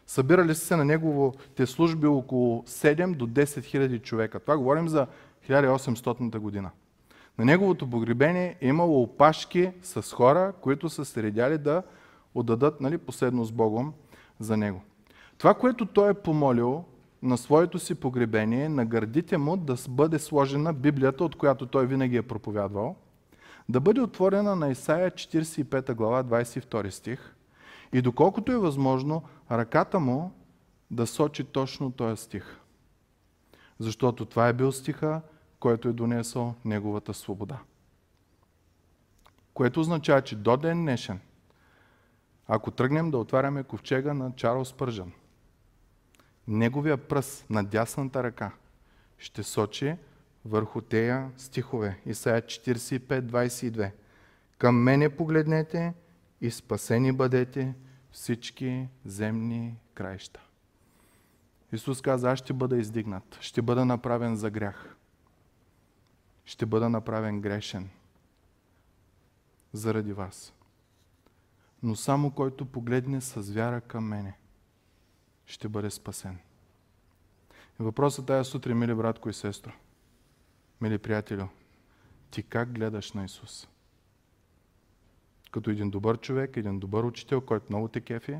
Събирали 0.06 0.54
се 0.54 0.76
на 0.76 0.84
неговите 0.84 1.66
служби 1.66 2.06
около 2.06 2.62
7 2.62 3.14
до 3.14 3.26
10 3.26 3.64
хиляди 3.64 3.98
човека. 3.98 4.40
Това 4.40 4.56
говорим 4.56 4.88
за 4.88 5.06
1800 5.48 6.38
година. 6.38 6.70
На 7.38 7.44
неговото 7.44 7.90
погребение 7.90 8.56
е 8.60 8.68
имало 8.68 9.02
опашки 9.02 9.70
с 9.82 10.12
хора, 10.14 10.52
които 10.60 10.88
са 10.88 11.04
се 11.04 11.30
да 11.58 11.82
отдадат 12.34 12.80
нали, 12.80 12.98
последно 12.98 13.44
с 13.44 13.52
Богом 13.52 13.92
за 14.40 14.56
него. 14.56 14.82
Това, 15.38 15.54
което 15.54 15.86
той 15.86 16.10
е 16.10 16.14
помолил 16.14 16.84
на 17.22 17.38
своето 17.38 17.78
си 17.78 17.94
погребение, 17.94 18.68
на 18.68 18.86
гърдите 18.86 19.38
му 19.38 19.56
да 19.56 19.76
бъде 19.88 20.18
сложена 20.18 20.72
Библията, 20.72 21.24
от 21.24 21.36
която 21.36 21.66
той 21.66 21.86
винаги 21.86 22.16
е 22.16 22.22
проповядвал, 22.22 22.96
да 23.68 23.80
бъде 23.80 24.00
отворена 24.00 24.56
на 24.56 24.68
Исаия 24.68 25.10
45 25.10 25.94
глава 25.94 26.24
22 26.24 26.90
стих 26.90 27.34
и 27.92 28.02
доколкото 28.02 28.52
е 28.52 28.56
възможно, 28.56 29.22
ръката 29.50 30.00
му 30.00 30.32
да 30.90 31.06
сочи 31.06 31.44
точно 31.44 31.90
този 31.90 32.22
стих. 32.22 32.60
Защото 33.78 34.24
това 34.24 34.48
е 34.48 34.52
бил 34.52 34.72
стиха, 34.72 35.20
който 35.60 35.88
е 35.88 35.92
донесъл 35.92 36.54
неговата 36.64 37.14
свобода. 37.14 37.58
Което 39.54 39.80
означава, 39.80 40.22
че 40.22 40.36
до 40.36 40.56
ден 40.56 40.82
днешен, 40.82 41.20
ако 42.48 42.70
тръгнем 42.70 43.10
да 43.10 43.18
отваряме 43.18 43.62
ковчега 43.62 44.14
на 44.14 44.32
Чарлз 44.36 44.72
Пържан, 44.72 45.12
неговия 46.48 46.96
пръст 46.96 47.50
на 47.50 47.64
дясната 47.64 48.22
ръка 48.22 48.52
ще 49.18 49.42
сочи 49.42 49.96
върху 50.44 50.80
тея 50.80 51.30
стихове. 51.36 52.00
Исаия 52.06 52.42
45-22. 52.42 53.90
Към 54.58 54.82
мене 54.82 55.16
погледнете 55.16 55.94
и 56.40 56.50
спасени 56.50 57.12
бъдете 57.12 57.74
всички 58.12 58.88
земни 59.04 59.74
краища. 59.94 60.40
Исус 61.72 62.00
каза, 62.02 62.30
аз 62.30 62.38
ще 62.38 62.52
бъда 62.52 62.76
издигнат, 62.78 63.38
ще 63.40 63.62
бъда 63.62 63.84
направен 63.84 64.36
за 64.36 64.50
грях 64.50 64.96
ще 66.46 66.66
бъда 66.66 66.88
направен 66.88 67.40
грешен 67.40 67.88
заради 69.72 70.12
вас. 70.12 70.52
Но 71.82 71.96
само 71.96 72.30
който 72.30 72.66
погледне 72.66 73.20
с 73.20 73.40
вяра 73.40 73.80
към 73.80 74.04
мене, 74.04 74.38
ще 75.46 75.68
бъде 75.68 75.90
спасен. 75.90 76.38
И 77.80 77.82
въпросът 77.82 78.26
тая 78.26 78.44
сутрин, 78.44 78.78
мили 78.78 78.94
братко 78.94 79.28
и 79.28 79.32
сестро, 79.32 79.72
мили 80.80 80.98
приятелю, 80.98 81.46
ти 82.30 82.42
как 82.42 82.72
гледаш 82.72 83.12
на 83.12 83.24
Исус? 83.24 83.68
Като 85.50 85.70
един 85.70 85.90
добър 85.90 86.20
човек, 86.20 86.56
един 86.56 86.78
добър 86.78 87.04
учител, 87.04 87.40
който 87.40 87.66
много 87.68 87.88
те 87.88 88.00
кефи, 88.00 88.38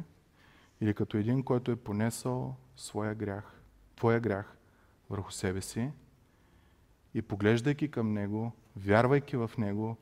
или 0.80 0.94
като 0.94 1.16
един, 1.16 1.42
който 1.42 1.70
е 1.70 1.76
понесъл 1.76 2.56
своя 2.76 3.14
грях, 3.14 3.60
твоя 3.96 4.20
грях 4.20 4.56
върху 5.10 5.32
себе 5.32 5.62
си 5.62 5.90
и 7.14 7.22
поглеждайки 7.22 7.90
към 7.90 8.12
Него, 8.12 8.52
вярвайки 8.76 9.36
в 9.36 9.50
Него, 9.58 9.96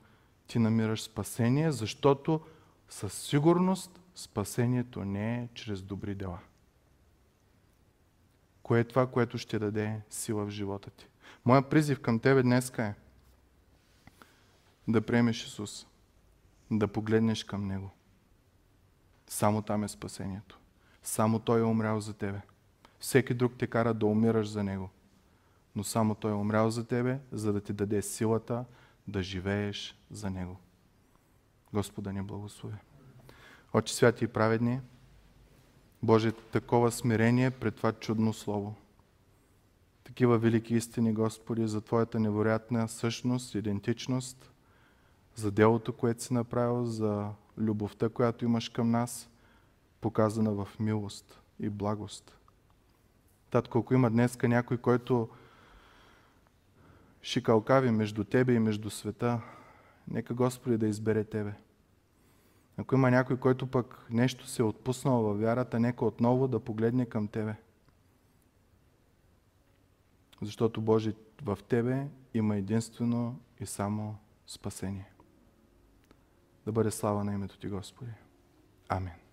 ти 0.47 0.59
намираш 0.59 1.03
спасение, 1.03 1.73
защото 1.73 2.41
със 2.89 3.15
сигурност 3.15 4.01
спасението 4.15 5.05
не 5.05 5.39
е 5.39 5.49
чрез 5.55 5.83
добри 5.83 6.15
дела. 6.15 6.39
Кое 8.65 8.81
е 8.81 8.85
това, 8.85 9.07
което 9.07 9.39
ще 9.39 9.59
даде 9.59 10.01
сила 10.11 10.45
в 10.45 10.51
живота 10.51 10.91
ти? 10.91 11.09
Моя 11.45 11.69
призив 11.69 12.01
към 12.01 12.19
тебе 12.19 12.43
днеска 12.43 12.85
е 12.85 12.95
да 14.89 15.01
приемеш 15.01 15.45
Исус, 15.45 15.87
да 16.71 16.89
погледнеш 16.89 17.45
към 17.45 17.67
Него. 17.67 17.91
Само 19.27 19.63
там 19.63 19.85
е 19.85 19.89
спасението. 19.89 20.59
Само 21.03 21.39
Той 21.39 21.61
е 21.61 21.65
умрял 21.65 22.01
за 22.01 22.15
тебе. 22.15 22.41
Всеки 22.99 23.35
друг 23.35 23.53
те 23.59 23.67
кара 23.67 23.95
да 23.95 24.07
умираш 24.07 24.49
за 24.49 24.65
Него 24.65 24.91
но 25.77 25.85
само 25.85 26.15
Той 26.15 26.31
е 26.31 26.35
умрял 26.35 26.71
за 26.71 26.87
тебе, 26.87 27.19
за 27.33 27.53
да 27.53 27.61
ти 27.61 27.73
даде 27.73 28.03
силата 28.03 28.65
да 29.09 29.23
живееш 29.23 29.99
за 30.11 30.31
Него. 30.31 30.57
Господа 31.73 32.13
ни 32.13 32.23
благослови. 32.23 32.77
Очи 33.75 33.95
святи 33.95 34.25
и 34.25 34.29
праведни, 34.29 34.81
Боже, 36.05 36.33
такова 36.33 36.93
смирение 36.93 37.51
пред 37.51 37.75
това 37.77 37.93
чудно 37.93 38.33
Слово. 38.33 38.75
Такива 40.05 40.39
велики 40.39 40.75
истини, 40.75 41.13
Господи, 41.13 41.69
за 41.69 41.81
Твоята 41.81 42.21
невероятна 42.21 42.89
същност, 42.89 43.55
идентичност, 43.55 44.53
за 45.35 45.51
делото, 45.51 45.93
което 45.93 46.23
си 46.23 46.35
направил, 46.35 46.85
за 46.85 47.29
любовта, 47.59 48.09
която 48.09 48.45
имаш 48.45 48.69
към 48.69 48.91
нас, 48.91 49.31
показана 50.01 50.53
в 50.53 50.69
милост 50.81 51.41
и 51.61 51.69
благост. 51.69 52.39
Татко, 53.51 53.79
ако 53.79 53.95
има 53.95 54.11
днеска 54.11 54.49
някой, 54.49 54.77
който 54.77 55.29
шикалкави 57.23 57.91
между 57.91 58.25
Тебе 58.25 58.55
и 58.55 58.59
между 58.59 58.91
света, 58.91 59.41
нека 60.09 60.35
Господи 60.35 60.77
да 60.77 60.87
избере 60.87 61.25
Тебе. 61.25 61.55
Ако 62.77 62.95
има 62.95 63.11
някой, 63.11 63.37
който 63.37 63.67
пък 63.67 64.07
нещо 64.11 64.47
се 64.47 64.63
е 64.63 64.65
отпуснал 64.65 65.23
във 65.23 65.41
вярата, 65.41 65.81
нека 65.81 66.05
отново 66.05 66.49
да 66.49 66.61
погледне 66.61 67.07
към 67.07 67.29
Тебе. 67.29 67.55
Защото 70.43 70.81
Боже, 70.81 71.15
в 71.43 71.59
Тебе 71.69 72.07
има 72.35 72.57
единствено 72.57 73.41
и 73.61 73.67
само 73.67 74.17
спасение. 74.47 75.11
Да 76.67 76.73
бъде 76.73 76.91
слава 76.91 77.25
на 77.25 77.35
името 77.35 77.59
Ти, 77.59 77.69
Господи. 77.69 78.11
Амин. 78.89 79.24